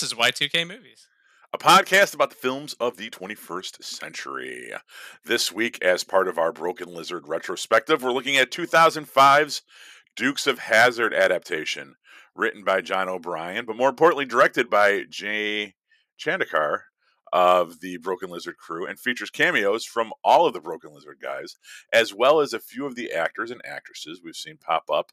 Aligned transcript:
this 0.00 0.12
is 0.12 0.16
Y2K 0.16 0.64
Movies, 0.64 1.08
a 1.52 1.58
podcast 1.58 2.14
about 2.14 2.30
the 2.30 2.36
films 2.36 2.72
of 2.74 2.96
the 2.96 3.10
21st 3.10 3.82
century. 3.82 4.70
This 5.24 5.50
week, 5.50 5.82
as 5.82 6.04
part 6.04 6.28
of 6.28 6.38
our 6.38 6.52
Broken 6.52 6.94
Lizard 6.94 7.26
retrospective, 7.26 8.00
we're 8.00 8.12
looking 8.12 8.36
at 8.36 8.52
2005's 8.52 9.62
Dukes 10.14 10.46
of 10.46 10.60
Hazzard 10.60 11.12
adaptation, 11.12 11.96
written 12.36 12.62
by 12.62 12.80
John 12.80 13.08
O'Brien, 13.08 13.64
but 13.66 13.74
more 13.74 13.88
importantly, 13.88 14.24
directed 14.24 14.70
by 14.70 15.02
Jay 15.10 15.74
Chandrasekhar 16.16 16.82
of 17.32 17.80
the 17.80 17.96
Broken 17.98 18.30
Lizard 18.30 18.56
crew 18.56 18.86
and 18.86 18.98
features 18.98 19.30
cameos 19.30 19.84
from 19.84 20.12
all 20.24 20.46
of 20.46 20.52
the 20.52 20.60
Broken 20.60 20.92
Lizard 20.94 21.18
guys, 21.20 21.56
as 21.92 22.14
well 22.14 22.40
as 22.40 22.52
a 22.52 22.60
few 22.60 22.86
of 22.86 22.94
the 22.94 23.12
actors 23.12 23.50
and 23.50 23.60
actresses 23.64 24.20
we've 24.22 24.36
seen 24.36 24.56
pop 24.56 24.84
up 24.92 25.12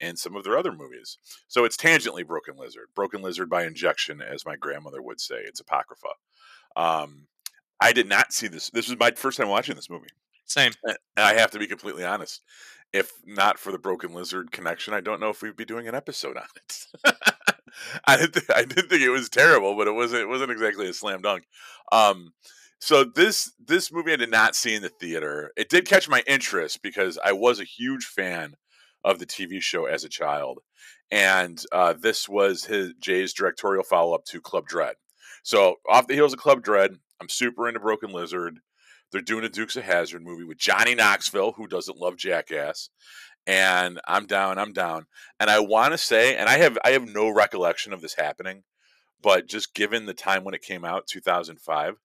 in 0.00 0.16
some 0.16 0.36
of 0.36 0.44
their 0.44 0.58
other 0.58 0.72
movies. 0.72 1.18
So 1.48 1.64
it's 1.64 1.76
tangentially 1.76 2.26
Broken 2.26 2.56
Lizard, 2.56 2.88
Broken 2.94 3.22
Lizard 3.22 3.48
by 3.48 3.64
injection, 3.64 4.20
as 4.20 4.46
my 4.46 4.56
grandmother 4.56 5.02
would 5.02 5.20
say. 5.20 5.36
It's 5.36 5.60
apocrypha. 5.60 6.08
Um, 6.76 7.26
I 7.80 7.92
did 7.92 8.08
not 8.08 8.32
see 8.32 8.48
this. 8.48 8.70
This 8.70 8.88
was 8.88 8.98
my 8.98 9.10
first 9.12 9.38
time 9.38 9.48
watching 9.48 9.76
this 9.76 9.90
movie. 9.90 10.08
Same. 10.44 10.72
And 10.84 10.96
I 11.16 11.34
have 11.34 11.50
to 11.52 11.58
be 11.58 11.66
completely 11.66 12.04
honest. 12.04 12.42
If 12.92 13.12
not 13.26 13.58
for 13.58 13.72
the 13.72 13.78
Broken 13.78 14.14
Lizard 14.14 14.52
connection, 14.52 14.94
I 14.94 15.00
don't 15.00 15.20
know 15.20 15.30
if 15.30 15.42
we'd 15.42 15.56
be 15.56 15.64
doing 15.64 15.88
an 15.88 15.94
episode 15.94 16.36
on 16.36 16.44
it. 16.56 16.86
I 18.06 18.16
didn't, 18.16 18.34
th- 18.34 18.50
I 18.54 18.64
didn't 18.64 18.88
think 18.88 19.02
it 19.02 19.10
was 19.10 19.28
terrible, 19.28 19.76
but 19.76 19.86
it 19.86 19.92
wasn't. 19.92 20.22
It 20.22 20.28
wasn't 20.28 20.52
exactly 20.52 20.88
a 20.88 20.92
slam 20.92 21.22
dunk. 21.22 21.44
Um, 21.92 22.32
so 22.80 23.04
this 23.04 23.52
this 23.64 23.92
movie 23.92 24.12
I 24.12 24.16
did 24.16 24.30
not 24.30 24.54
see 24.54 24.74
in 24.74 24.82
the 24.82 24.88
theater. 24.88 25.52
It 25.56 25.68
did 25.68 25.88
catch 25.88 26.08
my 26.08 26.22
interest 26.26 26.82
because 26.82 27.18
I 27.24 27.32
was 27.32 27.60
a 27.60 27.64
huge 27.64 28.04
fan 28.04 28.54
of 29.04 29.18
the 29.18 29.26
TV 29.26 29.60
show 29.60 29.86
as 29.86 30.04
a 30.04 30.08
child, 30.08 30.60
and 31.10 31.62
uh, 31.72 31.94
this 31.94 32.28
was 32.28 32.64
his 32.64 32.92
Jay's 33.00 33.32
directorial 33.32 33.84
follow 33.84 34.14
up 34.14 34.24
to 34.26 34.40
Club 34.40 34.66
Dread. 34.66 34.96
So 35.42 35.76
off 35.88 36.06
the 36.06 36.14
heels 36.14 36.32
of 36.32 36.38
Club 36.38 36.62
Dread, 36.62 36.96
I'm 37.20 37.28
super 37.28 37.68
into 37.68 37.80
Broken 37.80 38.10
Lizard. 38.10 38.60
They're 39.12 39.20
doing 39.20 39.44
a 39.44 39.48
Dukes 39.48 39.76
of 39.76 39.84
Hazzard 39.84 40.22
movie 40.22 40.44
with 40.44 40.58
Johnny 40.58 40.94
Knoxville, 40.94 41.52
who 41.52 41.66
doesn't 41.66 41.98
love 41.98 42.16
Jackass, 42.16 42.90
and 43.46 44.00
I'm 44.06 44.26
down. 44.26 44.58
I'm 44.58 44.72
down. 44.72 45.06
And 45.38 45.50
I 45.50 45.60
want 45.60 45.92
to 45.92 45.98
say, 45.98 46.36
and 46.36 46.48
I 46.48 46.58
have 46.58 46.78
I 46.84 46.90
have 46.90 47.08
no 47.08 47.28
recollection 47.28 47.92
of 47.92 48.00
this 48.00 48.14
happening, 48.14 48.62
but 49.22 49.46
just 49.46 49.74
given 49.74 50.06
the 50.06 50.14
time 50.14 50.44
when 50.44 50.54
it 50.54 50.62
came 50.62 50.84
out, 50.84 51.06
2005, 51.06 51.96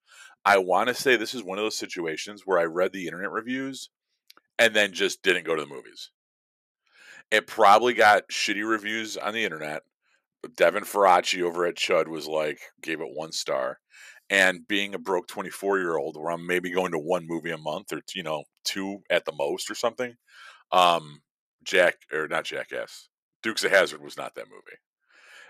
I 0.44 0.58
want 0.58 0.88
to 0.88 0.94
say 0.94 1.16
this 1.16 1.34
is 1.34 1.42
one 1.42 1.58
of 1.58 1.64
those 1.64 1.76
situations 1.76 2.42
where 2.44 2.58
I 2.58 2.64
read 2.64 2.92
the 2.92 3.06
internet 3.06 3.30
reviews 3.30 3.90
and 4.58 4.74
then 4.74 4.92
just 4.92 5.22
didn't 5.22 5.46
go 5.46 5.54
to 5.54 5.62
the 5.62 5.68
movies. 5.68 6.10
It 7.30 7.46
probably 7.46 7.94
got 7.94 8.28
shitty 8.28 8.68
reviews 8.68 9.16
on 9.16 9.34
the 9.34 9.44
internet. 9.44 9.82
Devin 10.56 10.84
Faraci 10.84 11.42
over 11.42 11.66
at 11.66 11.76
Chud 11.76 12.08
was 12.08 12.26
like, 12.26 12.58
gave 12.82 13.00
it 13.00 13.14
one 13.14 13.32
star. 13.32 13.78
And 14.28 14.66
being 14.66 14.94
a 14.94 14.98
broke 14.98 15.26
24 15.28 15.78
year 15.78 15.96
old, 15.96 16.16
where 16.16 16.30
I'm 16.30 16.46
maybe 16.46 16.70
going 16.70 16.92
to 16.92 16.98
one 16.98 17.26
movie 17.26 17.50
a 17.50 17.58
month 17.58 17.92
or, 17.92 18.00
you 18.14 18.22
know, 18.22 18.44
two 18.64 19.02
at 19.10 19.24
the 19.24 19.32
most 19.32 19.70
or 19.70 19.74
something, 19.74 20.16
um, 20.72 21.20
Jack 21.64 21.96
or 22.12 22.28
not 22.28 22.44
Jackass. 22.44 23.08
Dukes 23.42 23.64
of 23.64 23.70
Hazzard 23.70 24.02
was 24.02 24.16
not 24.16 24.34
that 24.34 24.48
movie. 24.48 24.78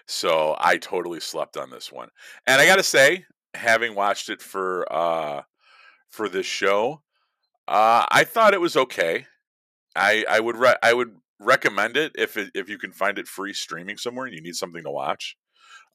So 0.06 0.56
I 0.58 0.78
totally 0.78 1.20
slept 1.20 1.56
on 1.56 1.70
this 1.70 1.92
one. 1.92 2.08
And 2.46 2.60
I 2.60 2.66
got 2.66 2.76
to 2.76 2.82
say, 2.82 3.24
having 3.54 3.94
watched 3.94 4.28
it 4.30 4.42
for 4.42 4.90
uh 4.92 5.42
for 6.10 6.28
this 6.28 6.46
show, 6.46 7.02
uh 7.68 8.06
I 8.10 8.24
thought 8.24 8.54
it 8.54 8.60
was 8.60 8.76
okay. 8.76 9.26
I 9.96 10.24
I 10.28 10.40
would 10.40 10.56
re- 10.56 10.76
I 10.82 10.92
would 10.94 11.16
recommend 11.40 11.96
it 11.96 12.12
if 12.16 12.36
it, 12.36 12.50
if 12.54 12.68
you 12.68 12.78
can 12.78 12.92
find 12.92 13.18
it 13.18 13.28
free 13.28 13.52
streaming 13.54 13.96
somewhere 13.96 14.26
and 14.26 14.34
you 14.34 14.42
need 14.42 14.56
something 14.56 14.84
to 14.84 14.90
watch. 14.90 15.36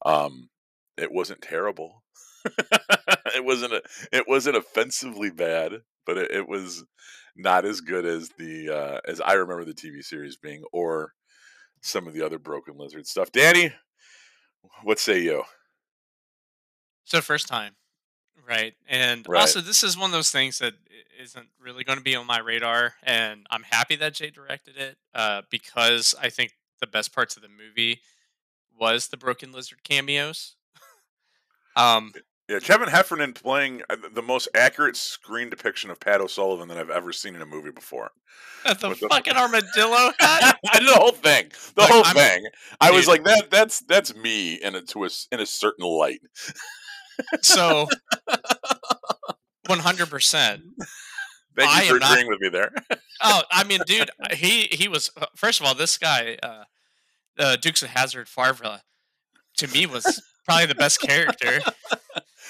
Um 0.06 0.50
it 0.98 1.12
wasn't 1.12 1.42
terrible. 1.42 2.04
it 2.46 3.44
wasn't 3.44 3.72
a, 3.74 3.82
it 4.12 4.26
wasn't 4.28 4.56
offensively 4.56 5.30
bad, 5.30 5.72
but 6.06 6.18
it, 6.18 6.30
it 6.30 6.48
was 6.48 6.84
not 7.36 7.64
as 7.64 7.80
good 7.80 8.04
as 8.04 8.30
the 8.38 8.70
uh, 8.70 9.00
as 9.06 9.20
I 9.20 9.34
remember 9.34 9.64
the 9.64 9.74
TV 9.74 10.02
series 10.02 10.36
being, 10.36 10.64
or 10.72 11.12
some 11.82 12.06
of 12.06 12.14
the 12.14 12.22
other 12.22 12.38
Broken 12.38 12.76
Lizard 12.76 13.06
stuff. 13.06 13.30
Danny, 13.32 13.72
what 14.82 14.98
say 14.98 15.20
you? 15.20 15.44
So 17.04 17.20
first 17.20 17.46
time, 17.46 17.76
right? 18.48 18.74
And 18.88 19.26
Right. 19.28 19.40
also, 19.40 19.60
this 19.60 19.82
is 19.82 19.96
one 19.96 20.10
of 20.10 20.12
those 20.12 20.30
things 20.30 20.58
that 20.58 20.74
isn't 21.20 21.48
really 21.60 21.84
going 21.84 21.98
to 21.98 22.04
be 22.04 22.16
on 22.16 22.26
my 22.26 22.40
radar, 22.40 22.94
and 23.02 23.46
I'm 23.50 23.62
happy 23.62 23.96
that 23.96 24.14
Jay 24.14 24.30
directed 24.30 24.76
it 24.76 24.96
uh, 25.14 25.42
because 25.50 26.14
I 26.20 26.30
think 26.30 26.52
the 26.80 26.86
best 26.86 27.14
parts 27.14 27.36
of 27.36 27.42
the 27.42 27.48
movie 27.48 28.00
was 28.78 29.08
the 29.08 29.16
Broken 29.16 29.52
Lizard 29.52 29.82
cameos. 29.84 30.56
um, 31.76 32.12
Yeah, 32.48 32.60
Kevin 32.60 32.86
Heffernan 32.88 33.32
playing 33.32 33.82
uh, 33.90 33.96
the 34.14 34.22
most 34.22 34.46
accurate 34.54 34.96
screen 34.96 35.50
depiction 35.50 35.90
of 35.90 35.98
Pat 35.98 36.20
O'Sullivan 36.20 36.68
that 36.68 36.78
I've 36.78 36.90
ever 36.90 37.12
seen 37.12 37.34
in 37.34 37.42
a 37.42 37.46
movie 37.46 37.72
before. 37.72 38.12
the 38.64 38.88
With 38.88 39.00
the- 39.00 39.08
fucking 39.08 39.34
armadillo 39.34 40.12
hat. 40.20 40.58
The 40.74 40.92
whole 40.94 41.10
thing, 41.12 41.50
the 41.74 41.82
Like, 41.82 41.90
whole 41.90 42.04
I'm- 42.04 42.14
thing. 42.14 42.44
I 42.80 42.92
was 42.92 43.08
like, 43.08 43.24
that 43.24 43.50
that's 43.50 43.80
that's 43.80 44.14
me 44.14 44.54
in 44.54 44.76
a 44.76 44.82
to 44.82 45.04
a 45.04 45.08
in 45.32 45.40
a 45.40 45.46
certain 45.46 45.84
light. 45.84 46.20
So, 47.42 47.88
one 49.66 49.78
hundred 49.80 50.10
percent. 50.10 50.62
Thank 51.56 51.70
I 51.70 51.82
you 51.82 51.88
for 51.88 51.94
am 51.94 52.00
not- 52.00 52.10
agreeing 52.12 52.28
with 52.28 52.40
me 52.40 52.48
there. 52.48 52.72
Oh, 53.22 53.40
I 53.50 53.64
mean, 53.64 53.80
dude, 53.86 54.10
he 54.34 54.64
he 54.70 54.88
was 54.88 55.10
uh, 55.16 55.24
first 55.34 55.58
of 55.58 55.66
all, 55.66 55.74
this 55.74 55.96
guy, 55.96 56.36
uh, 56.42 56.64
uh, 57.38 57.56
Dukes 57.56 57.82
of 57.82 57.88
Hazard 57.88 58.28
Farva, 58.28 58.82
to 59.56 59.66
me 59.68 59.86
was 59.86 60.22
probably 60.44 60.66
the 60.66 60.74
best 60.74 61.00
character. 61.00 61.60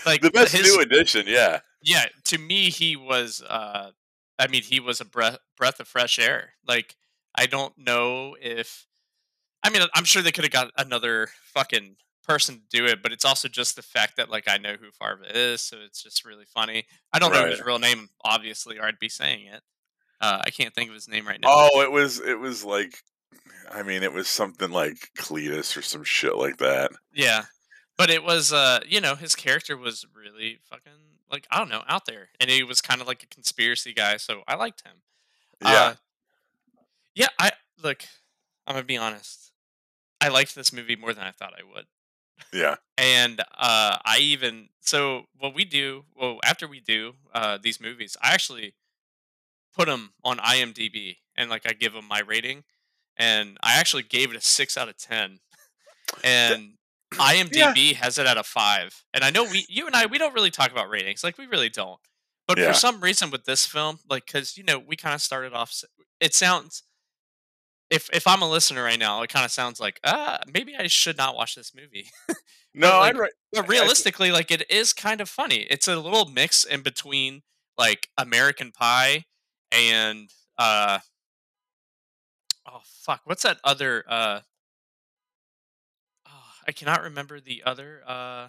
Like 0.05 0.21
the 0.21 0.31
best 0.31 0.53
his, 0.53 0.63
new 0.63 0.81
addition, 0.81 1.25
yeah. 1.27 1.61
yeah, 1.83 2.07
to 2.25 2.39
me 2.39 2.71
he 2.71 2.97
was. 2.97 3.43
Uh, 3.43 3.91
I 4.39 4.49
mean, 4.49 4.63
he 4.63 4.81
was 4.81 5.01
a 5.01 5.05
breath 5.05 5.39
breath 5.57 5.81
of 5.81 5.89
fresh 5.89 6.19
air. 6.19 6.51
Like 6.67 6.97
I 7.35 7.47
don't 7.47 7.77
know 7.77 8.37
if, 8.41 8.87
I 9.63 9.71
mean, 9.71 9.83
I'm 9.95 10.05
sure 10.05 10.23
they 10.23 10.33
could 10.33 10.45
have 10.45 10.53
got 10.53 10.71
another 10.77 11.29
fucking 11.55 11.97
person 12.27 12.57
to 12.57 12.79
do 12.79 12.87
it, 12.87 13.03
but 13.03 13.13
it's 13.13 13.25
also 13.25 13.49
just 13.49 13.77
the 13.77 13.83
fact 13.83 14.17
that 14.17 14.31
like 14.31 14.49
I 14.49 14.59
know 14.59 14.75
who 14.81 14.91
Farva 14.91 15.25
is, 15.33 15.61
so 15.61 15.79
it's 15.85 16.03
just 16.03 16.25
really 16.25 16.45
funny. 16.45 16.85
I 17.13 17.19
don't 17.19 17.33
know 17.33 17.47
his 17.47 17.65
real 17.65 17.79
name, 17.79 18.09
obviously, 18.25 18.79
or 18.79 18.85
I'd 18.85 18.99
be 18.99 19.09
saying 19.09 19.47
it. 19.47 19.63
Uh, 20.21 20.41
I 20.45 20.51
can't 20.51 20.75
think 20.75 20.89
of 20.89 20.95
his 20.95 21.09
name 21.09 21.27
right 21.27 21.41
now. 21.41 21.49
Oh, 21.51 21.81
it 21.83 21.93
was 21.93 22.21
it 22.21 22.39
was 22.39 22.65
like, 22.65 22.99
I 23.71 23.83
mean, 23.83 24.03
it 24.03 24.13
was 24.13 24.29
something 24.29 24.71
like 24.71 25.11
Cletus 25.19 25.77
or 25.77 25.83
some 25.83 26.05
shit 26.05 26.37
like 26.37 26.59
that. 26.59 26.91
Yeah. 27.15 27.45
But 27.97 28.11
it 28.11 28.23
was 28.23 28.53
uh 28.53 28.81
you 28.87 29.01
know, 29.01 29.15
his 29.15 29.35
character 29.35 29.77
was 29.77 30.07
really 30.15 30.59
fucking 30.63 30.93
like 31.31 31.47
I 31.51 31.59
don't 31.59 31.69
know, 31.69 31.83
out 31.89 32.07
there. 32.07 32.31
And 32.41 32.51
he 32.51 32.63
was 32.63 32.81
kind 32.81 33.01
of 33.01 33.07
like 33.07 33.23
a 33.23 33.27
conspiracy 33.27 33.93
guy, 33.93 34.17
so 34.19 34.43
I 34.47 34.55
liked 34.57 34.83
him. 34.87 35.03
Yeah, 35.63 35.71
Uh, 35.71 35.95
yeah, 37.15 37.29
I 37.39 37.53
look, 37.83 38.05
I'm 38.67 38.75
gonna 38.75 38.85
be 38.87 38.97
honest. 38.97 39.53
I 40.21 40.29
liked 40.29 40.55
this 40.55 40.73
movie 40.73 40.97
more 40.97 41.13
than 41.15 41.25
I 41.25 41.31
thought 41.31 41.55
I 41.59 41.63
would. 41.75 41.87
yeah. 42.53 42.77
And 42.99 43.41
uh 43.41 43.99
I 44.05 44.19
even 44.21 44.69
so 44.81 45.27
what 45.39 45.55
we 45.55 45.65
do, 45.65 46.05
well 46.15 46.39
after 46.45 46.67
we 46.69 46.81
do 46.81 47.15
uh 47.35 47.59
these 47.61 47.81
movies, 47.81 48.17
I 48.23 48.35
actually 48.35 48.75
put 49.75 49.87
them 49.87 50.13
on 50.25 50.39
IMDb 50.39 51.19
and 51.37 51.51
like 51.51 51.69
I 51.69 51.73
give 51.73 51.93
them 51.93 52.07
my 52.09 52.21
rating 52.21 52.65
and 53.17 53.59
I 53.63 53.79
actually 53.79 54.03
gave 54.03 54.31
it 54.31 54.37
a 54.37 54.41
6 54.41 54.77
out 54.77 54.89
of 54.89 54.97
10. 54.97 55.41
And 56.25 56.76
IMDb 57.15 57.95
has 57.95 58.19
it 58.19 58.27
at 58.27 58.37
a 58.37 58.43
5. 58.43 59.05
And 59.15 59.25
I 59.25 59.31
know 59.31 59.45
we 59.45 59.65
you 59.69 59.87
and 59.87 59.95
I 59.97 60.07
we 60.07 60.19
don't 60.19 60.35
really 60.35 60.51
talk 60.51 60.71
about 60.73 60.91
ratings. 60.91 61.23
Like 61.25 61.39
we 61.39 61.47
really 61.47 61.69
don't. 61.69 62.01
But 62.49 62.59
Yeah. 62.59 62.69
for 62.69 62.75
some 62.75 63.01
reason 63.01 63.31
with 63.31 63.45
this 63.45 63.67
film, 63.67 63.99
like 64.09 64.27
cuz 64.27 64.57
you 64.57 64.65
know, 64.65 64.79
we 64.79 64.97
kind 64.97 65.15
of 65.15 65.23
started 65.23 65.53
off 65.55 65.73
it 66.21 66.35
sounds 66.35 66.83
if 67.91 68.11
if 68.13 68.27
I'm 68.27 68.43
a 68.43 68.49
listener 68.51 68.83
right 68.83 68.99
now, 68.99 69.23
it 69.23 69.31
kind 69.31 69.45
of 69.45 69.51
sounds 69.53 69.79
like, 69.81 70.01
ah, 70.05 70.41
maybe 70.53 70.75
I 70.77 70.89
should 70.89 71.17
not 71.17 71.37
watch 71.37 71.55
this 71.55 71.73
movie. 71.75 72.11
No, 72.79 72.99
like, 73.01 73.15
I'd 73.15 73.19
right. 73.19 73.33
But 73.53 73.65
I- 73.65 73.69
realistically, 73.69 74.31
like 74.33 74.51
it 74.51 74.71
is 74.71 74.93
kind 74.93 75.23
of 75.23 75.31
funny. 75.31 75.67
It's 75.71 75.89
a 75.89 75.97
little 75.97 76.27
mix 76.27 76.63
in 76.63 76.83
between 76.83 77.43
like 77.79 78.11
American 78.19 78.71
Pie 78.71 79.25
and 79.73 80.29
uh 80.59 80.99
oh 82.67 82.81
fuck, 82.85 83.21
what's 83.25 83.43
that 83.43 83.59
other 83.65 84.05
uh 84.09 84.41
I 86.67 86.73
cannot 86.73 87.03
remember 87.03 87.41
the 87.41 87.63
other 87.65 88.03
uh 88.07 88.49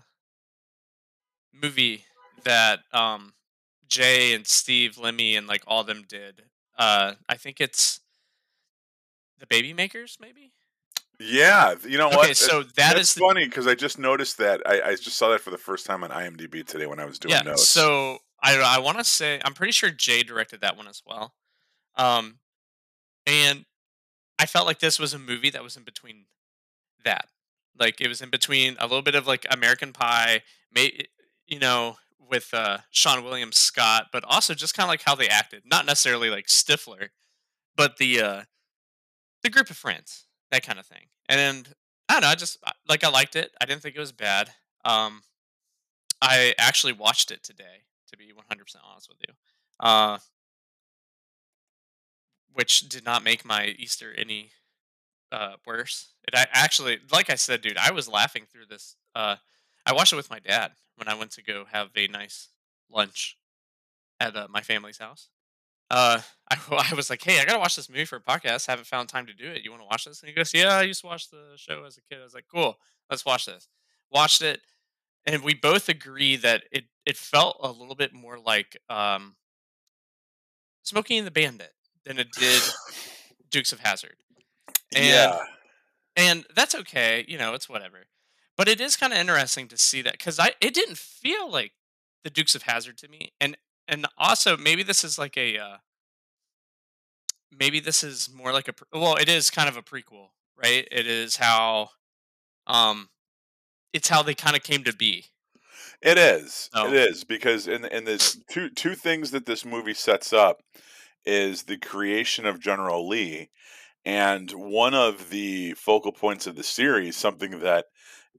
movie 1.53 2.05
that 2.43 2.79
um 2.91 3.33
Jay 3.87 4.33
and 4.33 4.45
Steve 4.45 4.97
Lemme 4.97 5.35
and 5.35 5.47
like 5.47 5.63
all 5.67 5.83
them 5.83 6.05
did. 6.07 6.43
Uh 6.77 7.13
I 7.29 7.35
think 7.35 7.61
it's 7.61 8.01
The 9.39 9.47
Baby 9.47 9.73
Makers 9.73 10.17
maybe? 10.19 10.51
Yeah, 11.19 11.73
you 11.83 11.97
know 11.97 12.09
what? 12.09 12.25
Okay, 12.25 12.33
so 12.33 12.61
that 12.61 12.75
That's 12.75 12.99
is 12.99 13.13
the 13.15 13.21
funny 13.21 13.45
because 13.45 13.65
I 13.65 13.73
just 13.73 13.97
noticed 13.97 14.37
that. 14.37 14.61
I, 14.67 14.81
I 14.81 14.91
just 14.91 15.17
saw 15.17 15.29
that 15.29 15.41
for 15.41 15.49
the 15.49 15.57
first 15.57 15.85
time 15.85 16.03
on 16.03 16.11
IMDb 16.11 16.63
today 16.65 16.85
when 16.85 16.99
I 16.99 17.05
was 17.05 17.17
doing 17.17 17.33
yeah. 17.33 17.41
notes. 17.41 17.67
So 17.67 18.19
I 18.41 18.55
I 18.57 18.77
want 18.77 18.99
to 18.99 19.03
say 19.03 19.41
I'm 19.43 19.53
pretty 19.53 19.71
sure 19.71 19.89
Jay 19.89 20.21
directed 20.21 20.61
that 20.61 20.77
one 20.77 20.87
as 20.87 21.01
well, 21.05 21.33
um, 21.95 22.37
and 23.25 23.65
I 24.37 24.45
felt 24.45 24.67
like 24.67 24.77
this 24.77 24.99
was 24.99 25.15
a 25.15 25.19
movie 25.19 25.49
that 25.49 25.63
was 25.63 25.75
in 25.75 25.83
between 25.83 26.25
that. 27.03 27.29
Like 27.79 28.01
it 28.01 28.07
was 28.07 28.21
in 28.21 28.29
between 28.29 28.75
a 28.79 28.87
little 28.87 29.01
bit 29.01 29.15
of 29.15 29.27
like 29.27 29.45
American 29.49 29.93
Pie, 29.93 30.41
you 30.75 31.59
know, 31.59 31.97
with 32.29 32.49
uh, 32.53 32.79
Seann 32.93 33.23
William 33.23 33.51
Scott, 33.51 34.07
but 34.11 34.23
also 34.25 34.53
just 34.53 34.75
kind 34.75 34.85
of 34.85 34.89
like 34.89 35.03
how 35.03 35.15
they 35.15 35.27
acted. 35.27 35.63
Not 35.65 35.85
necessarily 35.85 36.29
like 36.29 36.47
Stifler, 36.47 37.09
but 37.75 37.97
the 37.97 38.21
uh, 38.21 38.41
the 39.43 39.49
group 39.49 39.69
of 39.69 39.77
friends, 39.77 40.25
that 40.51 40.65
kind 40.65 40.79
of 40.79 40.85
thing. 40.85 41.07
And 41.29 41.69
I 42.09 42.13
don't 42.13 42.21
know, 42.21 42.27
I 42.27 42.35
just 42.35 42.57
like 42.87 43.03
I 43.03 43.09
liked 43.09 43.35
it. 43.35 43.51
I 43.61 43.65
didn't 43.65 43.81
think 43.81 43.95
it 43.95 43.99
was 43.99 44.11
bad. 44.11 44.49
Um, 44.85 45.21
I 46.21 46.53
actually 46.57 46.93
watched 46.93 47.31
it 47.31 47.43
today, 47.43 47.83
to 48.09 48.17
be 48.17 48.31
100% 48.31 48.75
honest 48.83 49.09
with 49.09 49.19
you. 49.27 49.33
Uh, 49.79 50.17
which 52.53 52.89
did 52.89 53.05
not 53.05 53.23
make 53.23 53.45
my 53.45 53.67
Easter 53.77 54.13
any 54.17 54.49
uh, 55.31 55.53
worse. 55.65 56.13
It 56.27 56.35
I 56.35 56.47
actually, 56.51 56.99
like 57.11 57.29
I 57.29 57.35
said, 57.35 57.61
dude, 57.61 57.77
I 57.77 57.91
was 57.91 58.07
laughing 58.07 58.43
through 58.51 58.65
this. 58.69 58.95
Uh, 59.15 59.37
I 59.85 59.93
watched 59.93 60.13
it 60.13 60.17
with 60.17 60.29
my 60.29 60.39
dad 60.39 60.71
when 60.95 61.07
I 61.07 61.15
went 61.15 61.31
to 61.31 61.43
go 61.43 61.65
have 61.71 61.89
a 61.95 62.07
nice 62.07 62.49
lunch 62.91 63.37
at 64.19 64.35
uh, 64.35 64.47
my 64.49 64.61
family's 64.61 64.97
house. 64.97 65.29
Uh, 65.89 66.21
I, 66.51 66.57
I 66.91 66.95
was 66.95 67.09
like, 67.09 67.23
hey, 67.23 67.39
I 67.39 67.45
gotta 67.45 67.59
watch 67.59 67.75
this 67.75 67.89
movie 67.89 68.05
for 68.05 68.17
a 68.17 68.21
podcast. 68.21 68.67
Haven't 68.67 68.87
found 68.87 69.09
time 69.09 69.25
to 69.27 69.33
do 69.33 69.49
it. 69.49 69.63
You 69.63 69.71
want 69.71 69.83
to 69.83 69.87
watch 69.87 70.05
this? 70.05 70.21
And 70.21 70.29
he 70.29 70.35
goes, 70.35 70.53
yeah, 70.53 70.75
I 70.75 70.83
used 70.83 71.01
to 71.01 71.07
watch 71.07 71.29
the 71.29 71.53
show 71.55 71.83
as 71.85 71.97
a 71.97 72.01
kid. 72.01 72.19
I 72.19 72.23
was 72.23 72.33
like, 72.33 72.45
cool, 72.53 72.77
let's 73.09 73.25
watch 73.25 73.45
this. 73.45 73.67
Watched 74.11 74.41
it, 74.41 74.61
and 75.25 75.43
we 75.43 75.53
both 75.53 75.89
agree 75.89 76.37
that 76.37 76.63
it 76.71 76.85
it 77.05 77.17
felt 77.17 77.57
a 77.61 77.71
little 77.71 77.95
bit 77.95 78.13
more 78.13 78.39
like 78.39 78.77
um, 78.89 79.35
Smokey 80.83 81.17
and 81.17 81.27
the 81.27 81.31
Bandit 81.31 81.73
than 82.05 82.17
it 82.19 82.31
did 82.31 82.61
Dukes 83.51 83.73
of 83.73 83.79
Hazzard. 83.81 84.15
And, 84.95 85.05
yeah. 85.05 85.39
And 86.15 86.45
that's 86.55 86.73
okay, 86.73 87.25
you 87.27 87.37
know, 87.37 87.53
it's 87.53 87.69
whatever. 87.69 88.05
But 88.57 88.67
it 88.67 88.81
is 88.81 88.97
kind 88.97 89.13
of 89.13 89.19
interesting 89.19 89.67
to 89.67 89.77
see 89.77 90.01
that 90.01 90.13
because 90.13 90.39
I 90.39 90.53
it 90.59 90.73
didn't 90.73 90.97
feel 90.97 91.49
like 91.49 91.73
the 92.23 92.31
Dukes 92.31 92.55
of 92.55 92.63
Hazzard 92.63 92.97
to 92.97 93.07
me, 93.07 93.31
and 93.39 93.55
and 93.87 94.07
also 94.17 94.57
maybe 94.57 94.81
this 94.81 95.03
is 95.03 95.19
like 95.19 95.37
a 95.37 95.59
uh, 95.59 95.77
maybe 97.57 97.79
this 97.79 98.03
is 98.03 98.29
more 98.33 98.51
like 98.51 98.67
a 98.67 98.73
well, 98.97 99.15
it 99.15 99.29
is 99.29 99.51
kind 99.51 99.69
of 99.69 99.77
a 99.77 99.83
prequel, 99.83 100.29
right? 100.57 100.87
It 100.91 101.05
is 101.05 101.37
how 101.37 101.91
um 102.65 103.09
it's 103.93 104.09
how 104.09 104.23
they 104.23 104.33
kind 104.33 104.55
of 104.55 104.63
came 104.63 104.83
to 104.85 104.93
be. 104.93 105.25
It 106.01 106.17
is. 106.17 106.69
So. 106.73 106.87
It 106.87 106.93
is 106.93 107.23
because 107.23 107.67
in 107.67 107.85
in 107.85 108.05
this 108.05 108.39
two 108.49 108.69
two 108.69 108.95
things 108.95 109.29
that 109.31 109.45
this 109.45 109.65
movie 109.65 109.93
sets 109.93 110.33
up 110.33 110.61
is 111.25 111.63
the 111.63 111.77
creation 111.77 112.47
of 112.47 112.59
General 112.59 113.07
Lee 113.07 113.49
and 114.07 114.49
one 114.51 114.93
of 114.93 115.31
the 115.31 115.73
focal 115.73 116.13
points 116.13 116.47
of 116.47 116.55
the 116.55 116.63
series 116.63 117.17
something 117.17 117.59
that 117.59 117.87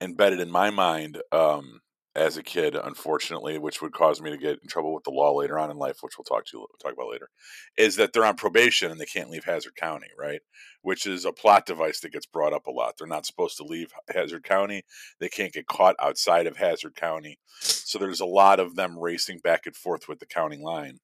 embedded 0.01 0.41
in 0.41 0.51
my 0.51 0.71
mind 0.71 1.21
um, 1.31 1.83
as 2.17 2.39
a 2.39 2.43
kid, 2.43 2.75
unfortunately, 2.75 3.59
which 3.59 3.83
would 3.83 3.93
cause 3.93 4.23
me 4.23 4.31
to 4.31 4.39
get 4.39 4.61
in 4.63 4.69
trouble 4.71 4.95
with 4.95 5.05
the 5.05 5.11
law 5.11 5.31
later 5.35 5.59
on 5.59 5.71
in 5.71 5.77
life, 5.77 5.99
which 6.01 6.15
we'll 6.17 6.25
talk 6.25 6.47
to 6.47 6.67
talk 6.83 6.95
about 6.95 7.11
later, 7.11 7.29
is 7.77 7.97
that 7.97 8.15
they're 8.15 8.25
on 8.25 8.35
probation 8.35 8.91
and 8.91 8.99
they 8.99 9.05
can't 9.05 9.29
leave 9.29 9.45
Hazzard 9.45 9.77
County, 9.77 10.07
right? 10.19 10.41
Which 10.81 11.07
is 11.07 11.27
a 11.27 11.33
plot 11.33 11.67
device 11.67 12.01
that 12.01 12.13
gets 12.13 12.25
brought 12.25 12.55
up 12.55 12.67
a 12.67 12.71
lot. 12.71 12.95
They're 12.97 13.07
not 13.07 13.27
supposed 13.27 13.59
to 13.59 13.65
leave 13.65 13.93
Hazzard 14.09 14.45
County. 14.45 14.85
They 15.21 15.29
can't 15.29 15.53
get 15.53 15.67
caught 15.67 15.97
outside 16.01 16.47
of 16.47 16.57
Hazzard 16.57 16.95
County. 16.95 17.39
So 17.61 17.99
there's 17.99 18.21
a 18.21 18.27
lot 18.27 18.59
of 18.59 18.75
them 18.75 18.99
racing 18.99 19.41
back 19.45 19.67
and 19.67 19.77
forth 19.77 20.09
with 20.09 20.19
the 20.19 20.27
county 20.27 20.57
line. 20.57 21.01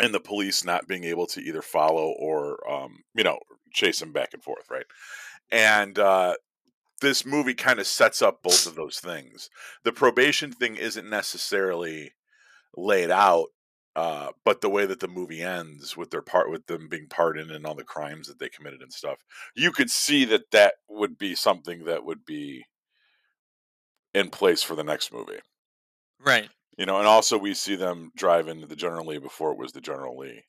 And 0.00 0.12
the 0.14 0.20
police 0.20 0.64
not 0.64 0.88
being 0.88 1.04
able 1.04 1.26
to 1.28 1.40
either 1.40 1.62
follow 1.62 2.14
or, 2.18 2.58
um, 2.70 2.98
you 3.14 3.24
know, 3.24 3.38
chase 3.72 4.00
them 4.00 4.12
back 4.12 4.30
and 4.32 4.42
forth, 4.42 4.64
right? 4.70 4.86
And 5.50 5.98
uh, 5.98 6.34
this 7.00 7.26
movie 7.26 7.54
kind 7.54 7.78
of 7.78 7.86
sets 7.86 8.22
up 8.22 8.42
both 8.42 8.66
of 8.66 8.74
those 8.74 8.98
things. 8.98 9.50
The 9.84 9.92
probation 9.92 10.52
thing 10.52 10.76
isn't 10.76 11.08
necessarily 11.08 12.12
laid 12.76 13.10
out, 13.10 13.48
uh, 13.94 14.30
but 14.44 14.62
the 14.62 14.70
way 14.70 14.86
that 14.86 15.00
the 15.00 15.08
movie 15.08 15.42
ends 15.42 15.96
with 15.96 16.10
their 16.10 16.22
part 16.22 16.50
with 16.50 16.66
them 16.66 16.88
being 16.88 17.08
pardoned 17.08 17.50
and 17.50 17.66
all 17.66 17.74
the 17.74 17.84
crimes 17.84 18.28
that 18.28 18.38
they 18.38 18.48
committed 18.48 18.80
and 18.80 18.92
stuff, 18.92 19.18
you 19.54 19.70
could 19.70 19.90
see 19.90 20.24
that 20.24 20.50
that 20.52 20.74
would 20.88 21.18
be 21.18 21.34
something 21.34 21.84
that 21.84 22.04
would 22.04 22.24
be 22.24 22.64
in 24.14 24.30
place 24.30 24.62
for 24.62 24.74
the 24.74 24.84
next 24.84 25.12
movie. 25.12 25.40
Right. 26.18 26.48
You 26.78 26.86
know, 26.86 26.98
and 26.98 27.06
also 27.06 27.36
we 27.36 27.54
see 27.54 27.76
them 27.76 28.12
driving 28.16 28.66
the 28.66 28.76
General 28.76 29.06
Lee 29.06 29.18
before 29.18 29.52
it 29.52 29.58
was 29.58 29.72
the 29.72 29.80
General 29.80 30.16
Lee 30.16 30.44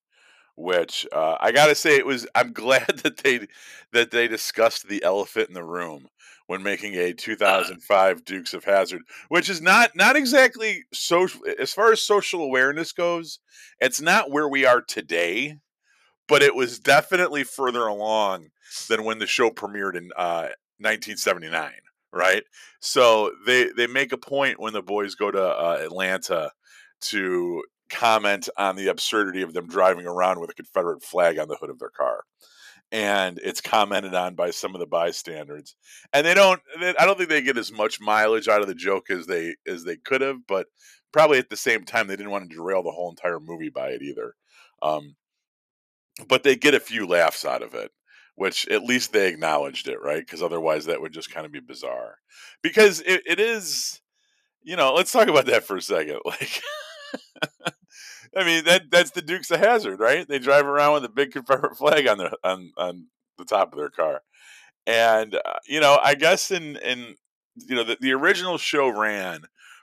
which 0.55 1.07
uh, 1.11 1.35
I 1.39 1.51
gotta 1.51 1.75
say 1.75 1.95
it 1.95 2.05
was. 2.05 2.27
I'm 2.35 2.53
glad 2.53 2.99
that 3.03 3.17
they 3.17 3.47
that 3.91 4.11
they 4.11 4.27
discussed 4.27 4.87
the 4.87 5.03
elephant 5.03 5.47
in 5.49 5.53
the 5.53 5.63
room 5.63 6.07
when 6.47 6.63
making 6.63 6.95
a 6.95 7.13
2005 7.13 8.25
Dukes 8.25 8.53
of 8.53 8.65
Hazzard, 8.65 9.01
which 9.29 9.49
is 9.49 9.61
not 9.61 9.95
not 9.95 10.15
exactly 10.15 10.83
social 10.93 11.41
as 11.59 11.73
far 11.73 11.91
as 11.91 12.01
social 12.01 12.41
awareness 12.41 12.91
goes. 12.91 13.39
It's 13.79 14.01
not 14.01 14.31
where 14.31 14.47
we 14.47 14.65
are 14.65 14.81
today, 14.81 15.57
but 16.27 16.43
it 16.43 16.55
was 16.55 16.79
definitely 16.79 17.43
further 17.43 17.87
along 17.87 18.49
than 18.89 19.03
when 19.03 19.19
the 19.19 19.27
show 19.27 19.49
premiered 19.49 19.95
in 19.95 20.11
uh, 20.15 20.49
1979. 20.79 21.71
Right, 22.15 22.43
so 22.79 23.31
they 23.47 23.69
they 23.75 23.87
make 23.87 24.11
a 24.11 24.17
point 24.17 24.59
when 24.59 24.71
the 24.73 24.83
boys 24.83 25.15
go 25.15 25.31
to 25.31 25.43
uh, 25.43 25.79
Atlanta 25.81 26.51
to 27.01 27.63
comment 27.89 28.49
on 28.55 28.75
the 28.75 28.87
absurdity 28.87 29.41
of 29.41 29.53
them 29.53 29.67
driving 29.67 30.05
around 30.05 30.39
with 30.39 30.51
a 30.51 30.53
Confederate 30.53 31.03
flag 31.03 31.39
on 31.39 31.47
the 31.47 31.55
hood 31.55 31.71
of 31.71 31.79
their 31.79 31.89
car. 31.89 32.23
And 32.91 33.39
it's 33.43 33.61
commented 33.61 34.13
on 34.13 34.35
by 34.35 34.51
some 34.51 34.75
of 34.75 34.79
the 34.79 34.85
bystanders, 34.85 35.75
and 36.13 36.23
they 36.23 36.35
don't. 36.35 36.61
They, 36.79 36.95
I 36.97 37.05
don't 37.07 37.17
think 37.17 37.29
they 37.29 37.41
get 37.41 37.57
as 37.57 37.71
much 37.71 37.99
mileage 37.99 38.47
out 38.47 38.61
of 38.61 38.67
the 38.67 38.75
joke 38.75 39.09
as 39.09 39.25
they 39.25 39.55
as 39.65 39.83
they 39.83 39.95
could 39.97 40.21
have, 40.21 40.45
but 40.47 40.67
probably 41.11 41.39
at 41.39 41.49
the 41.49 41.57
same 41.57 41.83
time 41.83 42.05
they 42.05 42.15
didn't 42.15 42.31
want 42.31 42.47
to 42.47 42.55
derail 42.55 42.83
the 42.83 42.91
whole 42.91 43.09
entire 43.09 43.39
movie 43.39 43.69
by 43.69 43.89
it 43.89 44.03
either. 44.03 44.35
Um, 44.83 45.15
but 46.27 46.43
they 46.43 46.55
get 46.55 46.75
a 46.75 46.79
few 46.79 47.07
laughs 47.07 47.43
out 47.45 47.63
of 47.63 47.73
it, 47.73 47.91
which 48.35 48.67
at 48.69 48.83
least 48.83 49.13
they 49.13 49.27
acknowledged 49.27 49.87
it, 49.87 50.01
right? 50.01 50.25
Because 50.25 50.41
otherwise 50.41 50.85
that 50.85 51.01
would 51.01 51.13
just 51.13 51.31
kind 51.31 51.45
of 51.45 51.51
be 51.51 51.59
bizarre. 51.59 52.17
Because 52.61 53.01
it, 53.01 53.21
it 53.25 53.39
is, 53.39 54.01
you 54.63 54.75
know, 54.75 54.93
let's 54.93 55.11
talk 55.11 55.27
about 55.27 55.45
that 55.47 55.63
for 55.63 55.77
a 55.77 55.81
second. 55.81 56.19
Like, 56.25 56.61
I 58.35 58.43
mean 58.43 58.63
that 58.65 58.89
that's 58.89 59.11
the 59.11 59.21
Dukes 59.21 59.51
of 59.51 59.59
Hazzard, 59.59 59.99
right? 59.99 60.27
They 60.27 60.39
drive 60.39 60.65
around 60.65 60.93
with 60.93 61.05
a 61.05 61.09
big 61.09 61.31
Confederate 61.31 61.77
flag 61.77 62.07
on 62.07 62.17
the 62.17 62.35
on 62.43 62.71
on 62.77 63.05
the 63.37 63.45
top 63.45 63.71
of 63.71 63.77
their 63.77 63.91
car, 63.91 64.21
and 64.87 65.35
uh, 65.35 65.59
you 65.67 65.79
know, 65.79 65.99
I 66.01 66.15
guess 66.15 66.49
in 66.49 66.77
in 66.77 67.15
you 67.55 67.75
know 67.75 67.83
the, 67.83 67.97
the 68.01 68.13
original 68.13 68.57
show 68.57 68.89
ran 68.89 69.41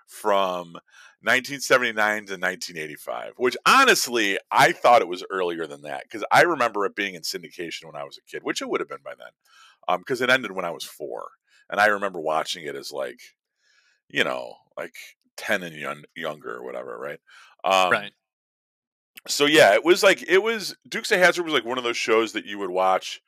from 0.09 0.77
1979 1.23 1.97
to 2.27 2.33
1985, 2.33 3.35
which 3.37 3.57
honestly 3.67 4.39
I 4.51 4.73
thought 4.73 5.03
it 5.03 5.09
was 5.09 5.25
earlier 5.31 5.67
than 5.67 5.83
that 5.83 6.05
because 6.05 6.25
I 6.31 6.43
remember 6.43 6.85
it 6.87 6.97
being 6.97 7.15
in 7.15 7.23
syndication 7.23 7.85
when 7.85 7.97
I 7.97 8.05
was 8.05 8.19
a 8.19 8.31
kid, 8.31 8.43
which 8.43 8.63
it 8.63 8.69
would 8.69 8.81
have 8.81 8.89
been 8.89 9.03
by 9.05 9.15
then, 9.19 9.99
because 9.99 10.21
um, 10.21 10.25
it 10.25 10.33
ended 10.33 10.53
when 10.53 10.65
I 10.65 10.71
was 10.71 10.85
four, 10.85 11.29
and 11.69 11.81
I 11.81 11.87
remember 11.87 12.21
watching 12.21 12.65
it 12.65 12.77
as 12.77 12.93
like, 12.93 13.21
you 14.09 14.25
know, 14.25 14.55
like 14.77 14.95
10 15.37 15.63
and 15.63 15.77
young, 15.77 16.05
younger 16.17 16.57
or 16.57 16.65
whatever, 16.65 16.99
right? 16.99 17.21
Um, 17.65 17.93
right 17.93 18.13
so 19.29 19.47
yeah, 19.47 19.75
it 19.75 19.85
was 19.85 20.03
like 20.03 20.25
it 20.29 20.43
was 20.43 20.77
Dukes 20.89 21.13
of 21.13 21.19
Hazzard 21.19 21.45
was 21.45 21.55
like 21.55 21.65
one 21.65 21.79
of 21.79 21.85
those 21.85 21.97
shows 21.97 22.33
that 22.33 22.47
you 22.47 22.59
would 22.59 22.71
watch 22.71 23.21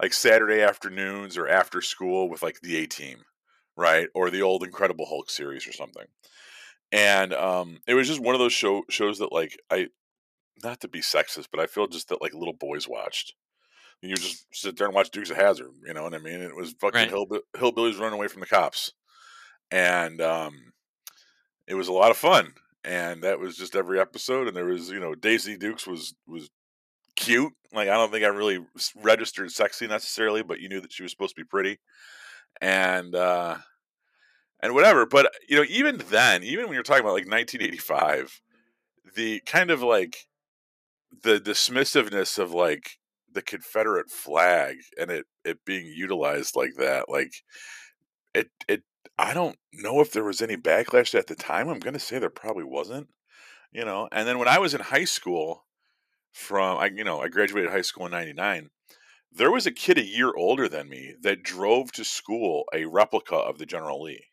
like 0.00 0.12
Saturday 0.12 0.62
afternoons 0.62 1.36
or 1.36 1.48
after 1.48 1.80
school 1.80 2.28
with 2.28 2.42
like 2.42 2.60
the 2.60 2.76
A 2.78 2.86
Team, 2.86 3.18
right, 3.76 4.08
or 4.14 4.30
the 4.30 4.42
old 4.42 4.62
Incredible 4.62 5.06
Hulk 5.06 5.30
series 5.30 5.66
or 5.66 5.72
something. 5.72 6.06
And 6.92 7.32
um, 7.32 7.78
it 7.86 7.94
was 7.94 8.06
just 8.06 8.20
one 8.20 8.34
of 8.34 8.38
those 8.38 8.52
show 8.52 8.82
shows 8.90 9.18
that 9.18 9.32
like 9.32 9.58
I, 9.70 9.88
not 10.62 10.80
to 10.80 10.88
be 10.88 11.00
sexist, 11.00 11.46
but 11.50 11.60
I 11.60 11.66
feel 11.66 11.86
just 11.86 12.08
that 12.10 12.22
like 12.22 12.34
little 12.34 12.54
boys 12.54 12.86
watched. 12.86 13.34
You 14.02 14.16
just 14.16 14.46
sit 14.52 14.76
there 14.76 14.88
and 14.88 14.94
watch 14.94 15.10
Dukes 15.10 15.30
of 15.30 15.36
Hazzard, 15.36 15.70
you 15.86 15.94
know 15.94 16.02
what 16.02 16.14
I 16.14 16.18
mean? 16.18 16.40
It 16.40 16.56
was 16.56 16.74
fucking 16.80 16.98
right. 16.98 17.08
hill, 17.08 17.26
hillbillies 17.56 18.00
running 18.00 18.18
away 18.18 18.26
from 18.26 18.40
the 18.40 18.46
cops, 18.46 18.92
and 19.70 20.20
um, 20.20 20.72
it 21.68 21.74
was 21.76 21.86
a 21.86 21.92
lot 21.92 22.10
of 22.10 22.16
fun 22.16 22.52
and 22.84 23.22
that 23.22 23.38
was 23.38 23.56
just 23.56 23.76
every 23.76 24.00
episode. 24.00 24.48
And 24.48 24.56
there 24.56 24.66
was, 24.66 24.90
you 24.90 25.00
know, 25.00 25.14
Daisy 25.14 25.56
Dukes 25.56 25.86
was 25.86 26.14
was 26.26 26.50
cute. 27.16 27.52
Like 27.72 27.88
I 27.88 27.94
don't 27.94 28.10
think 28.10 28.24
I 28.24 28.28
really 28.28 28.64
registered 28.96 29.50
sexy 29.50 29.86
necessarily, 29.86 30.42
but 30.42 30.60
you 30.60 30.68
knew 30.68 30.80
that 30.80 30.92
she 30.92 31.02
was 31.02 31.12
supposed 31.12 31.34
to 31.36 31.40
be 31.40 31.48
pretty, 31.48 31.78
and 32.60 33.14
uh 33.14 33.56
and 34.62 34.74
whatever. 34.74 35.06
But 35.06 35.32
you 35.48 35.56
know, 35.56 35.64
even 35.68 35.98
then, 36.08 36.42
even 36.42 36.66
when 36.66 36.74
you're 36.74 36.82
talking 36.82 37.02
about 37.02 37.14
like 37.14 37.28
1985, 37.28 38.40
the 39.14 39.40
kind 39.40 39.70
of 39.70 39.82
like 39.82 40.26
the 41.22 41.38
dismissiveness 41.40 42.38
of 42.38 42.52
like 42.52 42.98
the 43.30 43.42
Confederate 43.42 44.10
flag 44.10 44.76
and 44.98 45.10
it 45.10 45.26
it 45.44 45.64
being 45.64 45.86
utilized 45.86 46.56
like 46.56 46.74
that, 46.78 47.08
like 47.08 47.32
it 48.34 48.50
it 48.68 48.82
I 49.18 49.34
don't 49.34 49.56
know 49.72 50.00
if 50.00 50.12
there 50.12 50.24
was 50.24 50.40
any 50.40 50.56
backlash 50.56 51.14
at 51.14 51.26
the 51.26 51.34
time. 51.34 51.68
I'm 51.68 51.80
going 51.80 51.94
to 51.94 52.00
say 52.00 52.18
there 52.18 52.30
probably 52.30 52.64
wasn't, 52.64 53.08
you 53.72 53.84
know. 53.84 54.08
And 54.12 54.26
then 54.26 54.38
when 54.38 54.48
I 54.48 54.58
was 54.58 54.74
in 54.74 54.80
high 54.80 55.04
school, 55.04 55.66
from 56.32 56.78
I, 56.78 56.86
you 56.86 57.04
know, 57.04 57.20
I 57.20 57.28
graduated 57.28 57.70
high 57.70 57.82
school 57.82 58.06
in 58.06 58.12
'99. 58.12 58.70
There 59.34 59.50
was 59.50 59.66
a 59.66 59.72
kid 59.72 59.98
a 59.98 60.04
year 60.04 60.32
older 60.36 60.68
than 60.68 60.88
me 60.88 61.14
that 61.22 61.42
drove 61.42 61.92
to 61.92 62.04
school 62.04 62.64
a 62.74 62.84
replica 62.86 63.36
of 63.36 63.58
the 63.58 63.66
General 63.66 64.02
Lee. 64.02 64.26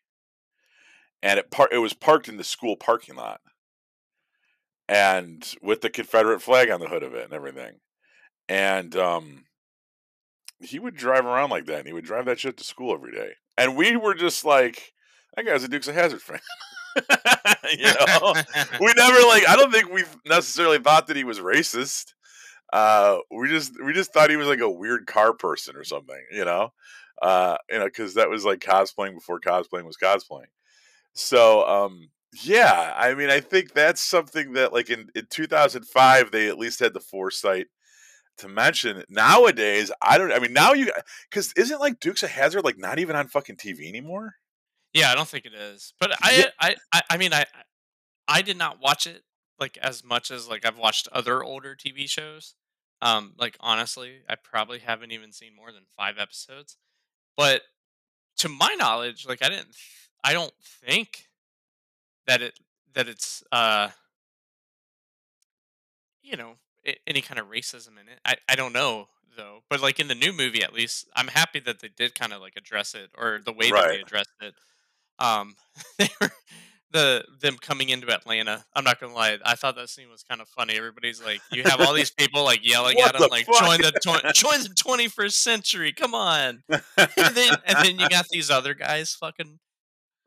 And 1.22 1.38
it 1.38 1.50
par- 1.50 1.68
it 1.70 1.78
was 1.78 1.92
parked 1.92 2.28
in 2.28 2.36
the 2.36 2.44
school 2.44 2.76
parking 2.76 3.16
lot. 3.16 3.40
And 4.88 5.46
with 5.62 5.82
the 5.82 5.90
Confederate 5.90 6.42
flag 6.42 6.70
on 6.70 6.80
the 6.80 6.88
hood 6.88 7.02
of 7.02 7.14
it 7.14 7.24
and 7.24 7.32
everything. 7.32 7.76
And 8.48 8.96
um 8.96 9.44
he 10.60 10.78
would 10.78 10.94
drive 10.94 11.24
around 11.24 11.50
like 11.50 11.66
that 11.66 11.78
and 11.78 11.86
he 11.86 11.92
would 11.92 12.04
drive 12.04 12.26
that 12.26 12.38
shit 12.38 12.56
to 12.58 12.64
school 12.64 12.92
every 12.92 13.12
day. 13.12 13.32
And 13.56 13.76
we 13.76 13.96
were 13.96 14.14
just 14.14 14.44
like, 14.44 14.92
that 15.34 15.46
guy's 15.46 15.64
a 15.64 15.68
Dukes 15.68 15.88
of 15.88 15.94
Hazzard 15.94 16.20
fan. 16.20 16.40
you 17.78 17.84
know? 17.84 18.34
we 18.80 18.92
never 18.96 19.26
like 19.28 19.48
I 19.48 19.56
don't 19.56 19.72
think 19.72 19.90
we 19.90 20.04
necessarily 20.26 20.78
thought 20.78 21.06
that 21.06 21.16
he 21.16 21.24
was 21.24 21.38
racist. 21.38 22.14
Uh 22.72 23.18
we 23.30 23.48
just 23.48 23.72
we 23.84 23.92
just 23.92 24.12
thought 24.12 24.30
he 24.30 24.36
was 24.36 24.48
like 24.48 24.60
a 24.60 24.70
weird 24.70 25.06
car 25.06 25.32
person 25.32 25.76
or 25.76 25.84
something, 25.84 26.20
you 26.32 26.44
know? 26.44 26.72
Uh 27.22 27.56
you 27.70 27.78
know, 27.78 27.88
cuz 27.88 28.14
that 28.14 28.30
was 28.30 28.44
like 28.44 28.60
cosplaying 28.60 29.14
before 29.14 29.40
cosplaying 29.40 29.84
was 29.84 29.96
cosplaying. 29.96 30.48
So, 31.14 31.66
um 31.66 32.10
yeah, 32.42 32.92
I 32.96 33.14
mean, 33.14 33.28
I 33.28 33.40
think 33.40 33.72
that's 33.72 34.00
something 34.00 34.52
that 34.52 34.72
like 34.72 34.88
in, 34.88 35.08
in 35.14 35.26
2005 35.30 36.30
they 36.30 36.48
at 36.48 36.58
least 36.58 36.78
had 36.80 36.94
the 36.94 37.00
foresight 37.00 37.66
to 38.38 38.48
mention. 38.48 39.02
Nowadays, 39.08 39.90
I 40.00 40.18
don't 40.18 40.32
I 40.32 40.38
mean, 40.38 40.52
now 40.52 40.72
you 40.72 40.92
cuz 41.30 41.52
isn't 41.56 41.80
like 41.80 42.00
Dukes 42.00 42.22
of 42.22 42.30
Hazzard 42.30 42.64
like 42.64 42.78
not 42.78 42.98
even 42.98 43.16
on 43.16 43.28
fucking 43.28 43.56
TV 43.56 43.88
anymore? 43.88 44.36
Yeah, 44.92 45.10
I 45.10 45.14
don't 45.14 45.28
think 45.28 45.44
it 45.44 45.54
is. 45.54 45.94
But 46.00 46.10
Yeah. 46.10 46.46
I, 46.58 46.68
I, 46.68 46.76
I, 46.92 47.02
I 47.10 47.16
mean, 47.16 47.32
I, 47.32 47.44
I 48.26 48.42
did 48.42 48.56
not 48.56 48.80
watch 48.80 49.06
it 49.06 49.22
like 49.60 49.76
as 49.78 50.02
much 50.02 50.30
as 50.30 50.48
like 50.48 50.64
I've 50.64 50.78
watched 50.78 51.08
other 51.12 51.44
older 51.44 51.76
TV 51.76 52.08
shows. 52.08 52.54
Um, 53.02 53.34
like 53.38 53.56
honestly, 53.60 54.20
I 54.28 54.34
probably 54.36 54.80
haven't 54.80 55.12
even 55.12 55.32
seen 55.32 55.54
more 55.54 55.72
than 55.72 55.84
five 55.96 56.18
episodes. 56.18 56.76
But 57.36 57.62
to 58.38 58.48
my 58.48 58.74
knowledge, 58.78 59.26
like 59.26 59.44
I 59.44 59.48
didn't, 59.48 59.76
I 60.22 60.32
don't 60.32 60.52
think 60.62 61.28
that 62.26 62.42
it 62.42 62.58
that 62.94 63.08
it's 63.08 63.42
uh, 63.52 63.88
you 66.22 66.36
know, 66.36 66.54
any 67.06 67.20
kind 67.20 67.40
of 67.40 67.48
racism 67.48 67.92
in 67.92 68.08
it. 68.08 68.20
I, 68.24 68.36
I 68.48 68.56
don't 68.56 68.72
know 68.72 69.08
though. 69.36 69.60
But 69.68 69.80
like 69.80 70.00
in 70.00 70.08
the 70.08 70.14
new 70.14 70.32
movie, 70.32 70.62
at 70.62 70.72
least, 70.72 71.08
I'm 71.14 71.28
happy 71.28 71.60
that 71.60 71.80
they 71.80 71.88
did 71.88 72.14
kind 72.14 72.32
of 72.32 72.40
like 72.40 72.54
address 72.56 72.94
it 72.94 73.10
or 73.16 73.40
the 73.44 73.52
way 73.52 73.70
that 73.70 73.88
they 73.88 74.00
addressed 74.00 74.30
it 74.40 74.54
um, 75.20 75.54
they 75.98 76.08
were 76.20 76.30
the 76.92 77.24
them 77.40 77.56
coming 77.60 77.90
into 77.90 78.10
Atlanta. 78.12 78.64
I'm 78.74 78.82
not 78.82 78.98
gonna 78.98 79.14
lie, 79.14 79.38
I 79.44 79.54
thought 79.54 79.76
that 79.76 79.88
scene 79.88 80.10
was 80.10 80.24
kind 80.24 80.40
of 80.40 80.48
funny. 80.48 80.74
Everybody's 80.76 81.22
like, 81.22 81.40
you 81.52 81.62
have 81.62 81.80
all 81.80 81.92
these 81.94 82.10
people 82.10 82.42
like 82.42 82.66
yelling 82.66 82.98
at 82.98 83.12
them, 83.12 83.22
the 83.22 83.28
like 83.28 83.46
fuck? 83.46 83.60
join 83.60 83.80
the 83.80 83.92
tw- 83.92 84.34
join 84.34 84.60
the 84.62 84.70
21st 84.70 85.32
century. 85.32 85.92
Come 85.92 86.14
on. 86.14 86.62
And 86.96 87.34
then 87.36 87.54
and 87.66 87.84
then 87.84 87.98
you 87.98 88.08
got 88.08 88.26
these 88.30 88.50
other 88.50 88.74
guys 88.74 89.14
fucking 89.14 89.58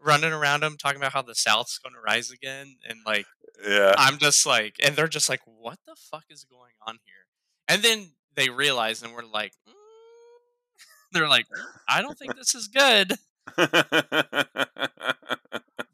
running 0.03 0.33
around 0.33 0.61
them 0.61 0.77
talking 0.77 0.97
about 0.97 1.13
how 1.13 1.21
the 1.21 1.35
South's 1.35 1.77
gonna 1.77 2.01
rise 2.05 2.31
again, 2.31 2.77
and 2.87 2.99
like 3.05 3.25
yeah. 3.67 3.93
I'm 3.97 4.17
just 4.17 4.45
like, 4.45 4.75
and 4.83 4.95
they're 4.95 5.07
just 5.07 5.29
like, 5.29 5.41
what 5.45 5.79
the 5.85 5.95
fuck 5.95 6.25
is 6.29 6.43
going 6.43 6.73
on 6.85 6.99
here? 7.05 7.25
And 7.67 7.81
then 7.81 8.11
they 8.35 8.49
realize, 8.49 9.01
and 9.03 9.13
we're 9.13 9.23
like, 9.23 9.53
mm. 9.67 9.73
they're 11.11 11.29
like, 11.29 11.45
I 11.87 12.01
don't 12.01 12.17
think 12.17 12.35
this 12.35 12.55
is 12.55 12.67
good. 12.67 13.13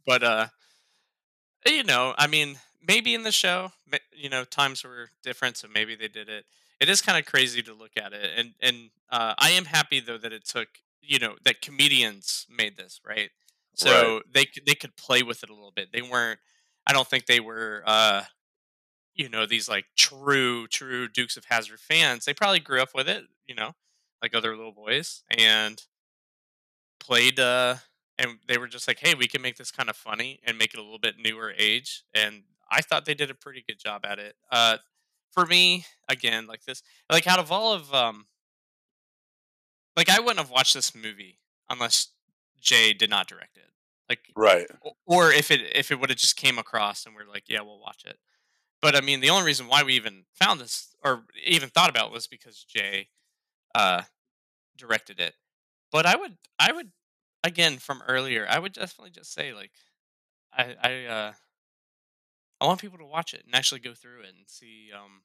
but 0.06 0.24
uh 0.24 0.48
you 1.66 1.84
know 1.84 2.14
i 2.18 2.28
mean 2.28 2.58
maybe 2.86 3.14
in 3.14 3.24
the 3.24 3.32
show 3.32 3.72
you 4.12 4.30
know 4.30 4.44
times 4.44 4.84
were 4.84 5.10
different 5.24 5.58
so 5.58 5.68
maybe 5.74 5.96
they 5.96 6.08
did 6.08 6.30
it 6.30 6.46
it 6.80 6.90
is 6.90 7.02
kind 7.02 7.18
of 7.18 7.26
crazy 7.26 7.62
to 7.62 7.74
look 7.74 7.92
at 7.98 8.14
it 8.14 8.32
and 8.38 8.54
and 8.62 8.90
uh 9.12 9.34
i 9.38 9.50
am 9.50 9.66
happy 9.66 10.00
though 10.00 10.18
that 10.18 10.34
it 10.34 10.46
took 10.46 10.68
you 11.02 11.20
know 11.20 11.36
that 11.44 11.62
comedians 11.62 12.46
made 12.50 12.78
this 12.78 13.00
right 13.06 13.32
so 13.80 14.22
they 14.32 14.46
could 14.46 14.66
they 14.66 14.76
could 14.76 14.96
play 14.98 15.24
with 15.24 15.44
it 15.44 15.50
a 15.50 15.54
little 15.54 15.72
bit. 15.76 15.92
They 15.92 16.02
weren't 16.02 16.40
i 16.88 16.94
don't 16.94 17.08
think 17.08 17.26
they 17.26 17.40
were 17.40 17.84
uh 17.86 18.24
you 19.16 19.30
know 19.30 19.46
these 19.46 19.70
like 19.70 19.86
true 19.98 20.68
true 20.68 21.08
dukes 21.08 21.38
of 21.38 21.46
hazzard 21.46 21.80
fans. 21.80 22.26
They 22.26 22.34
probably 22.34 22.60
grew 22.60 22.82
up 22.82 22.90
with 22.96 23.10
it 23.10 23.26
you 23.48 23.56
know 23.56 23.74
like 24.22 24.36
other 24.36 24.56
little 24.56 24.72
boys 24.74 25.24
and 25.30 25.82
played 27.00 27.40
uh 27.40 27.76
and 28.18 28.38
they 28.48 28.58
were 28.58 28.68
just 28.68 28.88
like 28.88 29.00
hey 29.00 29.16
we 29.16 29.28
can 29.28 29.42
make 29.42 29.58
this 29.58 29.72
kind 29.72 29.90
of 29.90 29.96
funny 29.96 30.40
and 30.44 30.58
make 30.58 30.74
it 30.74 30.80
a 30.80 30.84
little 30.84 31.00
bit 31.00 31.16
newer 31.18 31.54
age 31.58 32.04
and 32.14 32.44
i 32.72 32.82
thought 32.82 33.06
they 33.06 33.14
did 33.14 33.32
a 33.32 33.36
pretty 33.36 33.64
good 33.68 33.80
job 33.80 34.06
at 34.06 34.20
it. 34.20 34.36
Uh 34.52 34.78
for 35.32 35.46
me 35.46 35.86
again 36.08 36.48
like 36.48 36.64
this 36.66 36.84
like 37.12 37.28
out 37.28 37.40
of 37.40 37.52
all 37.52 37.74
of 37.74 37.94
um 37.94 38.26
like 39.96 40.10
i 40.10 40.20
wouldn't 40.20 40.40
have 40.40 40.50
watched 40.50 40.74
this 40.74 40.96
movie 40.96 41.40
unless 41.70 42.10
jay 42.60 42.94
did 42.94 43.10
not 43.10 43.28
direct 43.28 43.58
it. 43.58 43.64
Like 44.08 44.32
right. 44.36 44.68
or 45.06 45.32
if 45.32 45.52
it 45.52 45.62
if 45.76 45.92
it 45.92 46.00
would 46.00 46.10
have 46.10 46.18
just 46.18 46.36
came 46.36 46.58
across 46.58 47.06
and 47.06 47.16
we're 47.16 47.32
like 47.32 47.44
yeah 47.48 47.62
we'll 47.62 47.80
watch 47.80 48.04
it. 48.06 48.18
But 48.82 48.96
i 48.96 49.02
mean 49.02 49.20
the 49.20 49.30
only 49.30 49.46
reason 49.46 49.68
why 49.68 49.84
we 49.84 49.94
even 49.94 50.26
found 50.34 50.60
this 50.60 50.96
or 51.04 51.24
even 51.46 51.70
thought 51.70 51.90
about 51.90 52.08
it 52.08 52.14
was 52.14 52.28
because 52.28 52.64
jay 52.64 53.10
uh 53.76 54.04
directed 54.78 55.20
it. 55.20 55.36
But 55.92 56.06
i 56.06 56.16
would 56.16 56.38
i 56.60 56.72
would 56.72 56.92
again 57.44 57.78
from 57.78 58.04
earlier 58.08 58.46
i 58.50 58.60
would 58.60 58.74
definitely 58.74 59.12
just 59.12 59.34
say 59.34 59.54
like 59.54 59.72
i 60.54 60.76
i 60.82 61.06
uh 61.06 61.34
i 62.60 62.66
want 62.66 62.82
people 62.82 62.98
to 62.98 63.06
watch 63.06 63.34
it 63.34 63.44
and 63.46 63.56
actually 63.56 63.80
go 63.80 63.94
through 63.94 64.22
it 64.22 64.34
and 64.38 64.48
see 64.48 64.90
um 64.94 65.22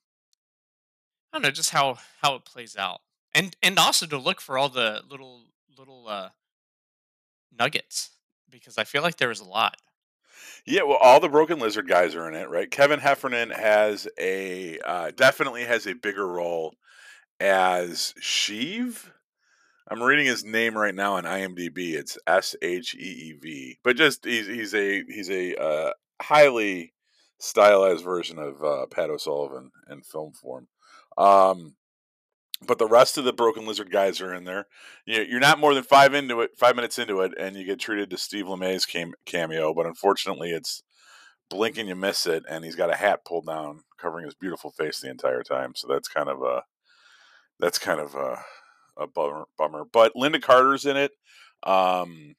i 1.33 1.37
don't 1.37 1.43
know 1.43 1.51
just 1.51 1.71
how 1.71 1.99
how 2.23 2.35
it 2.37 2.45
plays 2.45 2.77
out. 2.77 3.01
And 3.35 3.57
and 3.63 3.79
also 3.79 4.07
to 4.07 4.17
look 4.17 4.41
for 4.41 4.57
all 4.57 4.69
the 4.69 5.03
little 5.09 5.47
little 5.77 6.07
uh 6.07 6.29
nuggets 7.59 8.11
because 8.51 8.79
i 8.79 8.85
feel 8.85 9.03
like 9.03 9.17
there 9.17 9.29
was 9.29 9.41
a 9.41 9.45
lot 9.45 9.77
Yeah, 10.67 10.83
well, 10.83 10.99
all 11.01 11.21
the 11.21 11.29
Broken 11.29 11.59
Lizard 11.59 11.89
guys 11.89 12.15
are 12.15 12.29
in 12.29 12.35
it, 12.35 12.49
right? 12.49 12.71
Kevin 12.71 13.01
Heffernan 13.01 13.51
has 13.51 14.09
a 14.19 14.79
uh, 14.81 15.11
definitely 15.15 15.65
has 15.65 15.87
a 15.87 15.95
bigger 15.95 16.27
role 16.27 16.75
as 17.41 18.15
Sheev. 18.21 19.11
I'm 19.89 20.03
reading 20.03 20.27
his 20.27 20.45
name 20.45 20.77
right 20.77 20.95
now 20.95 21.17
on 21.17 21.25
IMDb. 21.25 21.93
It's 21.95 22.17
S 22.27 22.57
H 22.63 22.95
E 22.95 22.99
E 22.99 23.33
V, 23.41 23.79
but 23.85 23.97
just 23.97 24.25
he's 24.25 24.47
he's 24.47 24.75
a 24.75 25.05
he's 25.05 25.31
a 25.31 25.55
uh, 25.61 25.93
highly 26.23 26.95
stylized 27.39 28.05
version 28.05 28.39
of 28.39 28.65
uh, 28.65 28.87
Pat 28.87 29.11
O'Sullivan 29.11 29.71
in 29.91 30.03
film 30.03 30.33
form. 30.33 30.69
Um, 31.19 31.77
but 32.67 32.79
the 32.79 32.87
rest 32.87 33.19
of 33.19 33.25
the 33.25 33.33
Broken 33.33 33.67
Lizard 33.67 33.91
guys 33.91 34.21
are 34.21 34.35
in 34.35 34.45
there. 34.45 34.67
You, 35.07 35.23
you're 35.23 35.41
not 35.41 35.59
more 35.59 35.75
than 35.75 35.83
five 35.83 36.15
into 36.15 36.41
it, 36.41 36.53
five 36.57 36.77
minutes 36.77 36.99
into 36.99 37.21
it, 37.21 37.33
and 37.39 37.57
you 37.57 37.65
get 37.65 37.81
treated 37.81 38.11
to 38.11 38.19
Steve 38.19 38.49
Lemme's 38.49 38.87
cam- 38.87 39.15
cameo. 39.27 39.75
But 39.75 39.87
unfortunately, 39.87 40.51
it's 40.51 40.83
blink 41.51 41.79
and 41.79 41.89
you 41.89 41.95
miss 41.95 42.27
it, 42.27 42.45
and 42.49 42.65
he's 42.65 42.77
got 42.77 42.93
a 42.93 42.97
hat 42.97 43.25
pulled 43.25 43.47
down 43.47 43.81
covering 43.99 44.25
his 44.25 44.35
beautiful 44.35 44.71
face 44.71 45.01
the 45.01 45.11
entire 45.11 45.43
time. 45.43 45.73
So 45.75 45.89
that's 45.89 46.09
kind 46.09 46.29
of 46.29 46.43
a 46.43 46.63
that's 47.59 47.79
kind 47.79 48.01
of 48.01 48.15
a, 48.15 48.39
a 48.97 49.07
bummer, 49.07 49.45
bummer. 49.57 49.85
But 49.91 50.15
Lynda 50.15 50.43
Carter's 50.43 50.87
in 50.87 50.97
it. 50.97 51.13
Um, 51.63 52.35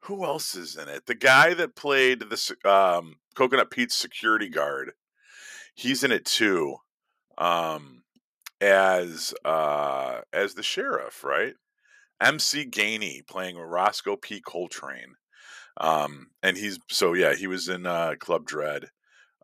who 0.00 0.24
else 0.24 0.54
is 0.54 0.76
in 0.76 0.88
it? 0.88 1.06
The 1.06 1.14
guy 1.14 1.54
that 1.54 1.74
played 1.74 2.20
the 2.20 2.56
um, 2.64 3.16
Coconut 3.34 3.70
Pete's 3.70 3.96
security 3.96 4.48
guard. 4.48 4.92
He's 5.74 6.04
in 6.04 6.12
it 6.12 6.24
too. 6.24 6.76
Um, 7.36 8.02
as 8.60 9.34
uh 9.44 10.20
as 10.32 10.54
the 10.54 10.62
sheriff, 10.62 11.24
right? 11.24 11.54
MC 12.20 12.64
Gainey 12.66 13.26
playing 13.26 13.56
Roscoe 13.56 14.16
P. 14.16 14.40
Coltrane. 14.40 15.14
Um, 15.78 16.28
and 16.42 16.56
he's 16.56 16.78
so 16.88 17.12
yeah, 17.12 17.34
he 17.34 17.46
was 17.46 17.68
in 17.68 17.86
uh, 17.86 18.14
Club 18.18 18.46
Dread. 18.46 18.86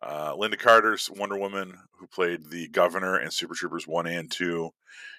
Uh, 0.02 0.34
Lynda 0.34 0.58
Carter's 0.58 1.10
Wonder 1.14 1.38
Woman, 1.38 1.74
who 1.98 2.06
played 2.06 2.50
the 2.50 2.68
governor 2.68 3.20
in 3.20 3.30
Super 3.30 3.54
Troopers 3.54 3.86
one 3.86 4.06
and 4.06 4.30
two. 4.30 4.70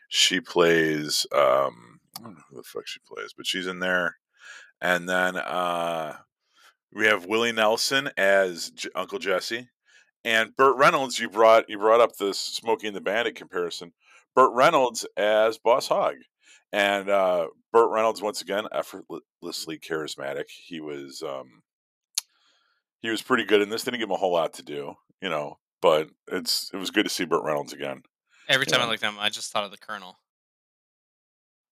She 0.09 0.41
plays 0.41 1.25
um, 1.31 1.99
I 2.19 2.23
don't 2.23 2.33
know 2.35 2.43
who 2.49 2.57
the 2.57 2.63
fuck 2.63 2.87
she 2.87 2.99
plays, 3.07 3.33
but 3.35 3.45
she's 3.45 3.67
in 3.67 3.79
there. 3.79 4.17
And 4.81 5.07
then 5.07 5.37
uh, 5.37 6.17
we 6.91 7.05
have 7.05 7.25
Willie 7.25 7.51
Nelson 7.53 8.09
as 8.17 8.71
J- 8.71 8.89
Uncle 8.95 9.19
Jesse, 9.19 9.69
and 10.25 10.55
Burt 10.55 10.77
Reynolds. 10.77 11.19
You 11.19 11.29
brought 11.29 11.69
you 11.69 11.77
brought 11.77 12.01
up 12.01 12.15
the 12.17 12.33
Smokey 12.33 12.87
and 12.87 12.95
the 12.95 13.01
Bandit 13.01 13.35
comparison. 13.35 13.93
Burt 14.35 14.51
Reynolds 14.53 15.05
as 15.17 15.57
Boss 15.57 15.87
Hogg, 15.87 16.15
and 16.71 17.09
uh, 17.09 17.47
Burt 17.71 17.89
Reynolds 17.91 18.21
once 18.21 18.41
again 18.41 18.65
effortlessly 18.71 19.77
charismatic. 19.79 20.45
He 20.49 20.79
was 20.79 21.21
um, 21.21 21.61
he 23.01 23.09
was 23.09 23.21
pretty 23.21 23.43
good 23.45 23.61
in 23.61 23.69
this. 23.69 23.83
Didn't 23.83 23.99
give 23.99 24.09
him 24.09 24.13
a 24.15 24.17
whole 24.17 24.33
lot 24.33 24.53
to 24.53 24.63
do, 24.63 24.93
you 25.21 25.29
know, 25.29 25.59
but 25.81 26.09
it's 26.31 26.71
it 26.73 26.77
was 26.77 26.89
good 26.91 27.03
to 27.03 27.09
see 27.09 27.25
Burt 27.25 27.43
Reynolds 27.43 27.73
again. 27.73 28.01
every 28.49 28.65
time 28.65 28.79
Yeah. 28.79 28.85
i 28.87 28.89
looked 28.89 29.03
at 29.03 29.09
him 29.13 29.19
i 29.19 29.29
just 29.29 29.51
thought 29.51 29.63
of 29.63 29.71
the 29.71 29.77
colonel 29.77 30.17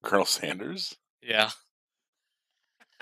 Colonel 0.03 0.25
Sanders. 0.25 0.95
yeah 1.21 1.49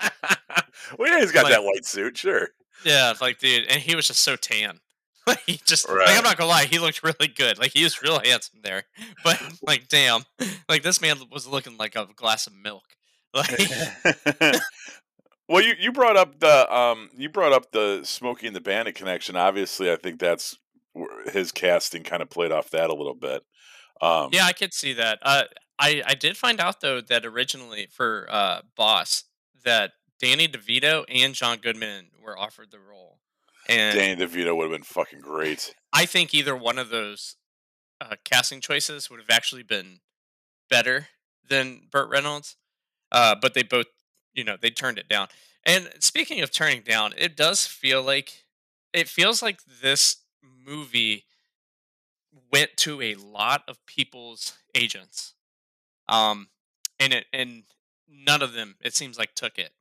well, 0.98 1.08
yeah, 1.12 1.20
he's 1.20 1.32
got 1.32 1.44
Like- 1.44 1.52
that 1.52 1.64
white 1.64 1.84
suit, 1.84 2.16
sure. 2.16 2.48
yeah 2.84 3.12
like 3.20 3.38
dude 3.38 3.66
and 3.68 3.80
he 3.82 3.94
was 3.94 4.06
just 4.06 4.22
so 4.22 4.36
tan 4.36 4.80
he 5.46 5.60
just 5.64 5.88
like 5.88 6.08
i'm 6.08 6.24
not 6.24 6.36
gonna 6.36 6.48
lie, 6.48 6.64
he 6.64 6.78
looked 6.78 7.02
really 7.02 7.28
good. 7.28 7.58
Like 7.58 7.72
he 7.72 7.84
was 7.84 8.02
real 8.02 8.20
handsome 8.22 8.60
there. 8.62 8.84
But 9.24 9.40
like 9.62 9.88
damn, 9.88 10.24
like 10.68 10.82
this 10.82 11.00
man 11.00 11.16
was 11.30 11.46
looking 11.46 11.76
like 11.76 11.96
a 11.96 12.08
glass 12.14 12.46
of 12.46 12.54
milk. 12.54 12.84
Like 13.32 13.60
well, 15.48 15.62
you 15.62 15.74
you 15.78 15.92
brought 15.92 16.16
up 16.16 16.40
the 16.40 16.74
um 16.74 17.10
you 17.16 17.28
brought 17.28 17.52
up 17.52 17.70
the 17.70 18.00
Smokey 18.02 18.48
and 18.48 18.56
the 18.56 18.60
Bandit 18.60 18.96
connection. 18.96 19.36
Obviously, 19.36 19.90
I 19.90 19.94
think 19.94 20.18
that's 20.18 20.56
his 21.32 21.52
casting 21.52 22.02
kind 22.02 22.22
of 22.22 22.30
played 22.30 22.50
off 22.50 22.70
that 22.70 22.90
a 22.90 22.94
little 22.94 23.14
bit. 23.14 23.44
Um, 24.00 24.30
yeah, 24.32 24.46
I 24.46 24.52
could 24.52 24.74
see 24.74 24.94
that. 24.94 25.18
Uh, 25.22 25.44
I 25.78 26.02
I 26.06 26.14
did 26.14 26.36
find 26.36 26.60
out 26.60 26.80
though 26.80 27.00
that 27.00 27.24
originally 27.24 27.86
for 27.90 28.26
uh, 28.30 28.62
Boss 28.76 29.24
that 29.64 29.92
Danny 30.20 30.48
DeVito 30.48 31.04
and 31.08 31.34
John 31.34 31.58
Goodman 31.58 32.10
were 32.22 32.38
offered 32.38 32.70
the 32.70 32.80
role, 32.80 33.18
and 33.70 33.98
Danny 33.98 34.26
DeVito 34.26 34.56
would 34.56 34.64
have 34.64 34.72
been 34.72 34.82
fucking 34.82 35.20
great. 35.20 35.74
I 35.92 36.06
think 36.06 36.34
either 36.34 36.56
one 36.56 36.78
of 36.78 36.90
those 36.90 37.36
uh, 38.00 38.16
casting 38.24 38.60
choices 38.60 39.10
would 39.10 39.20
have 39.20 39.30
actually 39.30 39.62
been 39.62 40.00
better 40.68 41.08
than 41.48 41.82
Burt 41.90 42.08
Reynolds. 42.08 42.56
Uh, 43.12 43.34
but 43.40 43.54
they 43.54 43.62
both, 43.62 43.86
you 44.34 44.44
know, 44.44 44.56
they 44.60 44.70
turned 44.70 44.98
it 44.98 45.08
down. 45.08 45.28
And 45.64 45.90
speaking 45.98 46.40
of 46.40 46.50
turning 46.50 46.82
down, 46.82 47.12
it 47.18 47.36
does 47.36 47.66
feel 47.66 48.02
like 48.02 48.44
it 48.92 49.08
feels 49.08 49.42
like 49.42 49.60
this 49.82 50.16
movie 50.42 51.24
went 52.52 52.76
to 52.78 53.02
a 53.02 53.14
lot 53.16 53.62
of 53.68 53.84
people's 53.86 54.54
agents. 54.74 55.34
Um, 56.08 56.48
and 56.98 57.12
it 57.12 57.26
and 57.32 57.64
none 58.08 58.42
of 58.42 58.52
them, 58.52 58.76
it 58.80 58.94
seems 58.94 59.18
like, 59.18 59.34
took 59.34 59.58
it. 59.58 59.72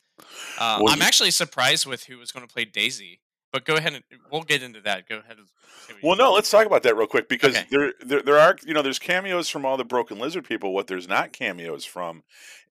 Uh, 0.60 0.80
Well, 0.82 0.94
I'm 0.94 1.02
actually 1.02 1.32
surprised 1.32 1.86
with 1.86 2.06
who 2.06 2.18
was 2.18 2.32
going 2.32 2.48
to 2.48 2.54
play 2.54 2.66
Daisy. 2.66 3.22
But 3.52 3.66
go 3.66 3.76
ahead 3.76 3.94
and 3.94 4.04
we'll 4.32 4.44
get 4.44 4.62
into 4.62 4.82
that. 4.82 5.08
Go 5.10 5.18
ahead. 5.18 5.38
And 5.38 5.48
say 5.48 5.94
what 5.94 6.04
you 6.04 6.08
Well, 6.10 6.18
no, 6.18 6.34
let's 6.34 6.50
talk 6.52 6.66
about 6.66 6.84
that 6.84 6.96
real 6.96 7.08
quick 7.08 7.28
because 7.28 7.56
Okay. 7.56 7.66
there, 7.72 7.94
there 8.06 8.22
there 8.22 8.38
are 8.40 8.56
you 8.64 8.74
know 8.74 8.82
there's 8.82 9.00
cameos 9.00 9.50
from 9.50 9.66
all 9.66 9.76
the 9.78 9.84
Broken 9.86 10.20
Lizard 10.20 10.46
people. 10.46 10.74
What 10.74 10.88
there's 10.88 11.08
not 11.08 11.34
cameos 11.34 11.84
from 11.86 12.24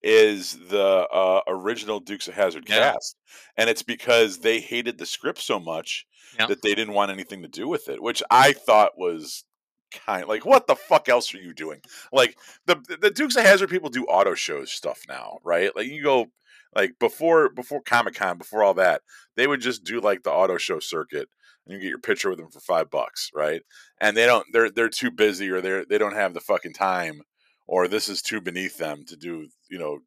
is 0.02 0.56
the 0.68 1.06
uh, 1.12 1.40
original 1.48 1.98
Dukes 2.00 2.28
of 2.28 2.34
Hazzard 2.34 2.68
Yeah. 2.68 2.92
cast, 2.92 3.16
and 3.56 3.68
it's 3.68 3.82
because 3.82 4.38
they 4.38 4.60
hated 4.60 4.98
the 4.98 5.06
script 5.06 5.40
so 5.40 5.58
much 5.58 6.06
Yeah. 6.38 6.46
that 6.46 6.62
they 6.62 6.74
didn't 6.74 6.94
want 6.94 7.10
anything 7.10 7.42
to 7.42 7.48
do 7.48 7.66
with 7.66 7.88
it, 7.88 8.00
which 8.00 8.22
I 8.30 8.52
thought 8.52 8.96
was 8.96 9.44
kind 9.90 10.28
like 10.28 10.44
what 10.44 10.66
the 10.66 10.76
fuck 10.76 11.08
else 11.08 11.34
are 11.34 11.38
you 11.38 11.54
doing? 11.54 11.80
Like 12.12 12.38
the 12.66 12.76
the 13.00 13.10
Dukes 13.10 13.34
of 13.36 13.42
Hazzard 13.42 13.70
people 13.70 13.88
do 13.90 14.04
auto 14.04 14.34
shows 14.34 14.70
stuff 14.70 15.00
now, 15.08 15.38
right? 15.42 15.74
Like 15.74 15.86
you 15.88 16.02
go 16.04 16.26
like 16.74 16.92
before 16.98 17.48
before 17.48 17.80
Comic 17.82 18.14
Con, 18.14 18.38
before 18.38 18.62
all 18.62 18.74
that, 18.74 19.02
they 19.36 19.46
would 19.46 19.60
just 19.60 19.84
do 19.84 20.00
like 20.00 20.22
the 20.22 20.32
auto 20.32 20.56
show 20.58 20.78
circuit 20.80 21.28
and 21.66 21.74
you 21.74 21.80
get 21.80 21.88
your 21.88 21.98
picture 21.98 22.30
with 22.30 22.38
them 22.38 22.50
for 22.50 22.60
five 22.60 22.90
bucks, 22.90 23.30
right? 23.34 23.62
And 24.00 24.16
they 24.16 24.26
don't 24.26 24.46
they're 24.52 24.70
they're 24.70 24.88
too 24.88 25.10
busy 25.10 25.50
or 25.50 25.60
they're 25.60 25.84
they 25.84 25.98
don't 25.98 26.14
have 26.14 26.34
the 26.34 26.40
fucking 26.40 26.74
time 26.74 27.22
or 27.66 27.86
this 27.88 28.08
is 28.08 28.22
too 28.22 28.40
beneath 28.40 28.78
them 28.78 29.04
to 29.08 29.16
do, 29.16 29.48
you 29.70 29.78
know, 29.78 29.98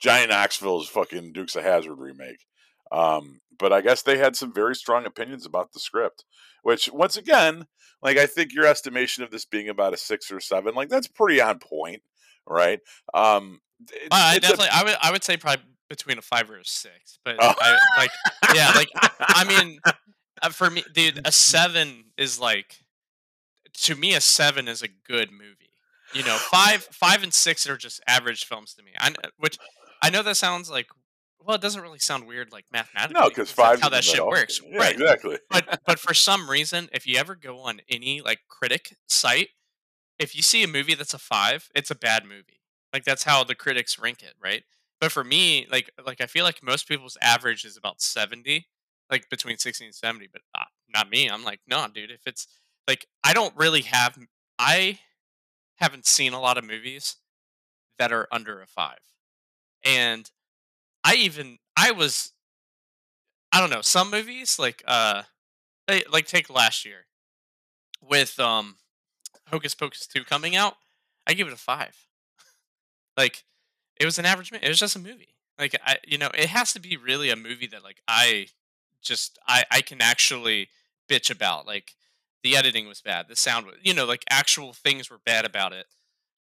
Johnny 0.00 0.26
Knoxville's 0.26 0.88
fucking 0.88 1.32
Dukes 1.32 1.56
of 1.56 1.64
Hazzard 1.64 1.98
remake. 1.98 2.44
Um, 2.92 3.40
but 3.58 3.72
I 3.72 3.80
guess 3.80 4.02
they 4.02 4.16
had 4.18 4.36
some 4.36 4.52
very 4.52 4.74
strong 4.74 5.04
opinions 5.04 5.44
about 5.44 5.72
the 5.72 5.80
script, 5.80 6.24
which 6.62 6.88
once 6.92 7.16
again, 7.16 7.66
like 8.02 8.16
I 8.16 8.26
think 8.26 8.54
your 8.54 8.66
estimation 8.66 9.24
of 9.24 9.30
this 9.30 9.44
being 9.44 9.68
about 9.68 9.92
a 9.92 9.96
six 9.96 10.30
or 10.30 10.40
seven, 10.40 10.74
like 10.74 10.88
that's 10.88 11.08
pretty 11.08 11.40
on 11.40 11.58
point, 11.58 12.02
right? 12.46 12.78
Um, 13.12 13.60
it's, 13.80 13.92
Uh, 14.04 14.08
I 14.12 14.36
it's 14.36 14.46
a- 14.46 14.50
definitely, 14.50 14.68
I 14.72 14.84
would, 14.84 14.96
I 15.02 15.10
would 15.10 15.24
say 15.24 15.36
probably 15.36 15.64
between 15.88 16.18
a 16.18 16.22
five 16.22 16.50
or 16.50 16.58
a 16.58 16.64
six. 16.64 17.18
But 17.24 17.36
Oh. 17.40 17.54
I, 17.58 17.78
like, 17.96 18.10
yeah, 18.54 18.72
like 18.74 18.88
I 19.20 19.44
mean, 19.44 19.78
uh, 20.42 20.50
for 20.50 20.70
me, 20.70 20.84
dude, 20.92 21.20
a 21.24 21.32
seven 21.32 22.04
is 22.16 22.38
like, 22.40 22.76
to 23.82 23.94
me, 23.94 24.14
a 24.14 24.20
seven 24.20 24.68
is 24.68 24.82
a 24.82 24.88
good 24.88 25.30
movie. 25.30 25.70
You 26.14 26.24
know, 26.24 26.36
five, 26.36 26.84
five 26.90 27.22
and 27.22 27.32
six 27.34 27.68
are 27.68 27.76
just 27.76 28.00
average 28.08 28.44
films 28.46 28.74
to 28.74 28.82
me. 28.82 28.92
I, 28.98 29.12
which 29.38 29.58
I 30.02 30.08
know 30.10 30.22
that 30.22 30.36
sounds 30.36 30.70
like, 30.70 30.86
well, 31.44 31.56
it 31.56 31.60
doesn't 31.62 31.82
really 31.82 31.98
sound 31.98 32.26
weird 32.26 32.50
like 32.52 32.64
mathematically. 32.72 33.20
no, 33.20 33.28
because 33.28 33.50
five 33.50 33.80
how 33.80 33.88
that 33.90 34.04
shit 34.04 34.24
works, 34.24 34.60
Yeah, 34.66 34.78
right? 34.78 34.92
exactly. 34.94 35.38
but 35.50 35.80
but 35.86 35.98
for 35.98 36.14
some 36.14 36.48
reason, 36.50 36.88
if 36.92 37.06
you 37.06 37.16
ever 37.18 37.34
go 37.34 37.58
on 37.60 37.80
any 37.88 38.20
like 38.20 38.40
critic 38.48 38.96
site, 39.06 39.48
if 40.18 40.34
you 40.34 40.42
see 40.42 40.62
a 40.62 40.68
movie 40.68 40.94
that's 40.94 41.14
a 41.14 41.18
five, 41.18 41.68
it's 41.74 41.90
a 41.90 41.94
bad 41.94 42.24
movie. 42.24 42.60
Like 42.92 43.04
that's 43.04 43.24
how 43.24 43.44
the 43.44 43.54
critics 43.54 43.98
rank 43.98 44.22
it, 44.22 44.34
right? 44.42 44.64
But 45.00 45.12
for 45.12 45.24
me, 45.24 45.66
like 45.70 45.90
like 46.04 46.20
I 46.20 46.26
feel 46.26 46.44
like 46.44 46.62
most 46.62 46.88
people's 46.88 47.16
average 47.22 47.64
is 47.64 47.76
about 47.76 48.00
seventy, 48.00 48.68
like 49.10 49.28
between 49.30 49.58
sixty 49.58 49.84
and 49.84 49.94
seventy. 49.94 50.28
But 50.32 50.42
uh, 50.54 50.64
not 50.88 51.10
me. 51.10 51.28
I'm 51.30 51.44
like, 51.44 51.60
no, 51.68 51.86
dude. 51.92 52.10
If 52.10 52.26
it's 52.26 52.48
like 52.88 53.06
I 53.24 53.32
don't 53.32 53.56
really 53.56 53.82
have, 53.82 54.18
I 54.58 54.98
haven't 55.76 56.06
seen 56.06 56.32
a 56.32 56.40
lot 56.40 56.58
of 56.58 56.64
movies 56.64 57.16
that 57.98 58.12
are 58.12 58.28
under 58.32 58.62
a 58.62 58.66
five, 58.66 59.00
and 59.84 60.30
I 61.04 61.16
even 61.16 61.58
I 61.76 61.92
was, 61.92 62.32
I 63.52 63.60
don't 63.60 63.70
know, 63.70 63.82
some 63.82 64.10
movies 64.10 64.58
like 64.58 64.82
uh 64.86 65.22
Hey, 65.88 66.04
like 66.10 66.26
take 66.26 66.50
last 66.50 66.84
year 66.84 67.06
with 68.02 68.38
um 68.40 68.76
Hocus 69.48 69.74
Pocus 69.74 70.06
2 70.06 70.24
coming 70.24 70.56
out, 70.56 70.74
I 71.26 71.34
give 71.34 71.48
it 71.48 71.54
a 71.54 71.58
5. 71.58 71.96
like 73.16 73.44
it 73.98 74.04
was 74.04 74.18
an 74.18 74.26
average 74.26 74.52
movie. 74.52 74.64
It 74.64 74.68
was 74.68 74.78
just 74.78 74.96
a 74.96 75.00
movie. 75.00 75.34
Like 75.58 75.74
I 75.84 75.98
you 76.06 76.18
know, 76.18 76.30
it 76.34 76.48
has 76.48 76.72
to 76.74 76.80
be 76.80 76.96
really 76.96 77.30
a 77.30 77.36
movie 77.36 77.66
that 77.68 77.82
like 77.82 78.00
I 78.06 78.48
just 79.02 79.38
I 79.46 79.64
I 79.70 79.80
can 79.80 80.00
actually 80.00 80.68
bitch 81.08 81.30
about. 81.30 81.66
Like 81.66 81.94
the 82.42 82.56
editing 82.56 82.86
was 82.86 83.00
bad, 83.00 83.26
the 83.28 83.36
sound 83.36 83.66
was, 83.66 83.76
you 83.82 83.94
know, 83.94 84.04
like 84.04 84.24
actual 84.30 84.72
things 84.72 85.10
were 85.10 85.18
bad 85.24 85.44
about 85.44 85.72
it. 85.72 85.86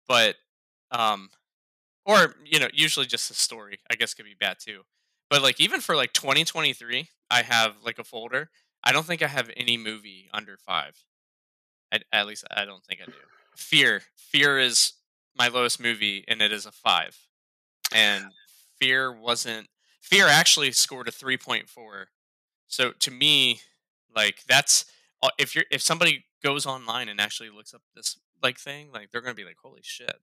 But 0.07 0.35
um 0.91 1.29
or 2.05 2.35
you 2.45 2.59
know, 2.59 2.67
usually 2.73 3.05
just 3.05 3.27
the 3.27 3.35
story 3.35 3.79
I 3.91 3.95
guess 3.95 4.13
could 4.13 4.25
be 4.25 4.35
bad 4.39 4.57
too. 4.59 4.81
But 5.29 5.41
like 5.41 5.59
even 5.59 5.81
for 5.81 5.95
like 5.95 6.13
2023, 6.13 7.07
I 7.31 7.41
have 7.41 7.75
like 7.83 7.99
a 7.99 8.03
folder 8.03 8.49
I 8.85 8.91
don't 8.91 9.05
think 9.05 9.23
I 9.23 9.27
have 9.27 9.49
any 9.57 9.77
movie 9.77 10.29
under 10.31 10.57
five. 10.57 11.03
At, 11.91 12.03
at 12.13 12.27
least 12.27 12.45
I 12.51 12.65
don't 12.65 12.83
think 12.83 13.01
I 13.01 13.05
do. 13.05 13.13
Fear. 13.55 14.03
Fear 14.15 14.59
is 14.59 14.93
my 15.35 15.47
lowest 15.47 15.79
movie, 15.79 16.23
and 16.27 16.41
it 16.41 16.51
is 16.51 16.65
a 16.65 16.71
five. 16.71 17.17
And 17.95 18.25
Fear 18.77 19.13
wasn't. 19.13 19.67
Fear 20.01 20.27
actually 20.27 20.71
scored 20.73 21.07
a 21.07 21.11
three 21.11 21.37
point 21.37 21.69
four. 21.69 22.09
So 22.67 22.91
to 22.91 23.11
me, 23.11 23.61
like 24.13 24.43
that's 24.47 24.85
uh, 25.23 25.29
if 25.37 25.55
you're 25.55 25.65
if 25.71 25.81
somebody 25.81 26.25
goes 26.43 26.65
online 26.65 27.09
and 27.09 27.19
actually 27.21 27.49
looks 27.49 27.73
up 27.73 27.81
this 27.95 28.17
like 28.43 28.59
thing, 28.59 28.91
like 28.93 29.11
they're 29.11 29.21
gonna 29.21 29.33
be 29.33 29.45
like, 29.45 29.57
holy 29.63 29.81
shit, 29.81 30.17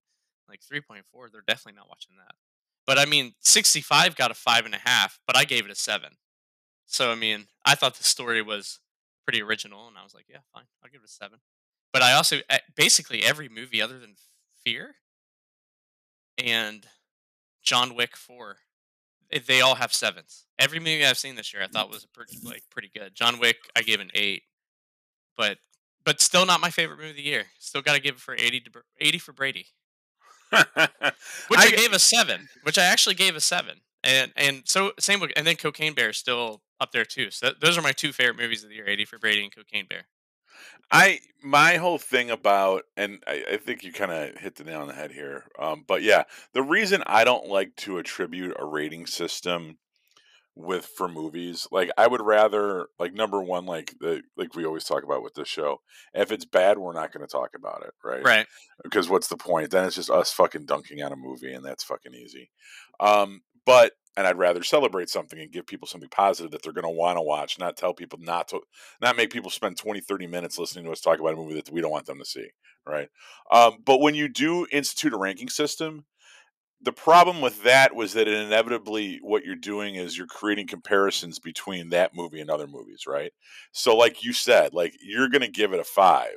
like 0.47 0.61
three 0.61 0.81
point 0.81 1.05
four. 1.11 1.29
They're 1.29 1.43
definitely 1.45 1.77
not 1.77 1.89
watching 1.89 2.15
that. 2.17 2.35
But 2.85 2.99
I 2.99 3.05
mean, 3.05 3.33
sixty 3.39 3.81
five 3.81 4.15
got 4.15 4.31
a 4.31 4.35
five 4.35 4.65
and 4.65 4.75
a 4.75 4.79
half, 4.85 5.19
but 5.25 5.35
I 5.35 5.45
gave 5.45 5.65
it 5.65 5.71
a 5.71 5.75
seven. 5.75 6.11
So 6.85 7.11
I 7.11 7.15
mean, 7.15 7.47
I 7.65 7.75
thought 7.75 7.95
the 7.95 8.03
story 8.03 8.41
was 8.41 8.79
pretty 9.25 9.41
original, 9.41 9.87
and 9.87 9.97
I 9.97 10.03
was 10.03 10.13
like, 10.13 10.25
yeah, 10.29 10.39
fine, 10.53 10.65
I'll 10.83 10.91
give 10.91 11.01
it 11.01 11.09
a 11.09 11.11
seven. 11.11 11.39
But 11.91 12.03
I 12.03 12.13
also 12.13 12.37
eh, 12.49 12.59
basically 12.75 13.23
every 13.23 13.49
movie 13.49 13.81
other 13.81 13.99
than 13.99 14.15
Fear 14.63 14.95
and 16.37 16.85
John 17.63 17.95
Wick 17.95 18.15
Four, 18.17 18.57
eh, 19.31 19.39
they 19.45 19.61
all 19.61 19.75
have 19.75 19.93
sevens. 19.93 20.45
Every 20.59 20.79
movie 20.79 21.05
I've 21.05 21.17
seen 21.17 21.35
this 21.35 21.53
year, 21.53 21.63
I 21.63 21.67
thought 21.67 21.89
was 21.89 22.05
pretty 22.05 22.37
like 22.43 22.63
pretty 22.69 22.89
good. 22.93 23.15
John 23.15 23.39
Wick, 23.39 23.57
I 23.75 23.81
gave 23.81 23.99
an 23.99 24.11
eight, 24.13 24.43
but 25.37 25.57
but 26.05 26.21
still 26.21 26.45
not 26.45 26.61
my 26.61 26.69
favorite 26.69 26.97
movie 26.97 27.11
of 27.11 27.15
the 27.15 27.21
year. 27.23 27.45
Still 27.59 27.81
got 27.81 27.93
to 27.93 28.01
give 28.01 28.15
it 28.15 28.21
for 28.21 28.35
eighty 28.35 28.59
to 28.59 28.69
eighty 28.99 29.17
for 29.17 29.33
Brady, 29.33 29.67
which 30.51 30.59
I, 30.71 31.15
I- 31.51 31.71
gave 31.71 31.93
a 31.93 31.99
seven, 31.99 32.49
which 32.63 32.77
I 32.77 32.83
actually 32.85 33.15
gave 33.15 33.35
a 33.35 33.41
seven. 33.41 33.81
And 34.03 34.33
and 34.35 34.63
so 34.65 34.91
same 34.99 35.21
with 35.21 35.31
and 35.37 35.47
then 35.47 35.55
Cocaine 35.55 35.93
Bear 35.93 36.09
is 36.09 36.17
still 36.17 36.61
up 36.81 36.91
there 36.91 37.05
too. 37.05 37.31
So 37.31 37.51
those 37.59 37.77
are 37.77 37.81
my 37.81 37.93
two 37.93 38.11
favorite 38.11 38.37
movies 38.37 38.61
of 38.63 38.69
the 38.69 38.75
year: 38.75 38.87
Eighty 38.87 39.05
for 39.05 39.17
Brady 39.17 39.43
and 39.43 39.55
Cocaine 39.55 39.85
Bear. 39.89 40.07
I 40.91 41.19
my 41.41 41.75
whole 41.75 41.97
thing 41.97 42.29
about 42.29 42.83
and 42.95 43.21
I, 43.27 43.43
I 43.53 43.57
think 43.57 43.83
you 43.83 43.91
kind 43.91 44.11
of 44.11 44.37
hit 44.37 44.55
the 44.55 44.63
nail 44.63 44.81
on 44.81 44.87
the 44.87 44.93
head 44.93 45.11
here. 45.11 45.45
Um, 45.59 45.83
but 45.87 46.03
yeah, 46.03 46.23
the 46.53 46.63
reason 46.63 47.03
I 47.05 47.23
don't 47.23 47.47
like 47.47 47.75
to 47.77 47.97
attribute 47.97 48.55
a 48.59 48.65
rating 48.65 49.05
system 49.05 49.77
with 50.55 50.85
for 50.85 51.07
movies, 51.07 51.67
like 51.71 51.89
I 51.97 52.07
would 52.07 52.21
rather 52.21 52.87
like 52.99 53.13
number 53.13 53.41
one, 53.41 53.65
like 53.65 53.95
the 53.99 54.21
like 54.37 54.55
we 54.55 54.65
always 54.65 54.83
talk 54.83 55.03
about 55.03 55.23
with 55.23 55.33
this 55.33 55.47
show. 55.47 55.81
If 56.13 56.31
it's 56.31 56.45
bad, 56.45 56.77
we're 56.77 56.93
not 56.93 57.11
going 57.11 57.25
to 57.25 57.31
talk 57.31 57.51
about 57.55 57.83
it, 57.85 57.93
right? 58.03 58.23
Right. 58.23 58.45
Because 58.83 59.09
what's 59.09 59.27
the 59.27 59.37
point? 59.37 59.71
Then 59.71 59.85
it's 59.85 59.95
just 59.95 60.11
us 60.11 60.31
fucking 60.31 60.65
dunking 60.65 61.01
on 61.01 61.11
a 61.11 61.17
movie, 61.17 61.53
and 61.53 61.65
that's 61.65 61.83
fucking 61.83 62.13
easy. 62.13 62.51
Um, 62.99 63.41
but 63.65 63.93
and 64.15 64.27
I'd 64.27 64.37
rather 64.37 64.63
celebrate 64.63 65.09
something 65.09 65.39
and 65.39 65.51
give 65.51 65.65
people 65.65 65.87
something 65.87 66.09
positive 66.09 66.51
that 66.51 66.61
they're 66.63 66.73
going 66.73 66.83
to 66.83 66.89
want 66.89 67.17
to 67.17 67.21
watch, 67.21 67.57
not 67.59 67.77
tell 67.77 67.93
people 67.93 68.19
not 68.21 68.47
to, 68.49 68.61
not 69.01 69.17
make 69.17 69.31
people 69.31 69.49
spend 69.49 69.77
20, 69.77 70.01
30 70.01 70.27
minutes 70.27 70.59
listening 70.59 70.85
to 70.85 70.91
us 70.91 71.01
talk 71.01 71.19
about 71.19 71.33
a 71.33 71.37
movie 71.37 71.55
that 71.55 71.71
we 71.71 71.81
don't 71.81 71.91
want 71.91 72.05
them 72.05 72.19
to 72.19 72.25
see, 72.25 72.47
right? 72.85 73.09
Um, 73.51 73.77
but 73.83 74.01
when 74.01 74.15
you 74.15 74.27
do 74.29 74.67
institute 74.71 75.13
a 75.13 75.17
ranking 75.17 75.49
system, 75.49 76.05
the 76.83 76.91
problem 76.91 77.39
with 77.39 77.63
that 77.63 77.95
was 77.95 78.13
that 78.13 78.27
inevitably 78.27 79.19
what 79.23 79.45
you're 79.45 79.55
doing 79.55 79.95
is 79.95 80.17
you're 80.17 80.27
creating 80.27 80.67
comparisons 80.67 81.39
between 81.39 81.89
that 81.89 82.13
movie 82.13 82.41
and 82.41 82.49
other 82.49 82.67
movies, 82.67 83.05
right? 83.07 83.31
So, 83.71 83.95
like 83.95 84.23
you 84.23 84.33
said, 84.33 84.73
like 84.73 84.93
you're 85.01 85.29
going 85.29 85.41
to 85.41 85.47
give 85.47 85.71
it 85.71 85.79
a 85.79 85.85
five 85.85 86.35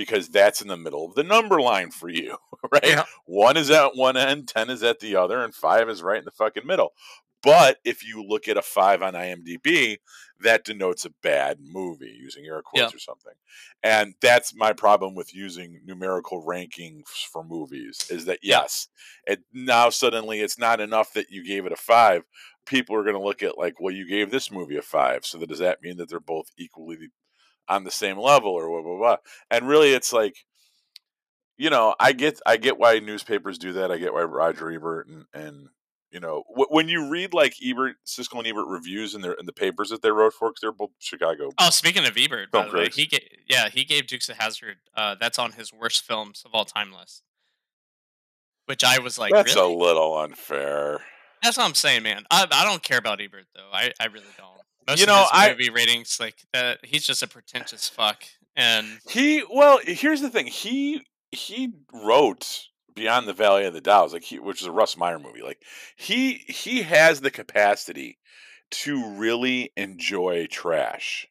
because 0.00 0.30
that's 0.30 0.62
in 0.62 0.68
the 0.68 0.78
middle 0.78 1.04
of 1.04 1.14
the 1.14 1.22
number 1.22 1.60
line 1.60 1.90
for 1.90 2.08
you, 2.08 2.38
right? 2.72 2.82
Yeah. 2.86 3.04
One 3.26 3.58
is 3.58 3.70
at 3.70 3.96
one 3.96 4.16
end, 4.16 4.48
10 4.48 4.70
is 4.70 4.82
at 4.82 4.98
the 5.00 5.14
other, 5.14 5.44
and 5.44 5.54
five 5.54 5.90
is 5.90 6.02
right 6.02 6.18
in 6.18 6.24
the 6.24 6.30
fucking 6.30 6.66
middle. 6.66 6.94
But 7.42 7.76
if 7.84 8.02
you 8.02 8.24
look 8.26 8.48
at 8.48 8.56
a 8.56 8.62
five 8.62 9.02
on 9.02 9.12
IMDb, 9.12 9.98
that 10.40 10.64
denotes 10.64 11.04
a 11.04 11.10
bad 11.22 11.58
movie, 11.60 12.16
using 12.18 12.46
air 12.46 12.62
quotes 12.62 12.92
Yeah. 12.92 12.96
or 12.96 12.98
something. 12.98 13.34
And 13.82 14.14
that's 14.22 14.54
my 14.54 14.72
problem 14.72 15.14
with 15.14 15.34
using 15.34 15.82
numerical 15.84 16.42
rankings 16.42 17.08
for 17.30 17.44
movies 17.44 18.06
is 18.10 18.24
that 18.24 18.38
yes, 18.42 18.88
it 19.26 19.40
now 19.52 19.90
suddenly 19.90 20.40
it's 20.40 20.58
not 20.58 20.80
enough 20.80 21.12
that 21.12 21.30
you 21.30 21.44
gave 21.44 21.66
it 21.66 21.72
a 21.72 21.76
five. 21.76 22.22
People 22.64 22.96
are 22.96 23.02
going 23.04 23.16
to 23.16 23.22
look 23.22 23.42
at 23.42 23.58
like, 23.58 23.74
well, 23.80 23.92
you 23.94 24.08
gave 24.08 24.30
this 24.30 24.50
movie 24.50 24.76
a 24.78 24.82
five, 24.82 25.26
so 25.26 25.36
that 25.38 25.48
does 25.50 25.58
that 25.58 25.82
mean 25.82 25.98
that 25.98 26.08
they're 26.08 26.20
both 26.20 26.46
equally 26.56 26.96
on 27.70 27.84
the 27.84 27.90
same 27.90 28.18
level 28.18 28.50
or 28.50 28.68
blah 28.68 28.82
blah 28.82 28.98
blah? 28.98 29.16
And 29.50 29.68
really, 29.68 29.92
it's 29.92 30.12
like, 30.12 30.36
you 31.56 31.70
know, 31.70 31.94
I 31.98 32.12
get 32.12 32.40
I 32.44 32.56
get 32.56 32.78
why 32.78 32.98
newspapers 32.98 33.58
do 33.58 33.72
that. 33.74 33.90
I 33.90 33.98
get 33.98 34.12
why 34.12 34.22
Roger 34.22 34.70
Ebert 34.70 35.08
and 35.08 35.24
and 35.32 35.68
you 36.10 36.20
know 36.20 36.44
wh- 36.48 36.70
when 36.70 36.88
you 36.88 37.08
read 37.08 37.32
like 37.32 37.54
Ebert, 37.64 37.96
Siskel 38.06 38.38
and 38.38 38.46
Ebert 38.46 38.66
reviews 38.66 39.14
in 39.14 39.20
their 39.20 39.32
in 39.32 39.46
the 39.46 39.52
papers 39.52 39.88
that 39.90 40.02
they 40.02 40.10
wrote 40.10 40.34
for, 40.34 40.50
because 40.50 40.60
they're 40.60 40.72
both 40.72 40.90
Chicago. 40.98 41.50
Oh, 41.58 41.70
speaking 41.70 42.04
of 42.04 42.16
Ebert, 42.16 42.50
by 42.50 42.68
the 42.68 42.76
way, 42.76 42.88
he 42.88 43.06
gave 43.06 43.22
yeah 43.48 43.68
he 43.68 43.84
gave 43.84 44.06
Dukes 44.06 44.28
of 44.28 44.36
Hazzard. 44.36 44.76
Uh, 44.94 45.16
that's 45.18 45.38
on 45.38 45.52
his 45.52 45.72
worst 45.72 46.04
films 46.04 46.42
of 46.44 46.54
all 46.54 46.64
time 46.64 46.92
list. 46.92 47.22
Which 48.66 48.84
I 48.84 49.00
was 49.00 49.18
like, 49.18 49.32
That's 49.32 49.56
really? 49.56 49.74
a 49.74 49.76
little 49.76 50.16
unfair. 50.16 51.00
That's 51.42 51.56
what 51.56 51.64
I'm 51.64 51.74
saying, 51.74 52.04
man. 52.04 52.24
I, 52.30 52.46
I 52.50 52.64
don't 52.64 52.82
care 52.82 52.98
about 52.98 53.20
Ebert 53.20 53.46
though. 53.54 53.68
I, 53.72 53.92
I 53.98 54.06
really 54.06 54.26
don't. 54.36 54.48
Most 54.90 55.00
You 55.00 55.06
know, 55.06 55.26
I- 55.32 55.50
movie 55.50 55.70
ratings 55.70 56.18
like 56.18 56.36
that. 56.52 56.84
He's 56.84 57.04
just 57.06 57.22
a 57.22 57.28
pretentious 57.28 57.88
fuck. 57.88 58.24
And 58.56 59.00
He 59.08 59.44
well, 59.48 59.78
here's 59.84 60.20
the 60.20 60.30
thing. 60.30 60.46
He 60.48 61.06
he 61.30 61.72
wrote 61.92 62.64
Beyond 62.94 63.28
the 63.28 63.32
Valley 63.32 63.64
of 63.64 63.72
the 63.72 63.80
Dolls, 63.80 64.12
like 64.12 64.24
he, 64.24 64.38
which 64.40 64.60
is 64.60 64.66
a 64.66 64.72
Russ 64.72 64.96
Meyer 64.96 65.18
movie. 65.18 65.42
Like 65.42 65.62
he 65.96 66.34
he 66.48 66.82
has 66.82 67.20
the 67.20 67.30
capacity 67.30 68.18
to 68.70 69.08
really 69.14 69.72
enjoy 69.76 70.46
trash. 70.46 71.26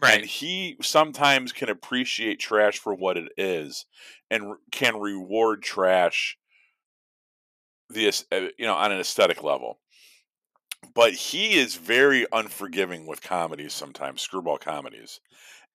right, 0.00 0.20
And 0.20 0.26
he 0.26 0.76
sometimes 0.82 1.52
can 1.52 1.68
appreciate 1.68 2.40
trash 2.40 2.78
for 2.78 2.94
what 2.94 3.16
it 3.18 3.30
is 3.36 3.84
and 4.30 4.54
can 4.72 4.98
reward 4.98 5.62
trash 5.62 6.38
the 7.90 8.08
uh, 8.08 8.36
you 8.58 8.66
know 8.66 8.74
on 8.74 8.92
an 8.92 8.98
aesthetic 9.00 9.42
level. 9.42 9.78
But 10.94 11.12
he 11.12 11.54
is 11.54 11.76
very 11.76 12.26
unforgiving 12.32 13.06
with 13.06 13.22
comedies 13.22 13.74
sometimes, 13.74 14.22
screwball 14.22 14.58
comedies. 14.58 15.20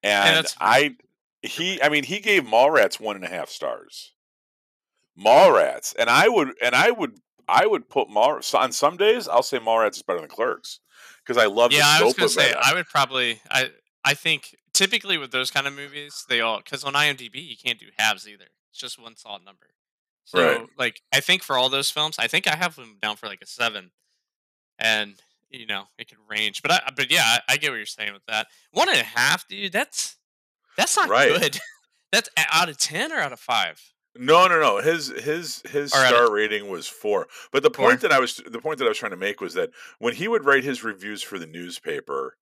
And 0.02 0.36
that's 0.36 0.56
I 0.60 0.96
he 1.42 1.80
I 1.82 1.88
mean 1.88 2.04
he 2.04 2.18
gave 2.20 2.44
Mallrats 2.44 2.98
one 3.00 3.16
and 3.16 3.24
a 3.24 3.28
half 3.28 3.48
stars. 3.48 4.12
Mallrats. 5.18 5.94
And 5.98 6.08
I 6.08 6.28
would 6.28 6.54
and 6.62 6.74
I 6.74 6.90
would 6.90 7.18
I 7.48 7.66
would 7.66 7.88
put 7.88 8.08
Mall 8.08 8.40
on 8.54 8.72
some 8.72 8.96
days 8.96 9.28
I'll 9.28 9.42
say 9.42 9.58
Mallrats 9.58 9.96
is 9.96 10.02
better 10.02 10.20
than 10.20 10.28
Clerks. 10.28 10.80
Because 11.24 11.40
I 11.40 11.46
love 11.46 11.72
yeah, 11.72 11.86
I 11.86 12.02
was 12.02 12.14
gonna 12.14 12.28
say 12.28 12.50
it. 12.50 12.56
I 12.60 12.74
would 12.74 12.86
probably 12.86 13.40
I 13.50 13.70
I 14.04 14.14
think 14.14 14.56
typically 14.72 15.18
with 15.18 15.30
those 15.30 15.50
kind 15.50 15.66
of 15.66 15.74
movies 15.74 16.24
they 16.28 16.40
all 16.40 16.58
because 16.58 16.82
on 16.84 16.94
IMDb 16.94 17.46
you 17.48 17.56
can't 17.56 17.78
do 17.78 17.86
halves 17.98 18.26
either. 18.28 18.46
It's 18.70 18.80
just 18.80 19.00
one 19.00 19.16
solid 19.16 19.44
number. 19.44 19.66
So 20.24 20.38
Right. 20.40 20.68
like 20.78 21.02
I 21.12 21.20
think 21.20 21.42
for 21.42 21.56
all 21.56 21.68
those 21.68 21.90
films, 21.90 22.16
I 22.18 22.26
think 22.26 22.46
I 22.46 22.56
have 22.56 22.76
them 22.76 22.98
down 23.00 23.16
for 23.16 23.26
like 23.26 23.42
a 23.42 23.46
seven, 23.46 23.90
and 24.82 25.14
you 25.50 25.66
know 25.66 25.84
it 25.98 26.08
could 26.08 26.18
range. 26.28 26.60
But 26.62 26.72
I 26.72 26.90
but 26.94 27.10
yeah, 27.10 27.22
I, 27.24 27.40
I 27.50 27.56
get 27.56 27.70
what 27.70 27.76
you're 27.76 27.86
saying 27.86 28.12
with 28.12 28.26
that. 28.26 28.48
One 28.72 28.88
and 28.88 28.98
a 28.98 29.04
half, 29.04 29.46
dude. 29.48 29.72
That's 29.72 30.16
that's 30.76 30.96
not 30.96 31.08
Right. 31.08 31.28
good. 31.40 31.58
that's 32.12 32.28
out 32.52 32.68
of 32.68 32.76
ten 32.78 33.12
or 33.12 33.16
out 33.18 33.32
of 33.32 33.40
five. 33.40 33.80
No, 34.14 34.46
no, 34.46 34.60
no. 34.60 34.78
His 34.82 35.08
his 35.08 35.62
his 35.70 35.94
Or 35.94 35.98
out 35.98 36.12
of- 36.12 36.18
star 36.18 36.32
rating 36.32 36.68
was 36.68 36.86
four. 36.86 37.28
But 37.50 37.62
the 37.62 37.70
Four? 37.70 37.88
point 37.88 38.00
that 38.02 38.12
I 38.12 38.18
was 38.20 38.36
the 38.46 38.58
point 38.60 38.78
that 38.78 38.84
I 38.84 38.88
was 38.88 38.98
trying 38.98 39.12
to 39.12 39.16
make 39.16 39.40
was 39.40 39.54
that 39.54 39.70
when 39.98 40.14
he 40.14 40.28
would 40.28 40.44
write 40.44 40.64
his 40.64 40.84
reviews 40.84 41.22
for 41.22 41.38
the 41.38 41.46
newspaper, 41.46 42.36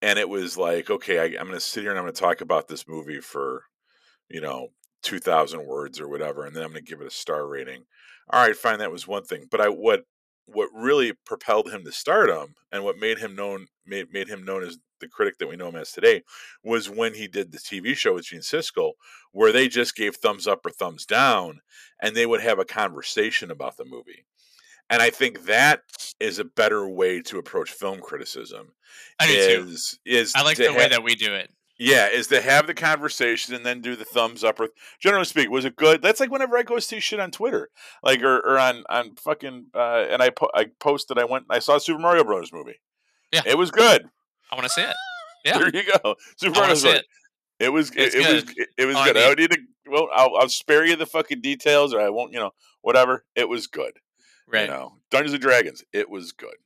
and 0.00 0.18
it 0.18 0.28
was 0.28 0.56
like, 0.56 0.88
okay, 0.90 1.18
I, 1.18 1.24
I'm 1.38 1.46
going 1.48 1.52
to 1.52 1.60
sit 1.60 1.82
here 1.82 1.90
and 1.90 1.98
I'm 1.98 2.04
going 2.04 2.14
to 2.14 2.20
talk 2.20 2.40
about 2.40 2.68
this 2.68 2.86
movie 2.88 3.20
for, 3.20 3.64
you 4.28 4.40
know, 4.40 4.68
two 5.02 5.18
thousand 5.18 5.66
words 5.66 6.00
or 6.00 6.08
whatever, 6.08 6.44
and 6.46 6.56
then 6.56 6.62
I'm 6.62 6.70
going 6.72 6.82
to 6.84 6.90
give 6.90 7.00
it 7.02 7.06
a 7.06 7.10
star 7.10 7.46
rating. 7.46 7.84
All 8.30 8.44
right, 8.46 8.56
fine, 8.56 8.78
that 8.78 8.90
was 8.92 9.06
one 9.06 9.24
thing. 9.24 9.46
But 9.50 9.60
I 9.60 9.68
what 9.68 10.04
what 10.46 10.70
really 10.72 11.12
propelled 11.12 11.70
him 11.70 11.84
to 11.84 11.92
stardom 11.92 12.54
and 12.72 12.84
what 12.84 12.98
made 12.98 13.18
him 13.18 13.34
known 13.34 13.66
made 13.84 14.12
made 14.12 14.28
him 14.28 14.44
known 14.44 14.62
as 14.62 14.78
the 15.00 15.08
critic 15.08 15.38
that 15.38 15.48
we 15.48 15.56
know 15.56 15.68
him 15.68 15.76
as 15.76 15.92
today 15.92 16.22
was 16.62 16.88
when 16.88 17.14
he 17.14 17.26
did 17.26 17.52
the 17.52 17.58
TV 17.58 17.96
show 17.96 18.14
with 18.14 18.26
Gene 18.26 18.40
Siskel 18.40 18.92
where 19.32 19.52
they 19.52 19.68
just 19.68 19.94
gave 19.94 20.16
thumbs 20.16 20.46
up 20.46 20.64
or 20.64 20.70
thumbs 20.70 21.04
down 21.04 21.60
and 22.00 22.16
they 22.16 22.26
would 22.26 22.40
have 22.40 22.58
a 22.58 22.64
conversation 22.64 23.50
about 23.50 23.76
the 23.76 23.84
movie. 23.84 24.24
And 24.88 25.02
I 25.02 25.10
think 25.10 25.46
that 25.46 25.82
is 26.20 26.38
a 26.38 26.44
better 26.44 26.88
way 26.88 27.20
to 27.22 27.38
approach 27.38 27.70
film 27.70 28.00
criticism. 28.00 28.72
I 29.18 29.26
do 29.26 29.32
too. 29.32 29.68
is 29.68 29.98
is 30.06 30.32
I 30.34 30.42
like 30.42 30.56
the 30.56 30.72
way 30.72 30.88
that 30.88 31.02
we 31.02 31.14
do 31.14 31.34
it. 31.34 31.50
Yeah, 31.78 32.08
is 32.08 32.26
to 32.28 32.40
have 32.40 32.66
the 32.66 32.74
conversation 32.74 33.54
and 33.54 33.64
then 33.64 33.80
do 33.80 33.96
the 33.96 34.04
thumbs 34.04 34.42
up 34.44 34.58
or 34.60 34.68
generally 34.98 35.24
speaking, 35.24 35.50
was 35.50 35.64
it 35.64 35.76
good? 35.76 36.02
That's 36.02 36.20
like 36.20 36.30
whenever 36.30 36.56
I 36.56 36.62
go 36.62 36.78
see 36.78 37.00
shit 37.00 37.20
on 37.20 37.30
Twitter, 37.30 37.68
like 38.02 38.22
or, 38.22 38.38
or 38.38 38.58
on 38.58 38.84
on 38.88 39.14
fucking 39.16 39.66
uh, 39.74 40.06
and 40.10 40.22
I 40.22 40.30
po- 40.30 40.50
I 40.54 40.66
posted 40.80 41.18
I 41.18 41.24
went 41.24 41.46
I 41.50 41.58
saw 41.58 41.78
Super 41.78 42.00
Mario 42.00 42.24
Brothers 42.24 42.52
movie. 42.52 42.80
Yeah. 43.32 43.42
it 43.44 43.58
was 43.58 43.70
good. 43.70 44.06
I 44.50 44.54
want 44.54 44.66
to 44.66 44.72
see 44.72 44.82
it. 44.82 44.94
Yeah. 45.44 45.58
There 45.58 45.68
you 45.68 45.84
go. 46.02 46.16
Super 46.36 46.58
Mario 46.58 46.74
Brothers. 46.74 46.84
it. 46.84 47.06
It 47.60 47.68
was 47.68 47.90
it, 47.90 48.14
it 48.16 48.34
was 48.34 48.44
it, 48.56 48.68
it 48.76 48.84
was 48.84 48.96
I 48.96 49.06
good. 49.06 49.16
I 49.16 49.20
don't 49.20 49.38
need 49.38 49.50
to. 49.52 49.58
Well, 49.88 50.08
I'll, 50.12 50.34
I'll 50.36 50.48
spare 50.48 50.84
you 50.84 50.96
the 50.96 51.06
fucking 51.06 51.40
details, 51.40 51.94
or 51.94 52.00
I 52.00 52.08
won't. 52.08 52.32
You 52.32 52.40
know, 52.40 52.50
whatever. 52.82 53.24
It 53.36 53.48
was 53.48 53.68
good. 53.68 53.92
Right. 54.48 54.62
You 54.62 54.74
know, 54.74 54.94
Dungeons 55.12 55.34
and 55.34 55.42
Dragons. 55.42 55.84
It 55.92 56.10
was 56.10 56.32
good. 56.32 56.56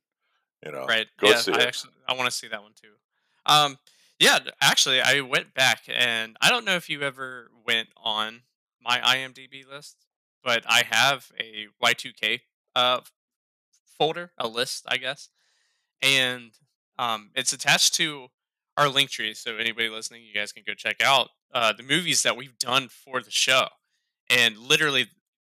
You 0.64 0.72
know, 0.72 0.86
right 0.86 1.06
Go 1.18 1.28
yeah 1.28 1.36
see 1.36 1.52
i 1.52 1.56
it. 1.56 1.62
actually 1.62 1.92
i 2.06 2.12
want 2.12 2.26
to 2.26 2.36
see 2.36 2.46
that 2.48 2.62
one 2.62 2.72
too 2.80 2.88
um 3.46 3.78
yeah 4.18 4.38
actually 4.60 5.00
i 5.00 5.20
went 5.20 5.54
back 5.54 5.82
and 5.88 6.36
i 6.40 6.48
don't 6.50 6.64
know 6.64 6.76
if 6.76 6.88
you 6.88 7.02
ever 7.02 7.50
went 7.66 7.88
on 7.96 8.42
my 8.82 8.98
imdb 9.00 9.68
list 9.70 9.96
but 10.42 10.62
i 10.68 10.82
have 10.90 11.30
a 11.38 11.66
y2k 11.82 12.40
uh 12.76 13.00
folder 13.98 14.32
a 14.38 14.48
list 14.48 14.84
i 14.88 14.96
guess 14.96 15.28
and 16.02 16.52
um 16.98 17.30
it's 17.34 17.52
attached 17.52 17.94
to 17.94 18.28
our 18.76 18.88
link 18.88 19.10
tree 19.10 19.34
so 19.34 19.56
anybody 19.56 19.88
listening 19.88 20.22
you 20.24 20.34
guys 20.34 20.52
can 20.52 20.62
go 20.66 20.74
check 20.74 21.02
out 21.02 21.28
uh 21.54 21.72
the 21.72 21.82
movies 21.82 22.22
that 22.22 22.36
we've 22.36 22.58
done 22.58 22.88
for 22.88 23.20
the 23.20 23.30
show 23.30 23.66
and 24.28 24.56
literally 24.58 25.06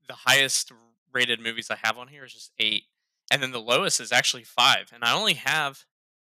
the 0.08 0.14
highest 0.14 0.72
rated 1.12 1.40
movies 1.40 1.70
i 1.70 1.76
have 1.82 1.98
on 1.98 2.08
here 2.08 2.24
is 2.24 2.32
just 2.34 2.52
eight 2.58 2.84
and 3.30 3.42
then 3.42 3.52
the 3.52 3.60
lowest 3.60 4.00
is 4.00 4.10
actually 4.10 4.42
five. 4.42 4.90
And 4.92 5.04
I 5.04 5.12
only 5.14 5.34
have, 5.34 5.84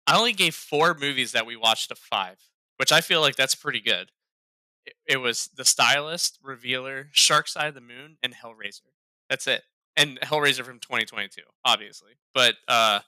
I 0.07 0.17
only 0.17 0.33
gave 0.33 0.55
four 0.55 0.95
movies 0.95 1.33
that 1.33 1.47
we 1.47 1.57
watched 1.57 1.91
a 1.91 1.95
five, 1.97 2.39
which 2.77 2.93
I 2.93 3.01
feel 3.01 3.21
like 3.21 3.37
that's 3.37 3.55
pretty 3.55 3.81
good. 3.81 4.13
It, 4.87 4.95
it 5.07 5.17
was 5.19 5.51
The 5.55 5.65
Stylist, 5.65 6.39
Revealer, 6.43 7.09
Shark 7.13 7.49
Side 7.49 7.69
of 7.69 7.75
the 7.75 7.81
Moon, 7.81 8.19
and 8.23 8.35
Hellraiser. 8.35 8.93
That's 9.29 9.47
it. 9.47 9.63
And 9.97 10.21
Hellraiser 10.21 10.65
from 10.65 10.79
2022, 10.79 11.43
obviously. 11.65 12.13
But 12.35 12.55
uh 12.69 13.01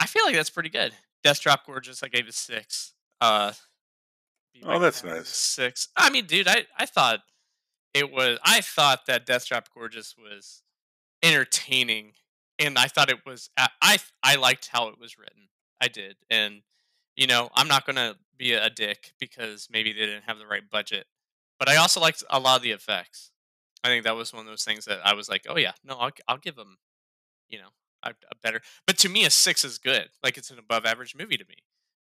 I 0.00 0.06
feel 0.06 0.24
like 0.24 0.34
that's 0.34 0.50
pretty 0.50 0.68
good. 0.68 0.92
Death 1.24 1.40
Drop 1.40 1.66
Gorgeous, 1.66 2.02
I 2.02 2.08
gave 2.08 2.28
it 2.28 2.34
six. 2.34 2.92
Uh, 3.20 3.52
Oh, 4.64 4.78
that's 4.80 5.04
nice. 5.04 5.28
Six. 5.28 5.88
I 5.96 6.10
mean, 6.10 6.26
dude, 6.26 6.48
I 6.48 6.66
I 6.76 6.86
thought 6.86 7.20
it 7.94 8.10
was. 8.12 8.38
I 8.42 8.60
thought 8.60 9.06
that 9.06 9.24
Death 9.24 9.46
Drop 9.46 9.68
Gorgeous 9.72 10.16
was 10.16 10.62
entertaining 11.22 12.12
and 12.58 12.78
I 12.78 12.86
thought 12.86 13.10
it 13.10 13.24
was 13.26 13.50
I 13.56 13.98
I 14.22 14.34
liked 14.36 14.68
how 14.72 14.88
it 14.88 14.98
was 14.98 15.18
written. 15.18 15.48
I 15.80 15.88
did, 15.88 16.16
and 16.30 16.62
you 17.16 17.26
know 17.26 17.50
I'm 17.54 17.68
not 17.68 17.86
gonna 17.86 18.16
be 18.36 18.52
a 18.52 18.70
dick 18.70 19.12
because 19.18 19.68
maybe 19.70 19.92
they 19.92 20.06
didn't 20.06 20.24
have 20.24 20.38
the 20.38 20.46
right 20.46 20.68
budget, 20.68 21.06
but 21.58 21.68
I 21.68 21.76
also 21.76 22.00
liked 22.00 22.22
a 22.30 22.38
lot 22.40 22.56
of 22.56 22.62
the 22.62 22.70
effects. 22.72 23.30
I 23.84 23.88
think 23.88 24.04
that 24.04 24.16
was 24.16 24.32
one 24.32 24.40
of 24.46 24.46
those 24.50 24.64
things 24.64 24.84
that 24.86 25.00
I 25.04 25.14
was 25.14 25.28
like, 25.28 25.46
oh 25.48 25.56
yeah, 25.56 25.72
no, 25.84 25.96
I'll 25.96 26.10
I'll 26.28 26.38
give 26.38 26.56
them, 26.56 26.78
you 27.48 27.58
know, 27.58 27.68
a, 28.02 28.10
a 28.10 28.36
better. 28.42 28.60
But 28.86 28.98
to 28.98 29.08
me, 29.08 29.24
a 29.24 29.30
six 29.30 29.64
is 29.64 29.78
good. 29.78 30.08
Like 30.22 30.36
it's 30.38 30.50
an 30.50 30.58
above 30.58 30.84
average 30.86 31.14
movie 31.16 31.36
to 31.36 31.44
me, 31.48 31.56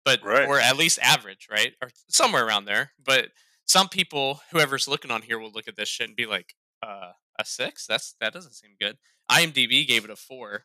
but 0.05 0.23
Right. 0.25 0.49
or 0.49 0.59
at 0.61 0.77
least 0.77 0.99
average, 1.01 1.49
right, 1.51 1.75
or 1.83 1.91
somewhere 2.09 2.47
around 2.47 2.65
there. 2.67 2.93
But 3.05 3.29
some 3.67 3.89
people, 3.89 4.41
whoever's 4.53 4.89
looking 4.89 5.11
on 5.11 5.23
here, 5.23 5.39
will 5.39 5.53
look 5.53 5.69
at 5.69 5.77
this 5.77 5.89
shit 5.89 6.09
and 6.09 6.17
be 6.17 6.27
like, 6.27 6.55
uh, 6.83 7.13
a 7.39 7.45
six? 7.45 7.87
That's 7.87 8.15
that 8.21 8.33
doesn't 8.33 8.55
seem 8.55 8.71
good. 8.81 8.97
IMDb 9.31 9.87
gave 9.87 10.05
it 10.05 10.11
a 10.11 10.17
four. 10.17 10.65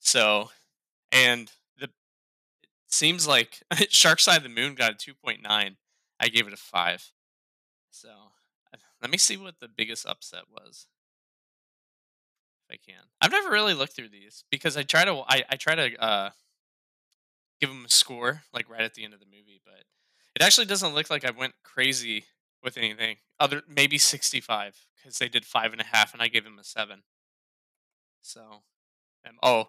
So, 0.00 0.50
and 1.12 1.50
seems 2.94 3.26
like 3.26 3.62
Shark 3.90 4.20
Side 4.20 4.38
of 4.38 4.42
the 4.44 4.48
Moon 4.48 4.74
got 4.74 4.92
a 4.92 4.94
two 4.94 5.14
point 5.14 5.42
nine. 5.42 5.76
I 6.20 6.28
gave 6.28 6.46
it 6.46 6.52
a 6.52 6.56
five. 6.56 7.10
So, 7.90 8.08
let 9.02 9.10
me 9.10 9.18
see 9.18 9.36
what 9.36 9.60
the 9.60 9.68
biggest 9.68 10.06
upset 10.06 10.44
was. 10.50 10.86
If 12.68 12.78
I 12.78 12.90
can. 12.90 13.02
I've 13.20 13.32
never 13.32 13.50
really 13.50 13.74
looked 13.74 13.94
through 13.94 14.08
these 14.08 14.44
because 14.50 14.76
I 14.76 14.82
try 14.82 15.04
to 15.04 15.22
I, 15.28 15.42
I 15.50 15.56
try 15.56 15.74
to 15.74 16.02
uh, 16.02 16.30
give 17.60 17.68
them 17.68 17.84
a 17.84 17.90
score 17.90 18.42
like 18.52 18.70
right 18.70 18.82
at 18.82 18.94
the 18.94 19.04
end 19.04 19.12
of 19.12 19.20
the 19.20 19.26
movie, 19.26 19.60
but 19.64 19.84
it 20.34 20.42
actually 20.42 20.66
doesn't 20.66 20.94
look 20.94 21.10
like 21.10 21.24
I 21.24 21.30
went 21.30 21.54
crazy 21.62 22.24
with 22.62 22.78
anything 22.78 23.16
other 23.38 23.62
maybe 23.68 23.98
65 23.98 24.86
because 24.96 25.18
they 25.18 25.28
did 25.28 25.44
five 25.44 25.72
and 25.72 25.80
a 25.80 25.84
half 25.84 26.14
and 26.14 26.22
I 26.22 26.28
gave 26.28 26.44
them 26.44 26.58
a 26.58 26.64
seven. 26.64 27.02
So, 28.22 28.62
oh, 29.42 29.68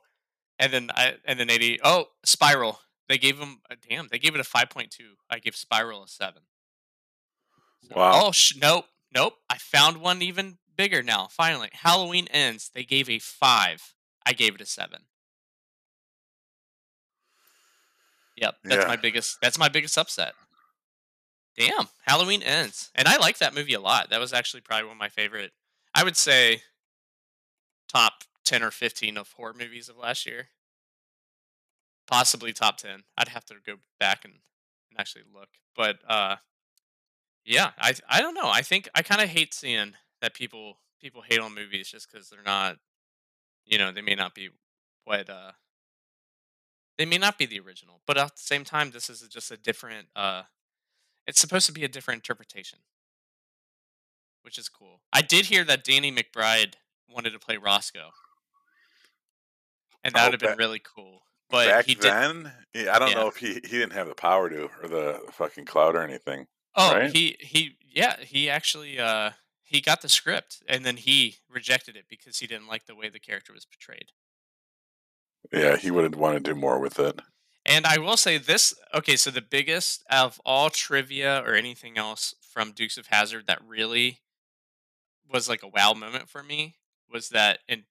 and 0.60 0.72
then 0.72 0.90
I 0.96 1.16
and 1.26 1.40
then 1.40 1.50
80. 1.50 1.80
Oh, 1.84 2.06
Spiral. 2.24 2.80
They 3.08 3.18
gave 3.18 3.38
him 3.40 3.60
a 3.70 3.76
damn. 3.76 4.08
They 4.08 4.18
gave 4.20 4.34
it 4.36 4.42
a 4.42 4.44
5.2. 4.44 4.88
I 5.30 5.40
gave 5.40 5.56
Spiral 5.56 6.04
a 6.04 6.08
seven. 6.08 6.44
So, 7.88 7.96
Wow. 7.96 8.22
Oh 8.26 8.32
sh- 8.32 8.56
nope, 8.60 8.86
nope. 9.14 9.36
I 9.50 9.58
found 9.58 9.98
one 9.98 10.22
even 10.24 10.58
bigger 10.76 11.04
now. 11.04 11.28
Finally, 11.30 11.70
Halloween 11.74 12.28
ends. 12.32 12.72
They 12.74 12.84
gave 12.84 13.10
a 13.10 13.20
five. 13.20 13.94
I 14.26 14.34
gave 14.34 14.56
it 14.56 14.62
a 14.62 14.66
seven. 14.66 15.04
Yep, 18.38 18.56
that's 18.64 18.82
Yeah. 18.82 18.88
my 18.88 18.96
biggest. 18.96 19.40
That's 19.42 19.58
my 19.58 19.70
biggest 19.70 19.98
upset. 19.98 20.34
Damn, 21.58 21.88
Halloween 22.02 22.44
ends, 22.44 22.90
and 22.96 23.08
I 23.08 23.16
like 23.18 23.38
that 23.38 23.54
movie 23.54 23.76
a 23.76 23.80
lot. 23.80 24.10
That 24.10 24.20
was 24.20 24.34
actually 24.34 24.60
probably 24.62 24.86
one 24.86 24.94
of 24.98 25.00
my 25.00 25.08
favorite. 25.10 25.54
I 25.94 26.04
would 26.04 26.18
say 26.18 26.64
top 27.88 28.24
ten 28.44 28.62
or 28.62 28.72
fifteen 28.72 29.16
of 29.18 29.32
horror 29.34 29.54
movies 29.54 29.88
of 29.88 29.96
last 29.96 30.26
year. 30.26 30.50
Possibly 32.08 32.54
top 32.54 32.78
ten. 32.78 33.04
I'd 33.18 33.30
have 33.30 33.46
to 33.46 33.56
go 33.66 33.78
back 34.00 34.26
and, 34.26 34.34
and 34.34 35.00
actually 35.00 35.24
look, 35.34 35.50
but 35.76 36.00
uh, 36.08 36.38
yeah, 37.44 37.72
I 37.78 37.94
I 38.10 38.22
don't 38.22 38.34
know. 38.34 38.50
I 38.50 38.62
think 38.62 38.90
I 38.96 39.02
kind 39.02 39.22
of 39.22 39.30
hate 39.30 39.54
seeing 39.54 39.94
that 40.22 40.34
people 40.34 40.80
people 41.00 41.22
hate 41.22 41.40
on 41.40 41.54
movies 41.54 41.90
just 41.90 42.12
because 42.12 42.30
they're 42.30 42.42
not, 42.44 42.78
you 43.66 43.78
know, 43.78 43.92
they 43.92 44.02
may 44.02 44.16
not 44.16 44.36
be 44.36 44.50
what 45.06 45.30
uh 45.30 45.52
they 46.98 47.06
may 47.06 47.18
not 47.18 47.38
be 47.38 47.46
the 47.46 47.60
original, 47.60 48.02
but 48.06 48.18
at 48.18 48.36
the 48.36 48.42
same 48.42 48.64
time, 48.64 48.92
this 48.92 49.10
is 49.10 49.22
just 49.28 49.52
a 49.52 49.58
different. 49.58 50.10
uh 50.16 50.44
It's 51.28 51.40
supposed 51.42 51.68
to 51.68 51.74
be 51.74 51.86
a 51.86 51.90
different 51.90 52.20
interpretation, 52.20 52.80
which 54.44 54.58
is 54.58 54.70
cool. 54.70 55.02
I 55.12 55.22
did 55.22 55.46
hear 55.46 55.64
that 55.66 55.84
Danny 55.84 56.12
McBride 56.12 56.76
wanted 57.10 57.32
to 57.32 57.40
play 57.40 57.58
Roscoe, 57.58 58.12
and 60.04 60.16
that 60.16 60.24
Oh, 60.24 60.26
would 60.26 60.34
have 60.34 60.40
been 60.42 60.56
really 60.56 60.80
cool. 60.80 61.24
But 61.56 61.70
Back 61.70 61.86
he 61.86 61.96
did. 61.96 62.04
then, 62.04 62.52
I 62.76 63.00
don't 63.00 63.12
Yeah. 63.12 63.16
know 63.16 63.28
if 63.28 63.38
he 63.38 63.54
he 63.54 63.78
didn't 63.78 63.94
have 63.94 64.10
the 64.10 64.16
power 64.16 64.50
to 64.50 64.70
or 64.82 64.90
the 64.90 65.22
fucking 65.32 65.64
cloud 65.64 65.96
or 65.96 66.02
anything. 66.02 66.48
Oh, 66.76 66.94
right? 66.94 67.16
he 67.16 67.38
he 67.40 67.78
yeah, 67.80 68.18
he 68.20 68.50
actually 68.50 69.00
uh 69.00 69.32
he 69.64 69.80
got 69.80 70.02
the 70.02 70.10
script 70.10 70.62
and 70.68 70.86
then 70.86 70.98
he 70.98 71.38
rejected 71.50 71.96
it 71.96 72.06
because 72.10 72.40
he 72.40 72.48
didn't 72.48 72.68
like 72.68 72.88
the 72.88 72.96
way 72.96 73.08
the 73.08 73.22
character 73.22 73.54
was 73.54 73.64
portrayed. 73.66 74.12
Yeah, 75.54 75.78
he 75.78 75.92
would 75.92 76.16
want 76.16 76.36
to 76.36 76.54
do 76.54 76.60
more 76.60 76.78
with 76.78 77.00
it. 77.00 77.22
And 77.66 77.86
I 77.86 77.98
will 78.00 78.18
say 78.18 78.38
this 78.38 78.74
okay, 78.94 79.16
so 79.16 79.32
the 79.32 79.42
biggest 79.42 80.04
of 80.10 80.42
all 80.46 80.70
trivia 80.70 81.42
or 81.46 81.54
anything 81.54 81.98
else 81.98 82.36
from 82.42 82.74
Dukes 82.74 82.98
of 82.98 83.08
Hazzard 83.08 83.48
that 83.48 83.62
really 83.66 84.20
was 85.32 85.48
like 85.48 85.64
a 85.64 85.70
wow 85.70 85.94
moment 85.94 86.28
for 86.28 86.44
me 86.44 86.76
was 87.10 87.30
that 87.30 87.60
and 87.70 87.84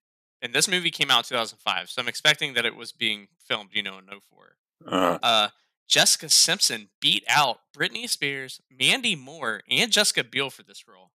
and 0.44 0.52
this 0.54 0.68
movie 0.68 0.92
came 0.92 1.10
out 1.10 1.24
2005, 1.24 1.90
so 1.90 2.00
I'm 2.00 2.08
expecting 2.08 2.54
that 2.54 2.64
it 2.64 2.76
was 2.76 2.92
being 2.92 3.26
filmed, 3.44 3.70
you 3.72 3.82
know, 3.82 3.98
in 3.98 4.04
04. 4.06 4.56
Uh, 4.86 5.18
Uh 5.22 5.48
Jessica 5.88 6.28
Simpson 6.30 6.90
beat 7.00 7.24
out 7.28 7.58
Britney 7.76 8.08
Spears, 8.08 8.60
Mandy 8.70 9.16
Moore, 9.16 9.62
and 9.68 9.90
Jessica 9.92 10.24
Biel 10.24 10.50
for 10.50 10.62
this 10.62 10.88
role. 10.88 11.10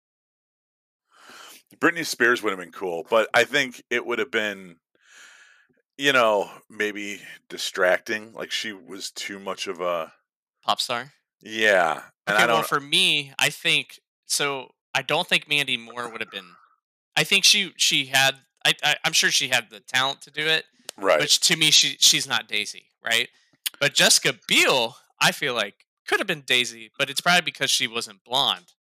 Britney 1.76 2.06
Spears 2.06 2.42
would 2.42 2.50
have 2.50 2.58
been 2.60 2.72
cool, 2.72 3.04
but 3.10 3.28
I 3.34 3.44
think 3.44 3.82
it 3.90 4.06
would 4.06 4.18
have 4.20 4.30
been, 4.30 4.76
you 5.98 6.12
know, 6.12 6.50
maybe 6.70 7.20
distracting. 7.48 8.32
Like 8.32 8.50
she 8.50 8.72
was 8.72 9.10
too 9.10 9.38
much 9.38 9.66
of 9.66 9.80
a 9.80 10.12
Pop 10.64 10.80
star. 10.80 11.12
yeah, 11.42 12.02
and 12.26 12.36
Okay, 12.36 12.44
I 12.44 12.46
well, 12.46 12.56
don't. 12.58 12.66
for 12.66 12.80
me, 12.80 13.32
I 13.38 13.50
think 13.50 14.00
so. 14.26 14.70
I 14.94 15.02
don't 15.02 15.28
think 15.28 15.48
Mandy 15.48 15.76
Moore 15.76 16.08
would 16.08 16.20
have 16.20 16.30
been. 16.30 16.56
I 17.16 17.24
think 17.24 17.44
she 17.44 17.72
she 17.76 18.06
had. 18.06 18.36
I, 18.64 18.74
I 18.82 18.96
I'm 19.04 19.12
sure 19.12 19.30
she 19.30 19.48
had 19.48 19.70
the 19.70 19.80
talent 19.80 20.22
to 20.22 20.30
do 20.30 20.46
it, 20.46 20.64
right. 20.96 21.18
but 21.18 21.28
to 21.28 21.56
me, 21.56 21.70
she 21.70 21.96
she's 21.98 22.26
not 22.28 22.48
Daisy, 22.48 22.86
right? 23.04 23.28
But 23.80 23.94
Jessica 23.94 24.34
Biel, 24.48 24.96
I 25.20 25.32
feel 25.32 25.54
like 25.54 25.86
could 26.06 26.20
have 26.20 26.26
been 26.26 26.42
Daisy, 26.42 26.90
but 26.98 27.10
it's 27.10 27.20
probably 27.20 27.42
because 27.42 27.70
she 27.70 27.86
wasn't 27.86 28.24
blonde, 28.24 28.72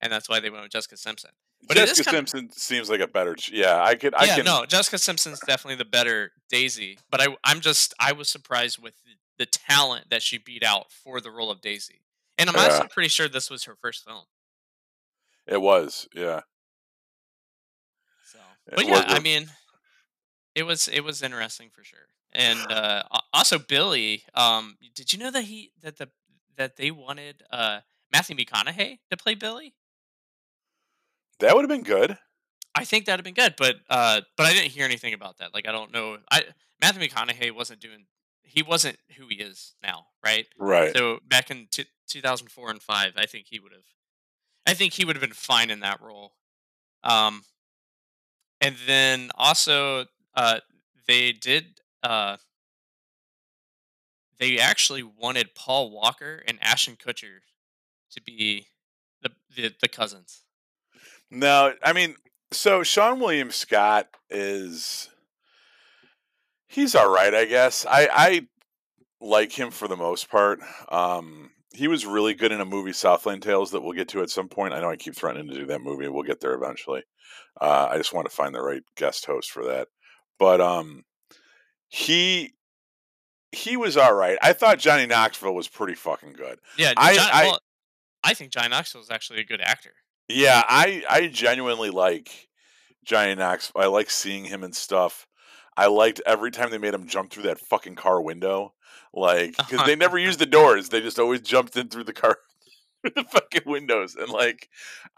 and 0.00 0.12
that's 0.12 0.28
why 0.28 0.40
they 0.40 0.50
went 0.50 0.62
with 0.62 0.72
Jessica 0.72 0.96
Simpson. 0.96 1.30
But 1.66 1.76
Jessica 1.76 2.10
Simpson 2.10 2.50
seems 2.50 2.90
like 2.90 3.00
a 3.00 3.06
better. 3.06 3.36
Yeah, 3.50 3.82
I 3.82 3.94
could. 3.94 4.14
I 4.14 4.24
yeah, 4.24 4.36
can. 4.36 4.44
no, 4.44 4.64
Jessica 4.66 4.98
Simpson's 4.98 5.40
definitely 5.46 5.76
the 5.76 5.84
better 5.84 6.32
Daisy, 6.50 6.98
but 7.10 7.20
I 7.20 7.28
I'm 7.44 7.60
just 7.60 7.94
I 8.00 8.12
was 8.12 8.28
surprised 8.28 8.82
with 8.82 8.94
the, 9.04 9.44
the 9.44 9.46
talent 9.46 10.10
that 10.10 10.22
she 10.22 10.38
beat 10.38 10.64
out 10.64 10.90
for 10.90 11.20
the 11.20 11.30
role 11.30 11.50
of 11.50 11.60
Daisy, 11.60 12.00
and 12.36 12.50
I'm 12.50 12.56
Yeah. 12.56 12.62
actually 12.64 12.88
pretty 12.88 13.10
sure 13.10 13.28
this 13.28 13.48
was 13.48 13.64
her 13.64 13.76
first 13.80 14.04
film. 14.04 14.24
It 15.46 15.60
was. 15.60 16.08
Yeah. 16.14 16.40
But 18.66 18.86
yeah, 18.86 19.04
I 19.06 19.20
mean, 19.20 19.50
it 20.54 20.64
was 20.64 20.88
it 20.88 21.00
was 21.00 21.22
interesting 21.22 21.70
for 21.70 21.84
sure. 21.84 21.98
And 22.32 22.58
uh, 22.70 23.02
also 23.32 23.58
Billy, 23.58 24.24
um, 24.34 24.76
did 24.94 25.12
you 25.12 25.18
know 25.18 25.30
that 25.30 25.44
he 25.44 25.72
that 25.82 25.98
the 25.98 26.08
that 26.56 26.76
they 26.76 26.90
wanted 26.90 27.42
uh, 27.50 27.80
Matthew 28.12 28.36
McConaughey 28.36 28.98
to 29.10 29.16
play 29.16 29.34
Billy? 29.34 29.74
That 31.40 31.54
would 31.54 31.62
have 31.62 31.70
been 31.70 31.82
good. 31.82 32.18
I 32.74 32.84
think 32.84 33.04
that'd 33.04 33.18
have 33.18 33.24
been 33.24 33.34
good, 33.34 33.54
but 33.58 33.76
uh, 33.90 34.22
but 34.36 34.46
I 34.46 34.52
didn't 34.52 34.70
hear 34.70 34.84
anything 34.84 35.14
about 35.14 35.38
that. 35.38 35.52
Like 35.54 35.68
I 35.68 35.72
don't 35.72 35.92
know. 35.92 36.18
I 36.30 36.44
Matthew 36.80 37.06
McConaughey 37.06 37.52
wasn't 37.52 37.80
doing. 37.80 38.06
He 38.42 38.62
wasn't 38.62 38.98
who 39.16 39.28
he 39.28 39.36
is 39.36 39.74
now, 39.82 40.06
right? 40.22 40.46
Right. 40.58 40.94
So 40.94 41.20
back 41.26 41.50
in 41.50 41.68
t- 41.70 41.86
2004 42.08 42.70
and 42.70 42.82
five, 42.82 43.12
I 43.16 43.24
think 43.24 43.46
he 43.48 43.58
would 43.58 43.72
have. 43.72 43.84
I 44.66 44.74
think 44.74 44.92
he 44.92 45.04
would 45.04 45.16
have 45.16 45.22
been 45.22 45.32
fine 45.32 45.70
in 45.70 45.80
that 45.80 46.00
role. 46.00 46.34
Um, 47.02 47.44
and 48.62 48.76
then 48.86 49.30
also, 49.34 50.06
uh, 50.34 50.60
they 51.06 51.32
did. 51.32 51.80
Uh, 52.02 52.36
they 54.38 54.58
actually 54.58 55.02
wanted 55.02 55.54
Paul 55.54 55.90
Walker 55.90 56.42
and 56.48 56.58
Ashton 56.62 56.96
Kutcher 56.96 57.40
to 58.12 58.22
be 58.22 58.68
the 59.22 59.30
the, 59.54 59.72
the 59.80 59.88
cousins. 59.88 60.42
No, 61.30 61.74
I 61.82 61.92
mean, 61.92 62.16
so 62.50 62.80
Seann 62.80 63.18
William 63.20 63.50
Scott 63.50 64.08
is 64.30 65.08
he's 66.66 66.94
all 66.94 67.10
right, 67.10 67.34
I 67.34 67.44
guess. 67.44 67.86
I 67.88 68.08
I 68.12 68.48
like 69.20 69.52
him 69.52 69.70
for 69.70 69.88
the 69.88 69.96
most 69.96 70.28
part. 70.28 70.60
Um 70.88 71.51
he 71.74 71.88
was 71.88 72.04
really 72.06 72.34
good 72.34 72.52
in 72.52 72.60
a 72.60 72.64
movie 72.64 72.92
Southland 72.92 73.42
Tales 73.42 73.70
that 73.70 73.80
we'll 73.82 73.92
get 73.92 74.08
to 74.08 74.22
at 74.22 74.30
some 74.30 74.48
point. 74.48 74.74
I 74.74 74.80
know 74.80 74.90
I 74.90 74.96
keep 74.96 75.14
threatening 75.16 75.48
to 75.48 75.54
do 75.54 75.66
that 75.66 75.80
movie. 75.80 76.08
We'll 76.08 76.22
get 76.22 76.40
there 76.40 76.54
eventually. 76.54 77.02
Uh 77.60 77.88
I 77.90 77.96
just 77.98 78.12
want 78.12 78.28
to 78.28 78.34
find 78.34 78.54
the 78.54 78.62
right 78.62 78.82
guest 78.96 79.26
host 79.26 79.50
for 79.50 79.64
that. 79.66 79.88
But 80.38 80.60
um 80.60 81.04
he 81.88 82.52
he 83.52 83.76
was 83.76 83.96
all 83.96 84.14
right. 84.14 84.38
I 84.42 84.52
thought 84.54 84.78
Johnny 84.78 85.06
Knoxville 85.06 85.54
was 85.54 85.68
pretty 85.68 85.94
fucking 85.94 86.32
good. 86.32 86.58
Yeah, 86.78 86.94
I- 86.96 87.14
John, 87.14 87.28
I- 87.32 87.44
well, 87.44 87.58
I 88.24 88.34
think 88.34 88.52
Johnny 88.52 88.68
Knoxville 88.68 89.02
is 89.02 89.10
actually 89.10 89.40
a 89.40 89.44
good 89.44 89.60
actor. 89.60 89.92
Yeah, 90.28 90.62
I 90.66 91.02
I 91.10 91.26
genuinely 91.26 91.90
like 91.90 92.48
Johnny 93.04 93.34
Knoxville. 93.34 93.82
I 93.82 93.86
like 93.86 94.10
seeing 94.10 94.44
him 94.44 94.62
and 94.62 94.74
stuff. 94.74 95.26
I 95.76 95.86
liked 95.86 96.20
every 96.26 96.50
time 96.50 96.70
they 96.70 96.78
made 96.78 96.94
him 96.94 97.06
jump 97.06 97.30
through 97.30 97.44
that 97.44 97.60
fucking 97.60 97.94
car 97.94 98.20
window, 98.20 98.74
like 99.14 99.56
because 99.56 99.86
they 99.86 99.96
never 99.96 100.18
used 100.18 100.38
the 100.38 100.46
doors; 100.46 100.88
they 100.88 101.00
just 101.00 101.18
always 101.18 101.40
jumped 101.40 101.76
in 101.76 101.88
through 101.88 102.04
the 102.04 102.12
car, 102.12 102.38
through 103.02 103.22
the 103.22 103.24
fucking 103.24 103.62
windows, 103.66 104.16
and 104.16 104.28
like 104.28 104.68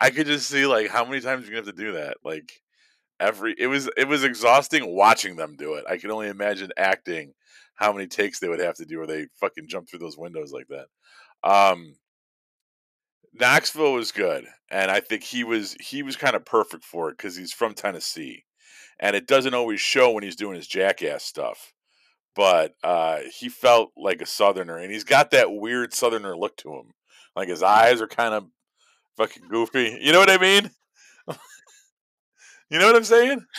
I 0.01 0.11
could 0.11 0.27
just 0.27 0.49
see 0.49 0.67
like 0.67 0.89
how 0.91 1.05
many 1.05 1.21
times 1.21 1.45
you're 1.45 1.55
gonna 1.55 1.67
have 1.67 1.77
to 1.77 1.83
do 1.83 1.93
that. 1.93 2.19
Like 2.25 2.61
every 3.21 3.55
it 3.59 3.67
was 3.67 3.89
it 3.97 4.09
was 4.09 4.25
exhausting 4.25 4.95
watching 4.95 5.37
them 5.37 5.57
do 5.57 5.75
it. 5.75 5.85
I 5.89 5.99
can 5.99 6.11
only 6.11 6.29
imagine 6.29 6.71
acting 6.77 7.35
how 7.75 7.93
many 7.93 8.07
takes 8.07 8.39
they 8.39 8.49
would 8.49 8.61
have 8.61 8.77
to 8.77 8.85
do 8.85 8.99
where 8.99 9.07
they 9.07 9.27
fucking 9.41 9.69
jump 9.69 9.89
through 9.89 9.99
those 9.99 10.17
windows 10.17 10.53
like 10.53 10.69
that. 10.69 10.87
Um, 11.43 11.97
Knoxville 13.33 13.95
was 13.95 14.13
good, 14.13 14.47
and 14.71 14.91
I 14.91 15.01
think 15.01 15.25
he 15.25 15.43
was 15.45 15.77
he 15.81 16.03
was 16.03 16.17
kind 16.17 16.37
of 16.37 16.45
perfect 16.45 16.85
for 16.85 17.09
it 17.09 17.17
because 17.17 17.37
he's 17.37 17.53
from 17.53 17.75
Tennessee, 17.75 18.45
and 19.05 19.15
it 19.15 19.27
doesn't 19.27 19.53
always 19.53 19.83
show 19.83 20.13
when 20.13 20.25
he's 20.25 20.35
doing 20.35 20.57
his 20.57 20.67
jackass 20.67 21.23
stuff. 21.23 21.75
But 22.35 22.75
uh, 22.83 23.19
he 23.39 23.51
felt 23.51 23.93
like 23.99 24.23
a 24.23 24.27
Southerner, 24.27 24.79
and 24.79 24.91
he's 24.91 25.05
got 25.05 25.31
that 25.33 25.53
weird 25.53 25.93
Southerner 25.93 26.35
look 26.35 26.57
to 26.59 26.71
him. 26.73 26.95
Like 27.37 27.49
his 27.51 27.63
eyes 27.63 28.01
are 28.01 28.07
kind 28.09 28.33
of 28.33 28.47
fucking 29.19 29.47
goofy. 29.51 29.99
You 30.01 30.13
know 30.13 30.21
what 30.21 30.31
I 30.31 30.39
mean? 30.39 30.71
you 32.71 32.79
know 32.79 32.87
what 32.87 32.97
I'm 32.97 33.05
saying? 33.05 33.45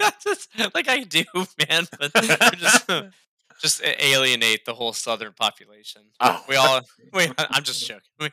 Yeah, 0.00 0.10
just- 0.24 0.48
like 0.74 0.88
I 0.88 1.04
do, 1.04 1.22
man. 1.68 1.86
But 2.00 2.10
just, 2.56 2.88
just 3.60 3.82
alienate 3.84 4.64
the 4.64 4.74
whole 4.74 4.92
southern 4.92 5.32
population. 5.32 6.02
Oh. 6.20 6.44
We 6.48 6.56
all, 6.56 6.80
we, 7.12 7.26
I'm 7.38 7.62
just 7.62 7.86
joking. 7.86 8.02
We, 8.20 8.30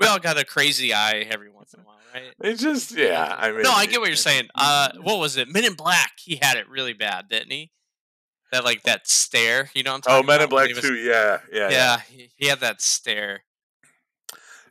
we 0.00 0.06
all 0.06 0.18
got 0.18 0.38
a 0.38 0.44
crazy 0.44 0.94
eye 0.94 1.26
every 1.30 1.50
once 1.50 1.74
in 1.74 1.80
a 1.80 1.82
while, 1.82 1.96
right? 2.14 2.32
It's 2.40 2.62
just 2.62 2.96
yeah. 2.96 3.34
I 3.38 3.50
mean, 3.52 3.62
No, 3.62 3.70
I 3.72 3.86
get 3.86 4.00
what 4.00 4.08
you're 4.08 4.16
saying. 4.16 4.48
Uh, 4.54 4.88
what 5.02 5.18
was 5.18 5.36
it? 5.36 5.48
Men 5.52 5.64
in 5.64 5.74
Black. 5.74 6.12
He 6.18 6.36
had 6.40 6.56
it 6.56 6.68
really 6.68 6.92
bad, 6.94 7.28
didn't 7.28 7.50
he? 7.52 7.70
That 8.50 8.64
like 8.64 8.82
that 8.84 9.06
stare. 9.06 9.70
You 9.74 9.82
know 9.82 9.90
what 9.92 9.96
I'm 9.96 10.00
talking. 10.02 10.24
About. 10.24 10.34
Oh, 10.34 10.38
Men 10.38 10.42
in 10.42 10.48
Black 10.48 10.68
was- 10.70 10.80
too. 10.80 10.94
Yeah, 10.94 11.38
yeah, 11.52 11.58
yeah. 11.58 11.70
Yeah, 11.70 12.00
he, 12.08 12.30
he 12.36 12.46
had 12.46 12.60
that 12.60 12.80
stare. 12.80 13.42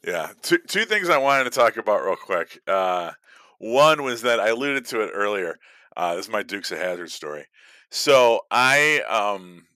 Yeah. 0.05 0.31
Two 0.41 0.57
two 0.67 0.85
things 0.85 1.09
I 1.09 1.17
wanted 1.17 1.43
to 1.45 1.49
talk 1.51 1.77
about 1.77 2.03
real 2.03 2.15
quick. 2.15 2.59
Uh, 2.67 3.11
one 3.59 4.03
was 4.03 4.23
that 4.23 4.39
I 4.39 4.49
alluded 4.49 4.85
to 4.87 5.01
it 5.01 5.11
earlier. 5.13 5.57
Uh, 5.95 6.15
this 6.15 6.25
is 6.25 6.31
my 6.31 6.43
Dukes 6.43 6.71
of 6.71 6.79
Hazzard 6.79 7.11
story. 7.11 7.45
So 7.91 8.41
I 8.51 9.01
um 9.07 9.66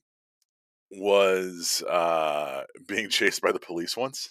was 0.94 1.82
uh 1.88 2.64
being 2.86 3.08
chased 3.08 3.40
by 3.40 3.52
the 3.52 3.58
police 3.58 3.96
once. 3.96 4.30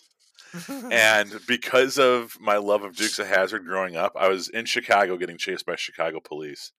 and 0.91 1.39
because 1.47 1.97
of 1.97 2.37
my 2.41 2.57
love 2.57 2.83
of 2.83 2.95
Dukes 2.95 3.19
of 3.19 3.27
Hazzard 3.27 3.65
growing 3.65 3.95
up, 3.95 4.13
I 4.19 4.27
was 4.27 4.49
in 4.49 4.65
Chicago 4.65 5.17
getting 5.17 5.37
chased 5.37 5.65
by 5.65 5.75
Chicago 5.77 6.19
police, 6.19 6.73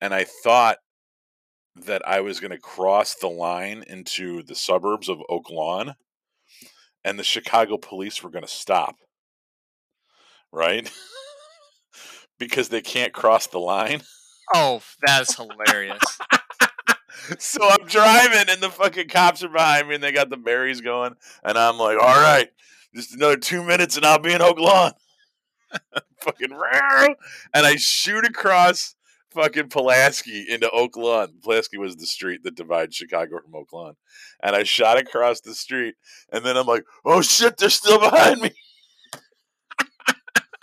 and 0.00 0.14
I 0.14 0.24
thought 0.24 0.78
that 1.76 2.06
I 2.06 2.20
was 2.20 2.40
going 2.40 2.50
to 2.50 2.58
cross 2.58 3.14
the 3.14 3.28
line 3.28 3.84
into 3.86 4.42
the 4.42 4.54
suburbs 4.54 5.08
of 5.08 5.18
Oak 5.28 5.50
Lawn, 5.50 5.94
and 7.04 7.18
the 7.18 7.24
Chicago 7.24 7.76
police 7.76 8.22
were 8.22 8.30
going 8.30 8.44
to 8.44 8.50
stop, 8.50 8.96
right? 10.50 10.90
because 12.38 12.68
they 12.68 12.82
can't 12.82 13.12
cross 13.12 13.46
the 13.46 13.58
line. 13.58 14.02
oh, 14.54 14.82
that's 15.04 15.36
hilarious. 15.66 16.18
So 17.38 17.60
I'm 17.68 17.86
driving, 17.86 18.48
and 18.48 18.62
the 18.62 18.70
fucking 18.70 19.08
cops 19.08 19.42
are 19.42 19.48
behind 19.48 19.88
me, 19.88 19.96
and 19.96 20.04
they 20.04 20.12
got 20.12 20.30
the 20.30 20.36
berries 20.36 20.80
going, 20.80 21.14
and 21.44 21.58
I'm 21.58 21.78
like, 21.78 21.98
all 21.98 22.20
right, 22.20 22.48
just 22.94 23.14
another 23.14 23.36
two 23.36 23.62
minutes, 23.62 23.96
and 23.96 24.04
I'll 24.06 24.18
be 24.18 24.32
in 24.32 24.42
Oak 24.42 24.58
Lawn. 24.58 24.92
fucking 26.20 26.52
row, 26.52 27.06
and 27.54 27.66
I 27.66 27.76
shoot 27.76 28.24
across 28.24 28.94
fucking 29.30 29.68
Pulaski 29.68 30.46
into 30.48 30.70
Oak 30.70 30.96
Lawn. 30.96 31.34
Pulaski 31.42 31.78
was 31.78 31.96
the 31.96 32.06
street 32.06 32.42
that 32.44 32.54
divides 32.54 32.94
Chicago 32.94 33.40
from 33.42 33.54
Oak 33.54 33.72
Lawn, 33.72 33.94
and 34.42 34.54
I 34.54 34.62
shot 34.62 34.98
across 34.98 35.40
the 35.40 35.54
street, 35.54 35.94
and 36.32 36.44
then 36.44 36.56
I'm 36.56 36.66
like, 36.66 36.84
oh 37.04 37.22
shit, 37.22 37.56
they're 37.56 37.70
still 37.70 37.98
behind 37.98 38.40
me. 38.40 38.50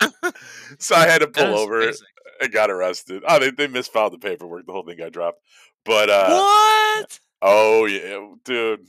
so 0.78 0.94
I 0.94 1.06
had 1.06 1.20
to 1.20 1.26
pull 1.26 1.58
over. 1.58 1.82
amazing. 1.82 2.06
I 2.42 2.46
got 2.46 2.70
arrested. 2.70 3.22
Oh, 3.26 3.38
they, 3.38 3.50
they 3.50 3.68
misfiled 3.68 4.12
the 4.12 4.18
paperwork. 4.18 4.66
The 4.66 4.72
whole 4.72 4.84
thing 4.84 4.98
got 4.98 5.12
dropped. 5.12 5.40
But 5.84 6.10
uh, 6.10 6.28
what? 6.28 7.20
Oh 7.42 7.86
yeah, 7.86 8.26
dude. 8.44 8.86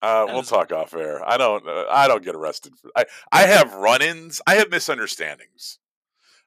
Uh, 0.00 0.26
we'll 0.28 0.42
talk 0.42 0.72
off 0.72 0.94
air. 0.94 1.24
I 1.24 1.36
don't. 1.36 1.66
Uh, 1.66 1.84
I 1.88 2.08
don't 2.08 2.24
get 2.24 2.34
arrested. 2.34 2.72
For, 2.80 2.90
I 2.96 3.04
I 3.30 3.42
have 3.42 3.74
run-ins. 3.74 4.40
I 4.46 4.56
have 4.56 4.70
misunderstandings. 4.70 5.78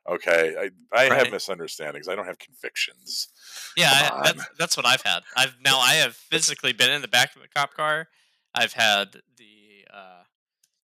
Okay, 0.07 0.55
I 0.59 0.69
I 0.95 1.13
have 1.15 1.31
misunderstandings. 1.31 2.09
I 2.09 2.15
don't 2.15 2.25
have 2.25 2.37
convictions. 2.37 3.29
Yeah, 3.77 3.91
I, 3.91 4.21
that's 4.23 4.49
that's 4.59 4.77
what 4.77 4.85
I've 4.85 5.01
had. 5.01 5.23
I've 5.35 5.55
now 5.63 5.79
I 5.79 5.93
have 5.93 6.15
physically 6.15 6.73
been 6.73 6.91
in 6.91 7.01
the 7.01 7.07
back 7.07 7.35
of 7.35 7.41
a 7.41 7.47
cop 7.47 7.73
car. 7.73 8.09
I've 8.53 8.73
had 8.73 9.13
the 9.37 9.87
uh, 9.91 10.23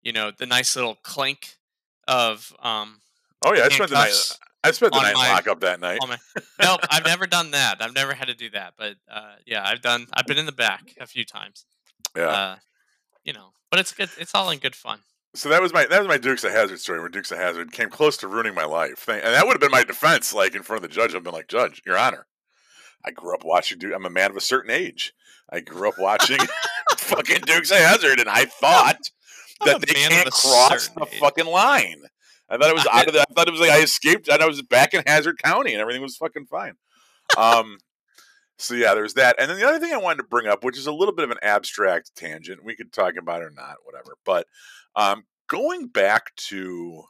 you 0.03 0.13
know, 0.13 0.32
the 0.32 0.45
nice 0.45 0.75
little 0.75 0.95
clink 0.95 1.58
of 2.08 2.53
um 2.62 3.01
Oh 3.41 3.53
yeah, 3.53 3.65
I 3.65 3.69
spent 3.69 3.89
the 3.89 3.95
night. 3.95 4.38
I 4.63 4.71
spent 4.71 4.93
the 4.93 4.99
night 5.01 5.11
in 5.11 5.17
my- 5.17 5.29
lockup 5.33 5.59
that 5.61 5.79
night. 5.79 5.99
my. 6.07 6.17
Nope, 6.61 6.81
I've 6.89 7.05
never 7.05 7.25
done 7.27 7.51
that. 7.51 7.81
I've 7.81 7.93
never 7.93 8.13
had 8.13 8.27
to 8.27 8.33
do 8.35 8.49
that, 8.49 8.73
but 8.77 8.95
uh, 9.09 9.35
yeah, 9.45 9.63
I've 9.65 9.81
done. 9.81 10.07
I've 10.13 10.25
been 10.25 10.37
in 10.37 10.45
the 10.45 10.51
back 10.51 10.93
a 10.99 11.07
few 11.07 11.23
times. 11.23 11.65
Yeah. 12.15 12.27
Uh, 12.27 12.55
you 13.23 13.31
know, 13.33 13.53
but 13.71 13.79
it's 13.79 13.93
good. 13.93 14.09
It's 14.17 14.35
all 14.35 14.49
in 14.49 14.59
good 14.59 14.75
fun. 14.75 14.99
so 15.35 15.47
that 15.49 15.61
was 15.61 15.71
my 15.73 15.85
that 15.85 15.99
was 15.99 16.07
my 16.07 16.17
Dukes 16.17 16.43
of 16.43 16.51
Hazzard 16.51 16.79
story. 16.79 16.99
Where 16.99 17.07
Dukes 17.09 17.31
of 17.31 17.37
Hazzard 17.37 17.71
came 17.71 17.89
close 17.89 18.17
to 18.17 18.27
ruining 18.27 18.53
my 18.55 18.65
life, 18.65 19.07
and 19.07 19.21
that 19.21 19.45
would 19.45 19.53
have 19.53 19.61
been 19.61 19.71
my 19.71 19.83
defense. 19.83 20.33
Like 20.33 20.55
in 20.55 20.63
front 20.63 20.83
of 20.83 20.89
the 20.89 20.93
judge, 20.93 21.15
I've 21.15 21.23
been 21.23 21.33
like, 21.33 21.47
Judge, 21.47 21.81
Your 21.85 21.97
Honor, 21.97 22.25
I 23.05 23.11
grew 23.11 23.33
up 23.33 23.45
watching. 23.45 23.79
Duke. 23.79 23.93
I'm 23.95 24.05
a 24.05 24.09
man 24.09 24.31
of 24.31 24.35
a 24.37 24.41
certain 24.41 24.71
age. 24.71 25.13
I 25.51 25.61
grew 25.61 25.87
up 25.87 25.97
watching 25.97 26.39
fucking 26.97 27.41
Dukes 27.45 27.71
of 27.71 27.77
Hazzard, 27.77 28.19
and 28.19 28.27
I 28.29 28.45
thought 28.61 28.99
that 29.65 29.79
they 29.81 29.93
can't 29.93 30.31
cross 30.31 30.89
the 30.89 31.03
age. 31.05 31.19
fucking 31.19 31.45
line. 31.47 32.01
I 32.49 32.57
thought 32.57 32.69
it 32.69 32.75
was 32.75 32.88
out 32.91 33.07
of 33.07 33.13
the, 33.13 33.21
I 33.21 33.33
thought 33.33 33.47
it 33.47 33.51
was 33.51 33.62
like 33.62 33.71
I 33.71 33.81
escaped 33.81 34.27
and 34.27 34.41
I 34.41 34.47
was 34.47 34.62
back 34.62 34.93
in 34.93 35.03
Hazzard 35.05 35.41
County 35.41 35.73
and 35.73 35.81
everything 35.81 36.01
was 36.01 36.17
fucking 36.17 36.47
fine. 36.47 36.73
Um, 37.38 37.77
so 38.57 38.73
yeah, 38.73 38.93
there's 38.93 39.13
that. 39.13 39.35
And 39.39 39.49
then 39.49 39.57
the 39.57 39.67
other 39.67 39.79
thing 39.79 39.93
I 39.93 39.97
wanted 39.97 40.17
to 40.17 40.27
bring 40.29 40.47
up, 40.47 40.63
which 40.63 40.77
is 40.77 40.88
a 40.88 40.91
little 40.91 41.13
bit 41.13 41.23
of 41.23 41.31
an 41.31 41.38
abstract 41.41 42.15
tangent, 42.15 42.63
we 42.63 42.75
could 42.75 42.91
talk 42.91 43.15
about 43.17 43.41
it 43.41 43.45
or 43.45 43.51
not, 43.51 43.77
whatever. 43.83 44.17
But 44.25 44.47
um, 44.95 45.23
going 45.47 45.88
back 45.88 46.35
to 46.35 47.03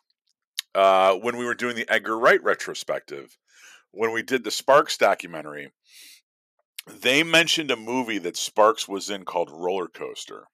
uh, 0.76 1.16
when 1.16 1.38
we 1.38 1.46
were 1.46 1.56
doing 1.56 1.76
the 1.76 1.90
Edgar 1.90 2.18
Wright 2.18 2.44
retrospective, 2.44 3.38
when 3.92 4.12
we 4.12 4.22
did 4.22 4.44
the 4.44 4.52
Sparks 4.52 4.98
documentary, 4.98 5.72
they 6.88 7.24
mentioned 7.24 7.72
a 7.72 7.76
movie 7.76 8.20
that 8.20 8.38
Sparks 8.38 8.88
was 8.88 9.10
in 9.10 9.26
called 9.26 9.50
Roller 9.52 9.88
Coaster 9.88 10.48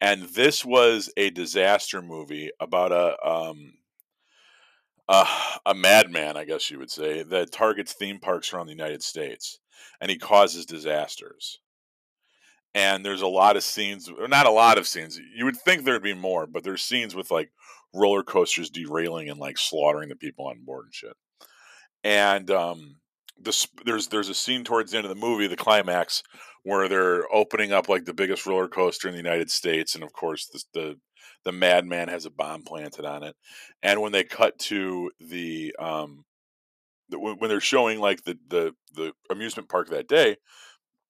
and 0.00 0.22
this 0.22 0.64
was 0.64 1.10
a 1.16 1.30
disaster 1.30 2.02
movie 2.02 2.50
about 2.60 2.92
a 2.92 3.26
um 3.26 3.74
a, 5.08 5.26
a 5.66 5.74
madman, 5.74 6.36
I 6.36 6.44
guess 6.44 6.70
you 6.70 6.78
would 6.78 6.90
say, 6.90 7.22
that 7.24 7.52
targets 7.52 7.92
theme 7.92 8.18
parks 8.18 8.52
around 8.52 8.66
the 8.66 8.72
United 8.72 9.02
States, 9.02 9.58
and 10.00 10.10
he 10.10 10.16
causes 10.16 10.66
disasters. 10.66 11.60
And 12.74 13.04
there's 13.04 13.22
a 13.22 13.26
lot 13.26 13.56
of 13.56 13.62
scenes, 13.62 14.08
or 14.08 14.26
not 14.26 14.46
a 14.46 14.50
lot 14.50 14.78
of 14.78 14.86
scenes. 14.86 15.20
You 15.36 15.44
would 15.44 15.56
think 15.56 15.84
there'd 15.84 16.02
be 16.02 16.14
more, 16.14 16.46
but 16.46 16.64
there's 16.64 16.82
scenes 16.82 17.14
with 17.14 17.30
like 17.30 17.50
roller 17.92 18.22
coasters 18.24 18.70
derailing 18.70 19.28
and 19.28 19.38
like 19.38 19.58
slaughtering 19.58 20.08
the 20.08 20.16
people 20.16 20.46
on 20.46 20.64
board 20.64 20.86
and 20.86 20.94
shit. 20.94 21.16
And 22.02 22.50
um, 22.50 22.96
this, 23.38 23.66
there's 23.84 24.08
there's 24.08 24.28
a 24.28 24.34
scene 24.34 24.64
towards 24.64 24.92
the 24.92 24.98
end 24.98 25.06
of 25.06 25.10
the 25.10 25.14
movie, 25.26 25.46
the 25.46 25.56
climax, 25.56 26.22
where 26.62 26.88
they're 26.88 27.24
opening 27.34 27.72
up 27.72 27.88
like 27.88 28.04
the 28.04 28.14
biggest 28.14 28.46
roller 28.46 28.68
coaster 28.68 29.08
in 29.08 29.12
the 29.14 29.18
United 29.20 29.50
States, 29.50 29.94
and 29.94 30.04
of 30.04 30.12
course 30.12 30.46
the 30.46 30.62
the, 30.74 30.96
the 31.44 31.52
madman 31.52 32.08
has 32.08 32.26
a 32.26 32.30
bomb 32.30 32.62
planted 32.62 33.04
on 33.04 33.22
it. 33.22 33.36
And 33.82 34.00
when 34.00 34.12
they 34.12 34.24
cut 34.24 34.58
to 34.60 35.10
the 35.20 35.74
um, 35.78 36.24
the, 37.10 37.18
when 37.18 37.48
they're 37.48 37.60
showing 37.60 38.00
like 38.00 38.24
the 38.24 38.38
the 38.48 38.74
the 38.94 39.12
amusement 39.30 39.68
park 39.68 39.90
that 39.90 40.08
day, 40.08 40.36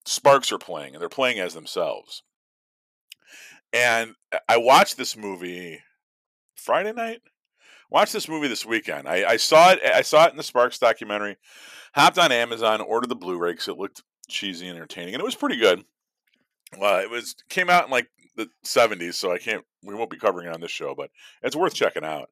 Sparks 0.07 0.53
are 0.53 0.59
playing, 0.59 0.95
and 0.95 1.03
they're 1.03 1.09
playing 1.09 1.39
as 1.41 1.55
themselves. 1.55 2.23
And 3.73 4.15
I- 4.33 4.41
I 4.51 4.57
watched 4.59 4.97
this 4.97 5.17
movie 5.17 5.83
Friday 6.57 6.93
night. 6.93 7.23
Watched 7.95 8.13
this 8.13 8.29
movie 8.29 8.49
this 8.49 8.67
weekend. 8.67 9.07
I, 9.07 9.25
I 9.25 9.37
saw 9.37 9.71
it. 9.71 9.79
I 9.85 10.03
saw 10.03 10.27
it 10.27 10.33
in 10.33 10.37
the 10.37 10.43
Sparks 10.43 10.81
documentary. 10.81 11.37
Hopped 11.95 12.19
on 12.19 12.33
Amazon, 12.33 12.81
ordered 12.81 13.09
the 13.09 13.15
Blu-ray 13.15 13.53
because 13.53 13.69
it 13.69 13.79
looked 13.79 14.03
cheesy 14.29 14.67
and 14.67 14.77
entertaining, 14.77 15.15
and 15.15 15.21
it 15.21 15.25
was 15.25 15.37
pretty 15.37 15.59
good. 15.59 15.85
Well, 16.77 16.99
it 16.99 17.09
was 17.09 17.37
came 17.49 17.71
out 17.71 17.85
in 17.85 17.93
like 17.93 18.09
the 18.35 18.49
'70s, 18.67 19.15
so 19.15 19.31
I 19.33 19.39
can't. 19.39 19.65
We 19.85 19.95
won't 19.95 20.11
be 20.11 20.19
covering 20.19 20.49
it 20.49 20.53
on 20.53 20.61
this 20.61 20.73
show, 20.73 20.97
but 20.97 21.11
it's 21.41 21.55
worth 21.55 21.73
checking 21.73 22.03
out. 22.03 22.31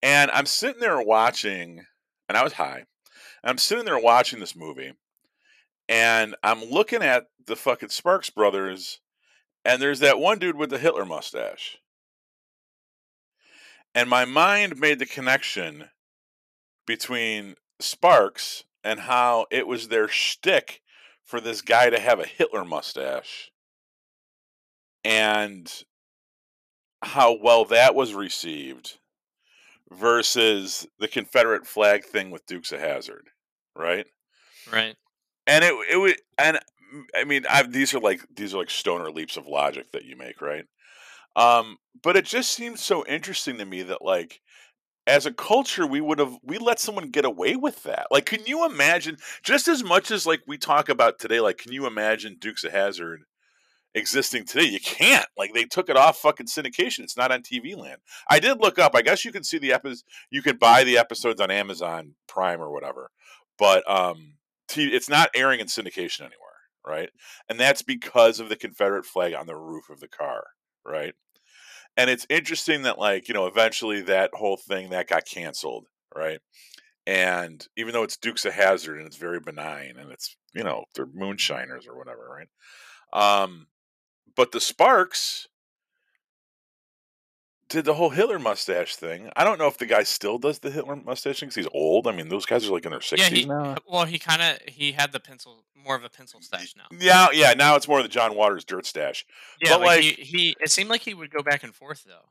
And 0.00 0.30
I'm 0.30 0.46
sitting 0.46 0.80
there 0.80 1.02
watching, 1.02 1.84
and 2.28 2.38
I 2.38 2.44
was 2.44 2.52
high. 2.52 2.84
I'm 3.42 3.58
sitting 3.58 3.86
there 3.86 3.98
watching 3.98 4.38
this 4.38 4.54
movie, 4.54 4.92
and 5.88 6.36
I'm 6.44 6.62
looking 6.62 7.02
at 7.02 7.24
the 7.48 7.56
fucking 7.56 7.88
Sparks 7.88 8.30
brothers, 8.30 9.00
and 9.64 9.82
there's 9.82 9.98
that 9.98 10.20
one 10.20 10.38
dude 10.38 10.54
with 10.54 10.70
the 10.70 10.78
Hitler 10.78 11.04
mustache. 11.04 11.79
And 13.94 14.08
my 14.08 14.24
mind 14.24 14.78
made 14.78 14.98
the 14.98 15.06
connection 15.06 15.90
between 16.86 17.56
Sparks 17.80 18.64
and 18.84 19.00
how 19.00 19.46
it 19.50 19.66
was 19.66 19.88
their 19.88 20.08
shtick 20.08 20.82
for 21.24 21.40
this 21.40 21.60
guy 21.62 21.90
to 21.90 22.00
have 22.00 22.18
a 22.20 22.26
Hitler 22.26 22.64
mustache, 22.64 23.50
and 25.04 25.84
how 27.02 27.36
well 27.40 27.64
that 27.66 27.94
was 27.94 28.14
received 28.14 28.98
versus 29.90 30.86
the 30.98 31.08
Confederate 31.08 31.66
flag 31.66 32.04
thing 32.04 32.30
with 32.30 32.46
Dukes 32.46 32.72
of 32.72 32.80
Hazzard, 32.80 33.28
right? 33.76 34.06
Right. 34.70 34.96
and 35.46 35.64
it 35.64 35.74
it 35.90 35.96
would 35.96 36.16
and 36.38 36.58
mm, 36.94 37.04
I 37.14 37.24
mean 37.24 37.44
I 37.48 37.62
these 37.64 37.94
are 37.94 38.00
like 38.00 38.20
these 38.34 38.54
are 38.54 38.58
like 38.58 38.70
stoner 38.70 39.10
leaps 39.10 39.36
of 39.36 39.46
logic 39.46 39.92
that 39.92 40.04
you 40.04 40.16
make, 40.16 40.40
right? 40.42 40.66
Um, 41.40 41.78
but 42.02 42.16
it 42.16 42.26
just 42.26 42.52
seems 42.52 42.82
so 42.82 43.04
interesting 43.06 43.56
to 43.58 43.64
me 43.64 43.82
that 43.82 44.02
like 44.02 44.42
as 45.06 45.26
a 45.26 45.32
culture 45.32 45.86
we 45.86 46.00
would 46.00 46.18
have 46.18 46.36
we 46.42 46.58
let 46.58 46.78
someone 46.78 47.10
get 47.10 47.24
away 47.24 47.56
with 47.56 47.82
that. 47.84 48.06
Like 48.10 48.26
can 48.26 48.44
you 48.46 48.66
imagine 48.66 49.16
just 49.42 49.66
as 49.66 49.82
much 49.82 50.10
as 50.10 50.26
like 50.26 50.42
we 50.46 50.58
talk 50.58 50.90
about 50.90 51.18
today 51.18 51.40
like 51.40 51.58
can 51.58 51.72
you 51.72 51.86
imagine 51.86 52.36
Dukes 52.38 52.64
of 52.64 52.72
Hazzard 52.72 53.22
existing 53.94 54.44
today? 54.44 54.64
You 54.64 54.80
can't. 54.80 55.26
Like 55.38 55.54
they 55.54 55.64
took 55.64 55.88
it 55.88 55.96
off 55.96 56.18
fucking 56.18 56.46
syndication. 56.46 57.00
It's 57.00 57.16
not 57.16 57.32
on 57.32 57.42
TV 57.42 57.76
land. 57.76 57.98
I 58.30 58.38
did 58.38 58.60
look 58.60 58.78
up. 58.78 58.94
I 58.94 59.02
guess 59.02 59.24
you 59.24 59.32
can 59.32 59.44
see 59.44 59.58
the 59.58 59.72
episodes 59.72 60.04
you 60.30 60.42
can 60.42 60.58
buy 60.58 60.84
the 60.84 60.98
episodes 60.98 61.40
on 61.40 61.50
Amazon 61.50 62.14
Prime 62.28 62.60
or 62.60 62.70
whatever. 62.70 63.10
But 63.58 63.90
um 63.90 64.34
it's 64.76 65.08
not 65.08 65.30
airing 65.34 65.60
in 65.60 65.66
syndication 65.68 66.20
anywhere, 66.20 66.60
right? 66.86 67.10
And 67.48 67.58
that's 67.58 67.82
because 67.82 68.40
of 68.40 68.50
the 68.50 68.56
Confederate 68.56 69.06
flag 69.06 69.34
on 69.34 69.46
the 69.46 69.56
roof 69.56 69.90
of 69.90 70.00
the 70.00 70.08
car, 70.08 70.44
right? 70.86 71.14
And 71.96 72.08
it's 72.08 72.26
interesting 72.30 72.82
that 72.82 72.98
like, 72.98 73.28
you 73.28 73.34
know, 73.34 73.46
eventually 73.46 74.00
that 74.02 74.30
whole 74.34 74.56
thing 74.56 74.90
that 74.90 75.08
got 75.08 75.26
canceled, 75.26 75.86
right? 76.14 76.40
And 77.06 77.66
even 77.76 77.92
though 77.92 78.02
it's 78.02 78.16
Dukes 78.16 78.44
of 78.44 78.52
hazzard 78.52 78.98
and 78.98 79.06
it's 79.06 79.16
very 79.16 79.40
benign 79.40 79.96
and 79.98 80.10
it's, 80.10 80.36
you 80.54 80.62
know, 80.64 80.84
they're 80.94 81.06
moonshiners 81.12 81.86
or 81.86 81.96
whatever, 81.96 82.28
right? 82.28 83.42
Um 83.44 83.66
but 84.36 84.52
the 84.52 84.60
Sparks 84.60 85.48
did 87.70 87.86
the 87.86 87.94
whole 87.94 88.10
Hitler 88.10 88.38
mustache 88.38 88.96
thing. 88.96 89.30
I 89.36 89.44
don't 89.44 89.58
know 89.58 89.66
if 89.68 89.78
the 89.78 89.86
guy 89.86 90.02
still 90.02 90.38
does 90.38 90.58
the 90.58 90.70
Hitler 90.70 90.96
mustache 90.96 91.40
because 91.40 91.54
he's 91.54 91.68
old. 91.72 92.06
I 92.06 92.12
mean, 92.12 92.28
those 92.28 92.44
guys 92.44 92.68
are 92.68 92.72
like 92.72 92.84
in 92.84 92.90
their 92.90 93.00
Yeah, 93.00 93.06
sixties 93.06 93.38
he 93.38 93.44
now. 93.46 93.76
well 93.88 94.04
he 94.04 94.18
kind 94.18 94.42
of 94.42 94.58
he 94.68 94.92
had 94.92 95.12
the 95.12 95.20
pencil 95.20 95.64
more 95.74 95.96
of 95.96 96.04
a 96.04 96.10
pencil 96.10 96.42
stash 96.42 96.74
now. 96.76 96.84
Yeah, 96.98 97.28
yeah. 97.32 97.54
Now 97.54 97.76
it's 97.76 97.88
more 97.88 97.98
of 97.98 98.04
the 98.04 98.08
John 98.10 98.34
Waters 98.36 98.64
dirt 98.64 98.84
stash. 98.84 99.24
Yeah, 99.62 99.78
But, 99.78 99.80
like, 99.86 100.02
he, 100.02 100.08
like- 100.10 100.18
he 100.18 100.56
it 100.60 100.70
seemed 100.70 100.90
like 100.90 101.00
he 101.00 101.14
would 101.14 101.30
go 101.30 101.42
back 101.42 101.62
and 101.62 101.74
forth 101.74 102.04
though. 102.04 102.28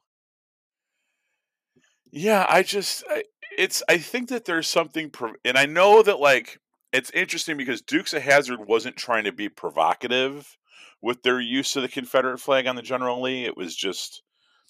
Yeah, 2.11 2.45
I 2.49 2.63
just 2.63 3.03
I, 3.09 3.23
it's 3.57 3.83
I 3.87 3.97
think 3.97 4.29
that 4.29 4.45
there's 4.45 4.67
something 4.67 5.11
and 5.45 5.57
I 5.57 5.65
know 5.65 6.01
that 6.03 6.19
like 6.19 6.59
it's 6.91 7.11
interesting 7.11 7.55
because 7.57 7.81
Dukes 7.81 8.13
of 8.13 8.23
Hazzard 8.23 8.67
wasn't 8.67 8.97
trying 8.97 9.23
to 9.25 9.31
be 9.31 9.47
provocative 9.47 10.57
with 11.01 11.21
their 11.23 11.39
use 11.39 11.75
of 11.75 11.83
the 11.83 11.87
Confederate 11.87 12.39
flag 12.39 12.67
on 12.67 12.75
the 12.75 12.81
General 12.81 13.21
Lee. 13.21 13.45
It 13.45 13.55
was 13.55 13.75
just 13.75 14.23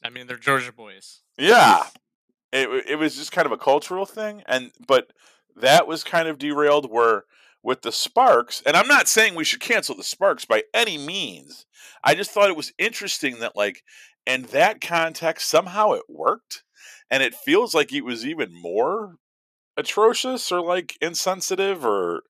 I 0.03 0.09
mean, 0.09 0.27
they're 0.27 0.37
Georgia 0.37 0.71
boys. 0.71 1.21
yeah. 1.37 1.85
It 2.51 2.67
it 2.87 2.95
was 2.95 3.15
just 3.15 3.31
kind 3.31 3.45
of 3.45 3.51
a 3.51 3.57
cultural 3.57 4.07
thing 4.07 4.41
and 4.47 4.71
but 4.87 5.13
that 5.55 5.87
was 5.87 6.03
kind 6.03 6.27
of 6.27 6.39
derailed 6.39 6.89
where 6.89 7.25
with 7.61 7.83
the 7.83 7.91
Sparks 7.91 8.63
and 8.65 8.75
I'm 8.75 8.87
not 8.87 9.07
saying 9.07 9.35
we 9.35 9.43
should 9.43 9.59
cancel 9.59 9.95
the 9.95 10.03
Sparks 10.03 10.45
by 10.45 10.63
any 10.73 10.97
means. 10.97 11.65
I 12.03 12.15
just 12.15 12.31
thought 12.31 12.49
it 12.49 12.55
was 12.57 12.73
interesting 12.79 13.39
that 13.39 13.55
like 13.55 13.83
in 14.25 14.43
that 14.51 14.81
context 14.81 15.47
somehow 15.47 15.91
it 15.91 16.03
worked 16.09 16.63
and 17.11 17.21
it 17.21 17.35
feels 17.35 17.75
like 17.75 17.93
it 17.93 18.05
was 18.05 18.25
even 18.25 18.51
more 18.51 19.15
atrocious 19.77 20.51
or 20.51 20.61
like 20.61 20.97
insensitive 21.01 21.85
or 21.85 22.23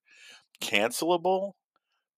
cancelable 0.62 1.52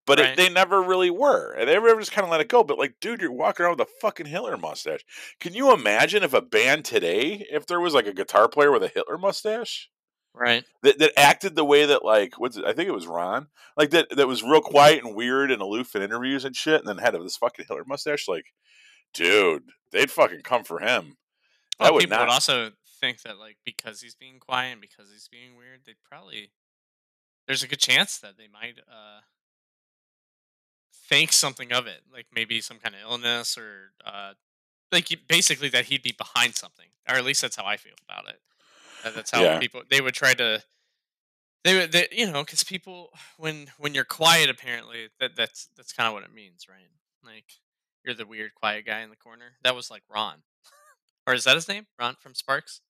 but 0.06 0.18
Right. 0.18 0.30
it, 0.30 0.36
they 0.36 0.48
never 0.48 0.82
really 0.82 1.10
were 1.10 1.52
and 1.52 1.70
everyone 1.70 2.00
just 2.00 2.12
kind 2.12 2.24
of 2.24 2.30
let 2.30 2.40
it 2.40 2.48
go 2.48 2.62
but 2.64 2.78
like 2.78 2.94
dude 3.00 3.20
you're 3.20 3.32
walking 3.32 3.64
around 3.64 3.78
with 3.78 3.88
a 3.88 3.92
fucking 4.00 4.26
hitler 4.26 4.56
mustache 4.56 5.04
can 5.40 5.54
you 5.54 5.72
imagine 5.72 6.22
if 6.22 6.34
a 6.34 6.42
band 6.42 6.84
today 6.84 7.46
if 7.50 7.66
there 7.66 7.80
was 7.80 7.94
like 7.94 8.06
a 8.06 8.14
guitar 8.14 8.48
player 8.48 8.70
with 8.72 8.82
a 8.82 8.88
hitler 8.88 9.18
mustache 9.18 9.88
Right. 10.34 10.64
that, 10.82 10.98
that 10.98 11.18
acted 11.18 11.54
the 11.54 11.64
way 11.64 11.86
that 11.86 12.04
like 12.04 12.38
what's 12.38 12.56
it, 12.56 12.64
I 12.64 12.72
think 12.72 12.88
it 12.88 12.94
was 12.94 13.06
Ron 13.06 13.48
like 13.76 13.90
that 13.90 14.08
that 14.16 14.28
was 14.28 14.42
real 14.42 14.60
quiet 14.60 15.04
and 15.04 15.14
weird 15.14 15.50
and 15.50 15.62
aloof 15.62 15.94
in 15.94 16.02
interviews 16.02 16.44
and 16.44 16.56
shit 16.56 16.80
and 16.80 16.88
then 16.88 16.98
had 16.98 17.14
this 17.14 17.36
fucking 17.36 17.66
Hitler 17.68 17.84
mustache 17.86 18.26
like 18.28 18.46
dude 19.14 19.64
they'd 19.92 20.10
fucking 20.10 20.40
come 20.42 20.64
for 20.64 20.80
him 20.80 21.16
Well, 21.78 21.88
that 21.88 21.94
would 21.94 22.00
people 22.00 22.16
not 22.16 22.26
would 22.26 22.32
also 22.32 22.70
think 23.00 23.22
that 23.22 23.38
like 23.38 23.58
because 23.64 24.00
he's 24.00 24.14
being 24.14 24.38
quiet 24.38 24.72
and 24.72 24.80
because 24.80 25.10
he's 25.10 25.28
being 25.28 25.56
weird, 25.56 25.80
they'd 25.84 25.96
probably 26.08 26.52
there's 27.46 27.62
a 27.62 27.68
good 27.68 27.80
chance 27.80 28.18
that 28.18 28.36
they 28.38 28.48
might 28.48 28.78
uh 28.78 29.20
think 31.08 31.32
something 31.32 31.72
of 31.72 31.86
it, 31.86 32.02
like 32.12 32.26
maybe 32.34 32.60
some 32.60 32.78
kind 32.78 32.94
of 32.94 33.00
illness 33.02 33.56
or 33.58 33.92
uh 34.04 34.34
like 34.90 35.08
basically 35.26 35.68
that 35.70 35.86
he'd 35.86 36.02
be 36.02 36.12
behind 36.16 36.54
something, 36.54 36.88
or 37.08 37.16
at 37.16 37.24
least 37.24 37.40
that's 37.42 37.56
how 37.56 37.64
I 37.64 37.76
feel 37.76 37.94
about 38.08 38.28
it. 38.28 38.40
That's 39.14 39.30
how 39.30 39.42
Yeah. 39.42 39.58
people 39.58 39.82
they 39.90 40.00
would 40.00 40.14
try 40.14 40.34
to 40.34 40.62
they 41.64 41.76
would 41.78 41.92
they, 41.92 42.08
you 42.12 42.30
know 42.30 42.42
because 42.44 42.64
people 42.64 43.10
when 43.38 43.68
when 43.78 43.94
you're 43.94 44.04
quiet 44.04 44.50
apparently 44.50 45.08
that 45.20 45.36
that's 45.36 45.68
that's 45.76 45.92
kind 45.92 46.08
of 46.08 46.14
what 46.14 46.24
it 46.24 46.32
means, 46.34 46.66
right? 46.68 46.88
Like 47.24 47.60
you're 48.04 48.14
the 48.14 48.26
weird 48.26 48.54
quiet 48.54 48.84
guy 48.84 49.00
in 49.00 49.10
the 49.10 49.16
corner. 49.16 49.52
That 49.62 49.74
was 49.74 49.90
like 49.90 50.02
Ron, 50.08 50.42
or 51.26 51.34
is 51.34 51.44
that 51.44 51.54
his 51.54 51.68
name? 51.68 51.86
Ron 51.98 52.16
from 52.20 52.34
Sparks. 52.34 52.80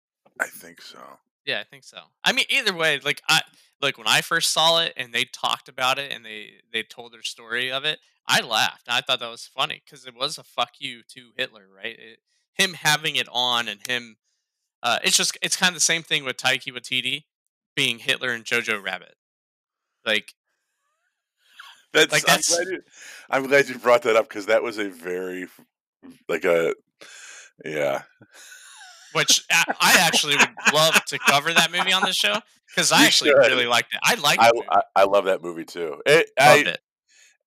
I 0.41 0.47
think 0.47 0.81
so 0.83 0.99
Yeah, 1.45 1.61
I 1.61 1.65
think 1.65 1.85
so. 1.85 1.99
I 2.25 2.33
mean, 2.33 2.45
either 2.51 2.75
way, 2.75 3.01
like 3.01 3.21
I 3.29 3.43
like 3.81 3.99
when 3.99 4.07
I 4.07 4.21
first 4.21 4.53
saw 4.53 4.81
it 4.81 4.93
and 4.97 5.13
they 5.13 5.25
talked 5.25 5.69
about 5.69 5.99
it 5.99 6.13
and 6.13 6.25
they 6.25 6.51
they 6.73 6.83
told 6.83 7.13
their 7.13 7.23
story 7.23 7.71
of 7.71 7.85
it, 7.85 7.99
I 8.27 8.41
laughed. 8.41 8.85
I 8.89 9.01
thought 9.01 9.21
that 9.21 9.31
was 9.31 9.47
funny 9.47 9.83
because 9.85 10.07
it 10.07 10.15
was 10.15 10.39
a 10.39 10.45
fuck 10.45 10.71
you 10.79 11.03
to 11.15 11.31
Hitler, 11.37 11.67
right? 11.75 11.99
It, 11.99 12.19
him 12.55 12.75
having 12.75 13.17
it 13.17 13.29
on 13.33 13.67
and 13.67 13.81
him, 13.89 14.17
uh, 14.83 14.99
it's 15.03 15.17
just 15.17 15.37
it's 15.43 15.57
kind 15.57 15.71
of 15.71 15.75
the 15.75 15.81
same 15.81 16.03
thing 16.03 16.25
with 16.25 16.37
Taika 16.37 16.73
Waititi 16.73 17.25
being 17.75 17.99
Hitler 17.99 18.31
and 18.31 18.45
Jojo 18.45 18.83
Rabbit. 18.83 19.15
Like, 20.05 20.35
that's, 21.93 22.13
Like, 22.13 22.23
I'm, 22.23 22.37
that's- 22.37 22.55
glad 22.55 22.69
you, 22.69 22.83
I'm 23.31 23.47
glad 23.49 23.69
you 23.69 23.79
brought 23.79 24.03
that 24.03 24.17
up 24.17 24.29
because 24.29 24.47
that 24.47 24.63
was 24.63 24.79
a 24.79 24.89
very 24.91 25.47
like 26.29 26.45
a 26.45 26.75
yeah 27.65 28.03
which 29.13 29.45
I, 29.51 29.97
actually 30.01 30.37
would 30.37 30.49
love 30.75 30.95
to 31.07 31.19
cover 31.19 31.53
that 31.53 31.71
movie 31.73 31.93
on 31.93 32.03
the 32.03 32.13
show 32.13 32.35
because 32.69 32.93
I 32.93 33.01
You 33.01 33.07
actually 33.07 33.31
should. 33.31 33.39
really 33.39 33.67
liked 33.67 33.93
it. 33.93 34.01
I 34.03 34.15
liked 34.15 34.41
I, 34.43 34.49
the 34.49 34.55
movie. 34.55 34.69
I 34.71 34.83
I 34.97 35.05
love 35.05 35.25
that 35.27 35.43
movie 35.43 35.65
too 35.65 36.01
it, 36.07 36.31
I 36.39 36.59
it. 36.59 36.79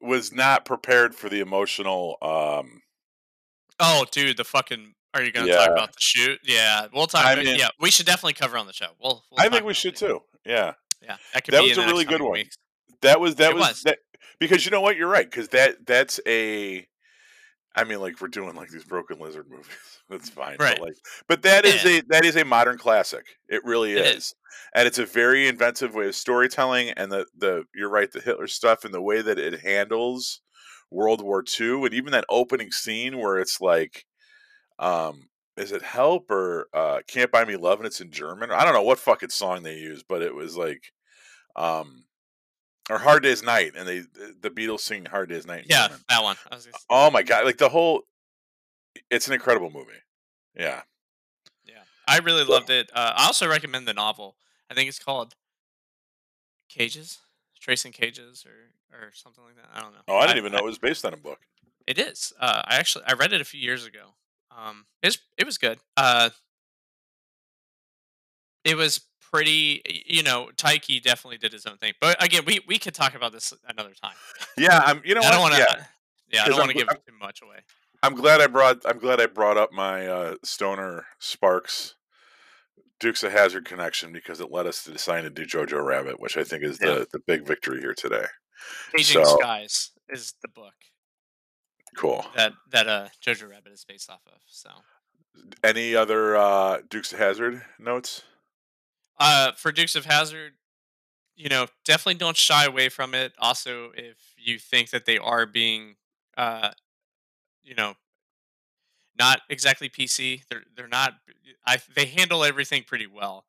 was 0.02 0.32
not 0.34 0.66
prepared 0.66 1.16
for 1.16 1.30
the 1.30 1.40
emotional 1.40 2.18
um 2.22 2.82
Oh, 3.80 4.06
dude, 4.10 4.38
the 4.38 4.46
fucking. 4.46 4.94
Are 5.14 5.22
you 5.22 5.32
going 5.34 5.48
to 5.48 5.52
Yeah. 5.52 5.60
talk 5.60 5.70
about 5.72 5.92
the 5.94 6.00
shoot? 6.00 6.40
Yeah, 6.44 6.88
we'll 6.94 7.08
talk. 7.08 7.26
I 7.26 7.34
about 7.34 7.44
mean- 7.46 7.60
yeah, 7.60 7.70
we 7.80 7.92
should 7.92 8.06
definitely 8.06 8.34
cover 8.34 8.58
on 8.58 8.68
the 8.68 8.74
show. 8.74 8.88
We'll. 9.02 9.24
we'll 9.32 9.46
I 9.46 9.50
think 9.50 9.66
we 9.66 9.74
should 9.74 9.94
it. 9.94 9.98
too 10.00 10.22
yeah 10.46 10.74
Yeah, 11.02 11.18
that 11.34 11.44
could 11.44 11.54
That 11.54 11.62
be 11.64 11.70
was 11.70 11.78
a 11.78 11.86
really 11.86 12.06
good 12.06 12.22
one. 12.22 12.32
weeks. 12.34 12.56
That 13.02 13.20
was 13.20 13.36
that 13.36 13.54
was, 13.54 13.62
was. 13.68 13.82
that 13.84 14.00
because 14.40 14.64
you 14.66 14.72
know 14.72 14.82
what 14.82 14.96
you're 14.96 15.10
right 15.10 15.30
because 15.30 15.50
that 15.50 15.86
that's 15.86 16.20
a 16.28 16.88
I 17.76 17.84
mean 17.84 18.00
like 18.00 18.20
we're 18.22 18.28
doing 18.28 18.56
like 18.56 18.70
these 18.70 18.84
broken 18.86 19.20
lizard 19.20 19.48
movies 19.50 19.68
that's 20.10 20.30
fine 20.30 20.58
Right. 20.60 20.78
but 20.78 20.88
like 20.88 20.96
but 21.28 21.42
that 21.44 21.66
is 21.66 21.84
Yeah. 21.84 21.98
a 22.00 22.02
that 22.10 22.26
is 22.26 22.36
a 22.36 22.46
modern 22.46 22.78
classic 22.78 23.26
it 23.50 23.64
really 23.66 23.94
It 23.94 24.06
is. 24.06 24.16
is. 24.18 24.36
and 24.74 24.88
it's 24.88 25.00
a 25.00 25.06
very 25.06 25.48
inventive 25.48 25.94
way 25.94 26.08
of 26.08 26.16
storytelling 26.16 26.90
and 26.92 27.12
the 27.12 27.26
the 27.38 27.64
you're 27.74 27.90
right 27.90 28.12
the 28.12 28.22
Hitler 28.22 28.48
stuff 28.48 28.86
and 28.86 28.94
the 28.94 29.02
way 29.02 29.22
that 29.22 29.40
it 29.40 29.60
handles 29.62 30.42
World 30.92 31.22
War 31.22 31.44
II 31.60 31.86
and 31.86 31.94
even 31.94 32.12
that 32.12 32.26
opening 32.30 32.72
scene 32.72 33.18
where 33.20 33.38
it's 33.40 33.60
like 33.60 34.06
um 34.80 35.30
is 35.58 35.72
it 35.72 35.82
help 35.82 36.30
or 36.30 36.68
uh 36.74 37.00
can't 37.08 37.32
buy 37.32 37.46
me 37.46 37.56
love 37.56 37.80
and 37.80 37.88
it's 37.88 38.02
in 38.02 38.12
german 38.12 38.52
i 38.52 38.64
don't 38.66 38.74
know 38.74 38.84
what 38.84 39.00
fucking 39.00 39.30
song 39.30 39.64
they 39.64 39.78
used 39.78 40.06
but 40.10 40.22
it 40.22 40.36
was 40.36 40.58
like 40.58 40.92
um 41.56 42.04
or 42.90 42.98
hard 43.00 43.24
day's 43.24 43.42
night 43.44 43.74
and 43.76 43.88
they 43.88 44.00
the 44.42 44.50
beatles 44.50 44.82
sing 44.82 45.06
hard 45.06 45.30
day's 45.30 45.46
night 45.48 45.66
Yeah, 45.68 45.88
German. 45.88 46.04
that 46.10 46.24
one. 46.24 46.36
I 46.52 46.56
was 46.56 46.68
oh 46.90 47.10
my 47.12 47.24
god 47.24 47.46
like 47.46 47.58
the 47.58 47.70
whole 47.70 48.04
it's 49.10 49.28
an 49.28 49.34
incredible 49.34 49.70
movie 49.72 49.92
yeah 50.58 50.82
yeah, 51.66 51.82
I 52.08 52.20
really 52.20 52.44
loved 52.44 52.70
it. 52.70 52.90
Uh, 52.94 53.14
I 53.16 53.26
also 53.26 53.48
recommend 53.48 53.88
the 53.88 53.94
novel. 53.94 54.36
I 54.70 54.74
think 54.76 54.88
it's 54.88 55.00
called 55.00 55.34
Cages, 56.70 57.18
Tracing 57.60 57.92
Cages, 57.92 58.46
or 58.46 58.98
or 58.98 59.12
something 59.14 59.44
like 59.44 59.56
that. 59.56 59.66
I 59.74 59.82
don't 59.82 59.94
know. 59.94 60.00
oh 60.08 60.18
i 60.18 60.26
didn't 60.28 60.38
even 60.38 60.52
know 60.54 60.60
it 60.60 60.64
was 60.66 60.78
based 60.78 61.04
on 61.06 61.14
a 61.14 61.18
book 61.18 61.40
It 61.88 61.98
is. 62.00 62.32
Uh, 62.40 62.62
I 62.66 62.76
actually 62.78 63.04
I 63.08 63.14
read 63.14 63.34
it 63.34 63.42
a 63.42 63.46
few 63.46 63.60
years 63.60 63.86
ago. 63.86 64.14
Um, 64.56 64.86
it's 65.04 65.18
it 65.38 65.46
was 65.46 65.58
good. 65.58 65.80
Uh, 65.98 66.30
it 68.64 68.76
was 68.76 69.02
pretty. 69.36 69.82
You 70.06 70.24
know, 70.24 70.50
Taika 70.56 71.02
definitely 71.02 71.38
did 71.38 71.52
his 71.54 71.66
own 71.66 71.78
thing. 71.78 71.94
But 72.02 72.22
again, 72.24 72.44
we 72.46 72.62
we 72.68 72.78
could 72.78 72.94
talk 72.94 73.16
about 73.16 73.32
this 73.32 73.54
another 73.68 73.94
time. 74.02 74.16
yeah 74.58 74.82
i'm 74.86 75.02
you 75.06 75.14
know 75.16 75.22
I 75.22 75.32
don't 75.32 75.42
want 75.42 75.54
to. 75.56 75.60
yeah 75.60 75.84
Yeah, 76.32 76.44
I 76.44 76.48
don't 76.50 76.58
want 76.60 76.72
to 76.72 76.78
give 76.78 76.88
I'm- 76.90 76.98
too 77.08 77.14
much 77.20 77.42
away. 77.42 77.58
i'm 78.04 78.16
glad 78.16 78.42
i 78.42 78.48
brought 78.48 78.78
i'm 78.86 79.00
glad 79.00 79.20
i 79.22 79.26
brought 79.26 79.58
up 79.58 79.72
my 79.72 80.06
uh 80.08 80.36
stoner 80.44 81.06
sparks 81.20 81.96
dukes 83.00 83.24
of 83.24 83.32
hazzard 83.32 83.66
connection 83.66 84.12
because 84.12 84.40
it 84.40 84.52
led 84.52 84.66
us 84.68 84.84
to 84.84 84.92
decide 84.92 85.22
to 85.22 85.30
do 85.30 85.46
jojo 85.46 85.84
rabbit 85.84 86.20
which 86.20 86.38
i 86.38 86.44
think 86.44 86.64
is 86.64 86.78
Yeah. 86.82 86.90
the 86.96 87.08
the 87.14 87.20
big 87.20 87.46
victory 87.48 87.80
here 87.80 87.94
today 87.96 88.26
Caging 88.96 89.24
So- 89.26 89.38
Skies 89.38 89.92
is 90.10 90.34
the 90.42 90.48
book 90.50 90.74
cool 91.98 92.26
that 92.36 92.54
that 92.72 92.88
uh 92.88 93.08
Jojo 93.26 93.50
Rabbit 93.50 93.72
is 93.74 93.86
based 93.86 94.10
off 94.10 94.22
of. 94.28 94.40
So, 94.48 94.70
Any 95.64 95.96
other 95.96 96.36
uh, 96.36 96.80
Dukes 96.90 97.12
of 97.14 97.20
Hazzard 97.20 97.62
notes? 97.80 98.24
Uh, 99.18 99.52
for 99.54 99.72
Dukes 99.72 99.96
of 99.96 100.06
Hazzard, 100.06 100.54
you 101.36 101.50
know, 101.50 101.68
definitely 101.86 102.16
don't 102.16 102.38
shy 102.38 102.66
away 102.66 102.90
from 102.90 103.14
it. 103.14 103.34
Also, 103.40 103.92
if 103.96 104.18
you 104.38 104.60
think 104.60 104.92
that 104.92 105.06
they 105.06 105.18
are 105.18 105.46
being, 105.46 105.96
uh, 106.38 106.72
you 107.64 107.76
know, 107.76 107.96
not 109.18 109.42
exactly 109.50 109.90
PC, 109.90 110.44
they're 110.50 110.64
they're 110.76 110.88
not. 110.88 111.14
I 111.66 111.78
they 111.96 112.06
handle 112.06 112.44
everything 112.44 112.84
pretty 112.84 113.08
well. 113.08 113.46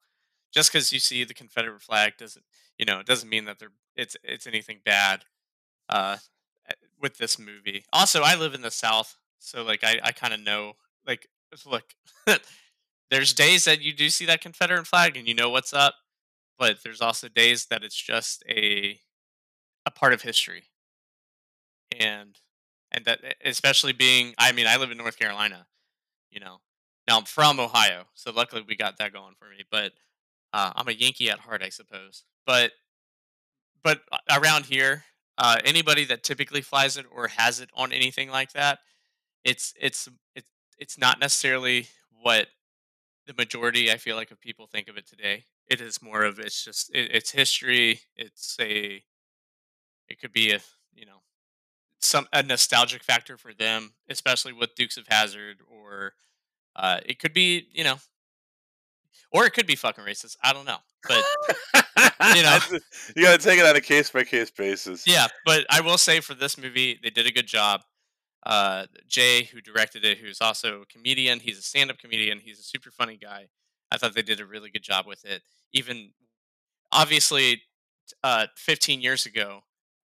Just 0.53 0.73
because 0.73 0.93
you 0.93 1.01
see 1.01 1.25
the 1.25 1.35
Confederate 1.35 1.83
flag 1.83 2.15
doesn't, 2.19 2.45
you 2.79 2.85
know, 2.87 3.01
it 3.01 3.07
doesn't 3.07 3.29
mean 3.29 3.45
that 3.47 3.59
they're 3.59 3.73
it's 3.97 4.17
it's 4.23 4.47
anything 4.47 4.81
bad. 4.85 5.25
Uh, 5.89 6.19
with 7.01 7.19
this 7.19 7.39
movie. 7.39 7.85
Also, 7.93 8.23
I 8.23 8.37
live 8.37 8.55
in 8.55 8.63
the 8.63 8.71
South, 8.71 9.19
so 9.39 9.63
like 9.63 9.85
I 9.85 10.01
I 10.03 10.13
kind 10.13 10.35
of 10.35 10.41
know 10.41 10.75
like 11.07 11.29
look. 11.67 11.85
there's 13.11 13.33
days 13.35 13.65
that 13.67 13.81
you 13.83 13.93
do 13.95 14.11
see 14.11 14.27
that 14.27 14.41
Confederate 14.41 14.87
flag 14.87 15.17
and 15.17 15.29
you 15.29 15.35
know 15.35 15.51
what's 15.51 15.73
up, 15.73 15.95
but 16.59 16.79
there's 16.85 17.01
also 17.01 17.29
days 17.29 17.67
that 17.67 17.85
it's 17.85 18.01
just 18.01 18.45
a 18.49 19.01
a 19.87 19.91
part 19.93 20.13
of 20.15 20.23
history. 20.23 20.65
and 21.99 22.37
and 22.93 23.05
that 23.05 23.21
especially 23.45 23.93
being 23.93 24.35
I 24.39 24.53
mean, 24.53 24.67
I 24.67 24.77
live 24.77 24.91
in 24.91 24.99
North 24.99 25.19
Carolina, 25.19 25.67
you 26.31 26.41
know? 26.41 26.59
Now 27.09 27.19
I'm 27.19 27.25
from 27.25 27.61
Ohio, 27.61 28.05
so 28.15 28.33
luckily 28.33 28.65
we 28.67 28.77
got 28.77 28.99
that 28.99 29.13
going 29.13 29.35
for 29.39 29.49
me, 29.49 29.65
but, 29.71 29.93
uh, 30.55 30.73
I'm 30.77 30.89
a 30.89 30.93
Yankee 30.93 31.31
at 31.31 31.41
heart, 31.41 31.63
I 31.63 31.71
suppose. 31.71 32.25
But 32.47 32.73
but 33.83 34.01
around 34.31 34.67
here, 34.67 35.05
uh, 35.39 35.59
anybody 35.65 36.05
that 36.07 36.23
typically 36.23 36.61
flies 36.63 36.97
it 36.97 37.07
or 37.11 37.29
has 37.29 37.61
it 37.61 37.71
on 37.75 37.93
anything 37.93 38.31
like 38.31 38.53
that, 38.53 38.79
it's 39.45 39.75
it's 39.81 40.09
it's 40.37 40.51
it's 40.79 40.99
not 40.99 41.21
necessarily 41.21 41.89
what 42.23 42.49
the 43.27 43.35
majority, 43.35 43.91
I 43.91 43.97
feel 43.97 44.17
like, 44.17 44.31
of 44.31 44.41
people 44.41 44.67
think 44.67 44.89
of 44.89 44.97
it 44.97 45.07
today. 45.07 45.45
It 45.69 45.81
is 45.81 46.03
more 46.03 46.23
of 46.25 46.39
it's 46.39 46.65
just 46.65 46.91
it 46.95 47.11
it's 47.15 47.31
history, 47.33 48.01
it's 48.17 48.57
a 48.61 49.03
it 50.09 50.21
could 50.21 50.33
be 50.33 50.53
a 50.53 50.61
you 50.95 51.07
know, 51.07 51.23
some 52.01 52.27
a 52.33 52.43
nostalgic 52.43 53.03
factor 53.05 53.37
for 53.37 53.53
them, 53.55 53.95
especially 54.11 54.53
with 54.53 54.75
Dukes 54.77 54.97
of 54.97 55.07
Hazzard, 55.09 55.59
or, 55.71 56.15
uh, 56.77 57.01
it 57.07 57.19
could 57.19 57.33
be, 57.35 57.69
you 57.73 57.85
know 57.85 57.97
or 59.33 59.45
it 59.47 59.51
could 59.53 59.67
be 59.67 59.77
fucking 59.77 60.05
racist, 60.05 60.37
I 60.43 60.53
don't 60.53 60.65
know, 60.67 60.79
but, 61.07 61.23
you 62.37 62.43
know 62.43 62.59
You 63.17 63.23
gotta 63.23 63.39
take 63.43 63.59
it 63.59 63.67
on 63.67 63.77
a 63.77 63.81
case 63.81 64.11
by 64.11 64.25
case 64.25 64.51
basis. 64.51 65.07
Yeah, 65.07 65.27
but 65.45 65.67
I 65.71 65.81
will 65.81 65.99
say 65.99 66.21
for 66.21 66.35
this 66.35 66.59
movie, 66.59 66.99
they 67.03 67.11
did 67.11 67.27
a 67.27 67.33
good 67.33 67.47
job. 67.47 67.83
Uh, 68.47 68.87
Jay, 69.09 69.43
who 69.43 69.61
directed 69.61 70.05
it, 70.05 70.19
who's 70.19 70.41
also 70.41 70.83
a 70.83 70.87
comedian, 70.87 71.41
he's 71.41 71.59
a 71.59 71.63
stand-up 71.63 71.99
comedian, 71.99 72.39
he's 72.39 72.61
a 72.61 72.63
super 72.63 72.93
funny 72.93 73.17
guy. 73.17 73.49
I 73.91 73.99
thought 73.99 74.15
they 74.15 74.23
did 74.23 74.41
a 74.41 74.47
really 74.47 74.71
good 74.71 74.85
job 74.85 75.05
with 75.05 75.25
it. 75.25 75.43
Even 75.73 76.13
obviously, 76.93 77.63
uh, 78.23 78.47
15 78.57 79.01
years 79.01 79.27
ago 79.27 79.63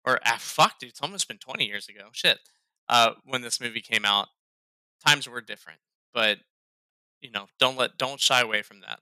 or 0.05 0.19
ah, 0.25 0.37
fuck, 0.39 0.79
dude, 0.79 0.89
it's 0.89 1.01
almost 1.01 1.27
been 1.29 1.37
20 1.37 1.65
years 1.65 1.87
ago, 1.87 2.09
shit, 2.11 2.39
uh, 2.89 3.11
when 3.25 3.41
this 3.41 3.61
movie 3.61 3.81
came 3.81 4.05
out, 4.05 4.27
times 5.05 5.29
were 5.29 5.41
different, 5.41 5.79
but, 6.13 6.39
you 7.21 7.31
know, 7.31 7.47
don't 7.59 7.77
let 7.77 7.97
don't 7.97 8.19
shy 8.19 8.41
away 8.41 8.61
from 8.61 8.81
that. 8.81 8.99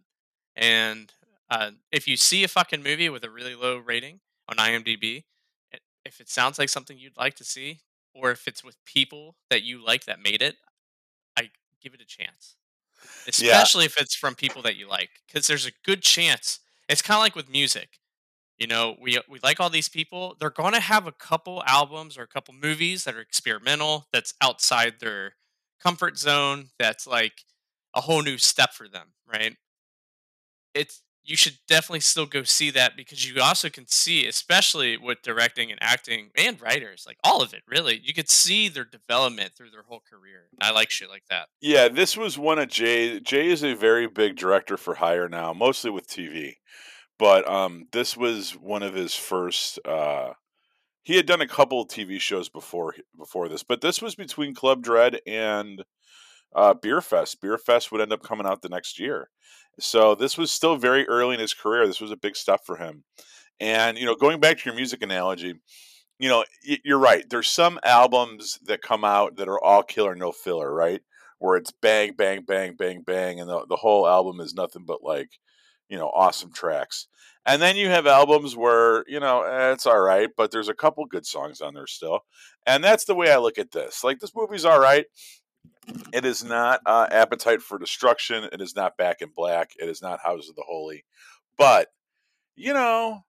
And, 0.55 1.11
uh, 1.49 1.71
if 1.91 2.07
you 2.07 2.17
see 2.17 2.43
a 2.43 2.47
fucking 2.47 2.83
movie 2.83 3.09
with 3.09 3.23
a 3.23 3.29
really 3.29 3.55
low 3.55 3.77
rating 3.79 4.19
on 4.47 4.57
IMDb, 4.57 5.23
if 6.05 6.19
it 6.21 6.29
sounds 6.29 6.59
like 6.59 6.69
something 6.69 6.97
you'd 6.97 7.17
like 7.17 7.35
to 7.35 7.43
see, 7.43 7.79
or 8.13 8.31
if 8.31 8.47
it's 8.47 8.63
with 8.63 8.77
people 8.85 9.35
that 9.49 9.63
you 9.63 9.83
like 9.83 10.05
that 10.05 10.21
made 10.21 10.41
it, 10.41 10.57
I 11.37 11.51
give 11.81 11.93
it 11.93 12.01
a 12.01 12.05
chance. 12.05 12.57
Yeah. 13.37 13.67
Especially 13.67 13.85
if 13.85 13.97
it's 13.97 14.15
from 14.15 14.35
people 14.35 14.61
that 14.63 14.75
you 14.77 14.89
like, 14.89 15.09
because 15.27 15.47
there's 15.47 15.65
a 15.67 15.71
good 15.85 16.01
chance 16.03 16.59
it's 16.89 17.01
kinda 17.03 17.19
like 17.19 17.35
with 17.35 17.49
music, 17.49 17.99
you 18.57 18.67
know, 18.67 18.95
we, 19.01 19.19
we 19.29 19.39
like 19.43 19.59
all 19.59 19.69
these 19.71 19.89
people, 19.89 20.35
they're 20.39 20.49
gonna 20.51 20.79
have 20.81 21.07
a 21.07 21.11
couple 21.13 21.63
albums 21.67 22.17
or 22.17 22.23
a 22.23 22.27
couple 22.27 22.53
movies 22.55 23.05
that 23.05 23.15
are 23.15 23.21
experimental, 23.21 24.07
that's 24.13 24.33
outside 24.41 24.99
their 24.99 25.35
comfort 25.81 26.17
zone, 26.17 26.69
that's, 26.79 27.07
like, 27.07 27.43
a 27.95 28.01
whole 28.01 28.21
new 28.23 28.37
step 28.37 28.73
for 28.73 28.87
them, 28.89 29.13
right? 29.27 29.57
It's 30.75 31.01
you 31.23 31.37
should 31.37 31.57
definitely 31.67 32.01
still 32.01 32.25
go 32.25 32.43
see 32.43 32.69
that 32.71 32.95
because 32.97 33.27
you 33.27 33.41
also 33.41 33.69
can 33.69 33.87
see, 33.87 34.27
especially 34.27 34.97
with 34.97 35.21
directing 35.21 35.71
and 35.71 35.79
acting 35.81 36.29
and 36.35 36.61
writers, 36.61 37.05
like, 37.07 37.17
all 37.23 37.41
of 37.41 37.53
it, 37.53 37.61
really, 37.67 37.99
you 38.03 38.13
could 38.13 38.29
see 38.29 38.67
their 38.67 38.85
development 38.85 39.53
through 39.55 39.71
their 39.71 39.83
whole 39.83 40.01
career. 40.09 40.47
I 40.61 40.71
like 40.71 40.89
shit 40.89 41.09
like 41.09 41.23
that. 41.29 41.47
Yeah, 41.61 41.87
this 41.87 42.17
was 42.17 42.37
one 42.37 42.59
of 42.59 42.67
Jay 42.69 43.19
Jay 43.19 43.47
is 43.47 43.63
a 43.63 43.73
very 43.73 44.07
big 44.07 44.35
director 44.35 44.77
for 44.77 44.95
hire 44.95 45.29
now, 45.29 45.53
mostly 45.53 45.91
with 45.91 46.07
TV. 46.07 46.55
But, 47.19 47.47
um, 47.49 47.87
this 47.91 48.17
was 48.17 48.51
one 48.51 48.83
of 48.83 48.93
his 48.93 49.15
first, 49.15 49.79
uh 49.85 50.33
he 51.05 51.17
had 51.17 51.25
done 51.25 51.41
a 51.41 51.47
couple 51.47 51.85
TV 51.85 52.19
shows 52.19 52.47
before 52.47 52.95
before 53.17 53.49
this, 53.49 53.61
but 53.63 53.81
this 53.81 54.01
was 54.01 54.15
between 54.15 54.55
Club 54.55 54.81
Dread 54.81 55.19
and, 55.27 55.83
uh, 56.55 56.73
Beerfest. 56.73 57.37
Beerfest 57.39 57.91
would 57.91 58.01
end 58.01 58.13
up 58.13 58.23
coming 58.23 58.47
out 58.47 58.61
the 58.61 58.69
next 58.69 58.99
year. 58.99 59.29
So, 59.79 60.15
this 60.15 60.37
was 60.37 60.51
still 60.51 60.75
very 60.77 61.07
early 61.07 61.33
in 61.35 61.39
his 61.39 61.53
career, 61.53 61.87
this 61.87 62.01
was 62.01 62.11
a 62.11 62.17
big 62.17 62.35
step 62.35 62.61
for 62.65 62.77
him. 62.77 63.03
And, 63.59 63.97
you 63.97 64.05
know, 64.05 64.15
going 64.15 64.39
back 64.39 64.57
to 64.59 64.69
your 64.69 64.75
music 64.75 65.01
analogy, 65.01 65.55
you 66.19 66.29
know, 66.29 66.43
you're 66.83 66.99
right, 66.99 67.27
there's 67.29 67.49
some 67.49 67.79
albums 67.83 68.59
that 68.65 68.81
come 68.81 69.03
out 69.03 69.35
that 69.37 69.47
are 69.49 69.61
all 69.63 69.83
killer, 69.83 70.15
no 70.15 70.31
filler, 70.31 70.73
right? 70.73 71.01
Where 71.39 71.57
it's 71.57 71.71
bang, 71.71 72.13
bang, 72.13 72.43
bang, 72.43 72.75
bang, 72.75 73.01
bang, 73.01 73.39
and 73.39 73.49
the 73.49 73.65
the 73.67 73.75
whole 73.77 74.07
album 74.07 74.39
is 74.39 74.53
nothing 74.53 74.85
but, 74.85 75.03
like, 75.03 75.29
you 75.89 75.97
know, 75.97 76.09
awesome 76.13 76.51
tracks. 76.53 77.07
And 77.45 77.61
then 77.61 77.75
you 77.75 77.89
have 77.89 78.07
albums 78.07 78.55
where, 78.55 79.03
you 79.07 79.19
know, 79.19 79.41
eh, 79.43 79.73
it's 79.73 79.85
alright, 79.85 80.29
but 80.37 80.51
there's 80.51 80.69
a 80.69 80.73
couple 80.73 81.05
good 81.05 81.25
songs 81.25 81.59
on 81.61 81.73
there 81.73 81.87
still. 81.87 82.21
And 82.65 82.83
that's 82.83 83.05
the 83.05 83.15
way 83.15 83.31
I 83.31 83.37
look 83.37 83.57
at 83.57 83.71
this. 83.71 84.03
Like, 84.03 84.19
this 84.19 84.35
movie's 84.35 84.65
alright. 84.65 85.05
It 86.13 86.25
is 86.25 86.43
not, 86.43 86.81
uh, 86.85 87.07
Appetite 87.11 87.61
for 87.61 87.77
Destruction, 87.77 88.45
it 88.51 88.61
is 88.61 88.75
not 88.75 88.97
Back 88.97 89.21
in 89.21 89.29
Black, 89.35 89.71
it 89.79 89.89
is 89.89 90.01
not 90.01 90.19
House 90.21 90.49
of 90.49 90.55
the 90.55 90.63
Holy. 90.65 91.03
But, 91.57 91.89
you 92.55 92.73
know, 92.73 93.23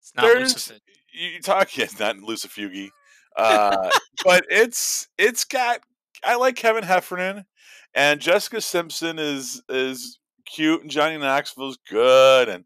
It's 0.00 0.14
not 0.14 0.22
there's 0.22 0.72
you 1.12 1.40
talk 1.40 1.76
yeah, 1.76 1.84
it's 1.84 1.98
not 1.98 2.16
Lucifuge. 2.16 2.90
Uh, 3.36 3.90
but 4.24 4.44
it's 4.50 5.08
it's 5.18 5.44
got 5.44 5.80
I 6.24 6.36
like 6.36 6.56
Kevin 6.56 6.84
Heffernan, 6.84 7.46
and 7.94 8.20
Jessica 8.20 8.60
Simpson 8.60 9.18
is 9.18 9.62
is 9.68 10.18
cute, 10.46 10.82
and 10.82 10.90
Johnny 10.90 11.16
Knoxville's 11.16 11.78
good, 11.88 12.48
and 12.48 12.64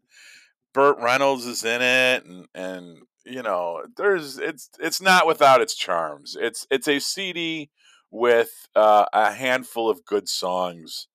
Burt 0.73 0.97
Reynolds 0.99 1.45
is 1.45 1.63
in 1.63 1.81
it, 1.81 2.25
and 2.25 2.47
and, 2.53 2.97
you 3.25 3.43
know, 3.43 3.83
there's 3.97 4.37
it's 4.37 4.69
it's 4.79 5.01
not 5.01 5.27
without 5.27 5.61
its 5.61 5.75
charms. 5.75 6.35
It's 6.39 6.67
it's 6.69 6.87
a 6.87 6.99
CD 6.99 7.69
with, 8.15 8.67
uh, 8.75 9.05
a 9.13 9.31
handful 9.33 9.89
of 9.89 10.05
good 10.05 10.29
songs 10.29 11.07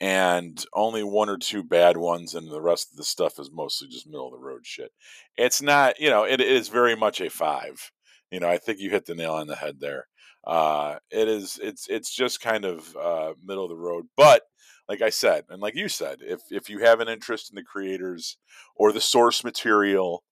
and 0.00 0.64
only 0.74 1.02
1 1.04 1.28
or 1.30 1.38
2 1.38 1.62
bad 1.64 1.96
ones, 1.98 2.34
and 2.34 2.50
the 2.50 2.60
rest 2.62 2.90
of 2.92 2.96
the 2.98 3.04
stuff 3.04 3.38
is 3.40 3.50
mostly 3.52 3.88
just 3.88 4.06
middle 4.08 4.26
of 4.28 4.32
the 4.32 4.38
road 4.46 4.62
shit. 4.66 4.92
It's 5.38 5.62
not 5.62 6.00
you 6.00 6.10
know, 6.10 6.24
it 6.24 6.40
is 6.40 6.68
very 6.68 6.96
much 6.96 7.20
a 7.20 7.30
5. 7.30 7.92
You 8.32 8.40
know, 8.40 8.48
I 8.50 8.58
think 8.58 8.80
you 8.80 8.90
hit 8.90 9.06
the 9.06 9.14
nail 9.16 9.34
on 9.34 9.46
the 9.48 9.56
head 9.56 9.80
there. 9.80 10.06
Uh, 10.46 10.96
it 11.10 11.28
is 11.28 11.58
it's 11.62 11.86
it's 11.88 12.14
just 12.14 12.40
kind 12.40 12.64
of, 12.66 12.96
uh, 12.96 13.34
middle 13.44 13.64
of 13.64 13.70
the 13.70 13.76
road, 13.76 14.06
but, 14.16 14.42
like 14.88 15.02
I 15.02 15.10
said, 15.10 15.44
and 15.50 15.60
like 15.62 15.74
you 15.76 15.88
said, 15.88 16.18
if 16.22 16.40
if 16.50 16.70
you 16.70 16.80
have 16.80 17.00
an 17.00 17.08
interest 17.08 17.50
in 17.50 17.56
the 17.56 17.62
creators 17.64 18.38
or 18.76 18.92
the 18.92 19.00
source 19.02 19.44
material, 19.44 20.24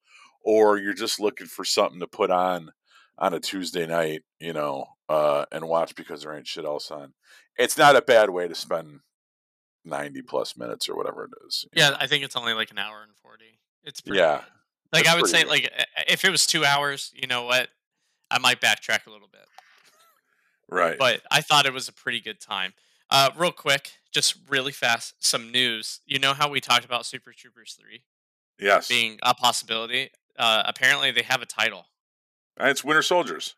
or 0.45 0.79
you're 0.79 0.95
just 0.95 1.21
looking 1.21 1.47
for 1.49 1.65
something 1.65 2.01
to 2.01 2.07
put 2.09 2.31
on, 2.31 2.71
on 3.19 3.35
a 3.35 3.41
Tuesday 3.41 3.87
night, 3.87 4.23
you 4.41 4.53
know, 4.55 4.87
uh, 5.09 5.45
and 5.53 5.69
watch 5.69 5.95
because 5.95 6.23
there 6.23 6.35
ain't 6.37 6.47
shit 6.47 6.65
else 6.65 6.91
on, 6.91 7.15
it's 7.59 7.79
not 7.79 7.97
a 7.97 8.03
bad 8.03 8.31
way 8.31 8.49
to 8.49 8.55
spend 8.55 9.01
90 9.85 10.23
plus 10.23 10.57
minutes 10.57 10.89
or 10.89 10.97
whatever 10.97 11.25
it 11.25 11.31
is, 11.47 11.65
Yeah, 11.73 11.91
know? 11.91 11.97
I 12.01 12.07
think 12.07 12.25
it's 12.25 12.37
only, 12.37 12.55
like, 12.55 12.71
an 12.71 12.79
hour 12.79 13.03
and 13.03 13.13
40. 13.23 13.59
It's 13.85 14.01
pretty 14.01 14.19
Yeah. 14.19 14.39
good. 14.39 14.53
Like, 14.93 15.07
I 15.07 15.15
would 15.17 15.29
say, 15.29 15.43
good. 15.43 15.49
like, 15.51 15.87
if 16.09 16.25
it 16.25 16.31
was 16.31 16.47
2 16.47 16.65
hours, 16.65 17.13
you 17.15 17.27
know 17.27 17.45
what? 17.45 17.69
I 18.31 18.39
might 18.39 18.61
backtrack 18.61 19.07
a 19.07 19.11
little 19.11 19.29
bit. 19.29 19.47
Right. 20.69 20.99
But 20.99 21.23
I 21.31 21.41
thought 21.43 21.67
it 21.67 21.73
was 21.73 21.89
a 21.89 21.93
pretty 21.93 22.21
good 22.21 22.41
time. 22.41 22.75
Uh, 23.09 23.31
real 23.37 23.53
quick, 23.53 23.93
just 24.11 24.37
really 24.49 24.73
fast, 24.73 25.15
some 25.25 25.53
news. 25.53 26.01
You 26.07 26.19
know 26.19 26.35
how 26.35 26.49
we 26.49 26.61
talked 26.61 26.85
about 26.85 27.07
Super 27.07 27.33
Troopers 27.33 27.75
3 27.81 28.03
Yes. 28.59 28.89
being 28.89 29.19
a 29.23 29.35
possibility? 29.35 30.11
Uh, 30.37 30.65
apparently, 30.67 31.13
they 31.13 31.23
have 31.23 31.41
a 31.43 31.47
title. 31.47 31.87
Uh, 32.61 32.67
it's 32.67 32.83
Winter 32.83 33.03
Soldiers. 33.03 33.55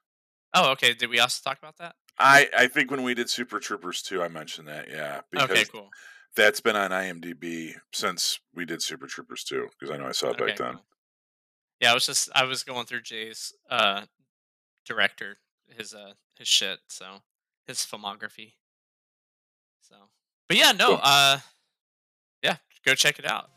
Oh, 0.54 0.70
okay, 0.72 0.94
did 0.94 1.10
we 1.10 1.20
also 1.20 1.40
talk 1.48 1.58
about 1.58 1.76
that? 1.78 1.94
I 2.18 2.48
I 2.56 2.66
think 2.68 2.90
when 2.90 3.02
we 3.02 3.14
did 3.14 3.28
Super 3.30 3.60
Troopers 3.60 4.02
2, 4.02 4.22
I 4.22 4.28
mentioned 4.28 4.68
that, 4.68 4.88
yeah, 4.90 5.20
Okay, 5.36 5.64
cool. 5.66 5.90
that's 6.34 6.60
been 6.60 6.76
on 6.76 6.90
IMDb 6.90 7.74
since 7.92 8.40
we 8.54 8.64
did 8.64 8.82
Super 8.82 9.06
Troopers 9.06 9.44
2 9.44 9.68
because 9.78 9.94
I 9.94 9.98
know 9.98 10.06
I 10.06 10.12
saw 10.12 10.30
it 10.30 10.38
back 10.38 10.56
then. 10.56 10.74
cool. 10.74 10.84
Yeah, 11.80 11.92
I 11.92 11.94
was 11.94 12.06
just 12.06 12.28
I 12.34 12.44
was 12.44 12.64
going 12.64 12.86
through 12.86 13.02
Jay's, 13.02 13.52
uh, 13.70 14.06
director, 14.84 15.38
his, 15.68 15.94
uh, 15.94 16.14
his 16.36 16.48
shit, 16.48 16.80
so 16.88 17.22
his 17.66 17.78
filmography. 17.78 18.54
So 19.82 19.94
but, 20.48 20.56
yeah, 20.56 20.72
no, 20.72 20.94
uh 21.02 21.38
yeah, 22.42 22.56
go 22.84 22.94
check 22.94 23.18
it 23.18 23.26
out. 23.26 23.50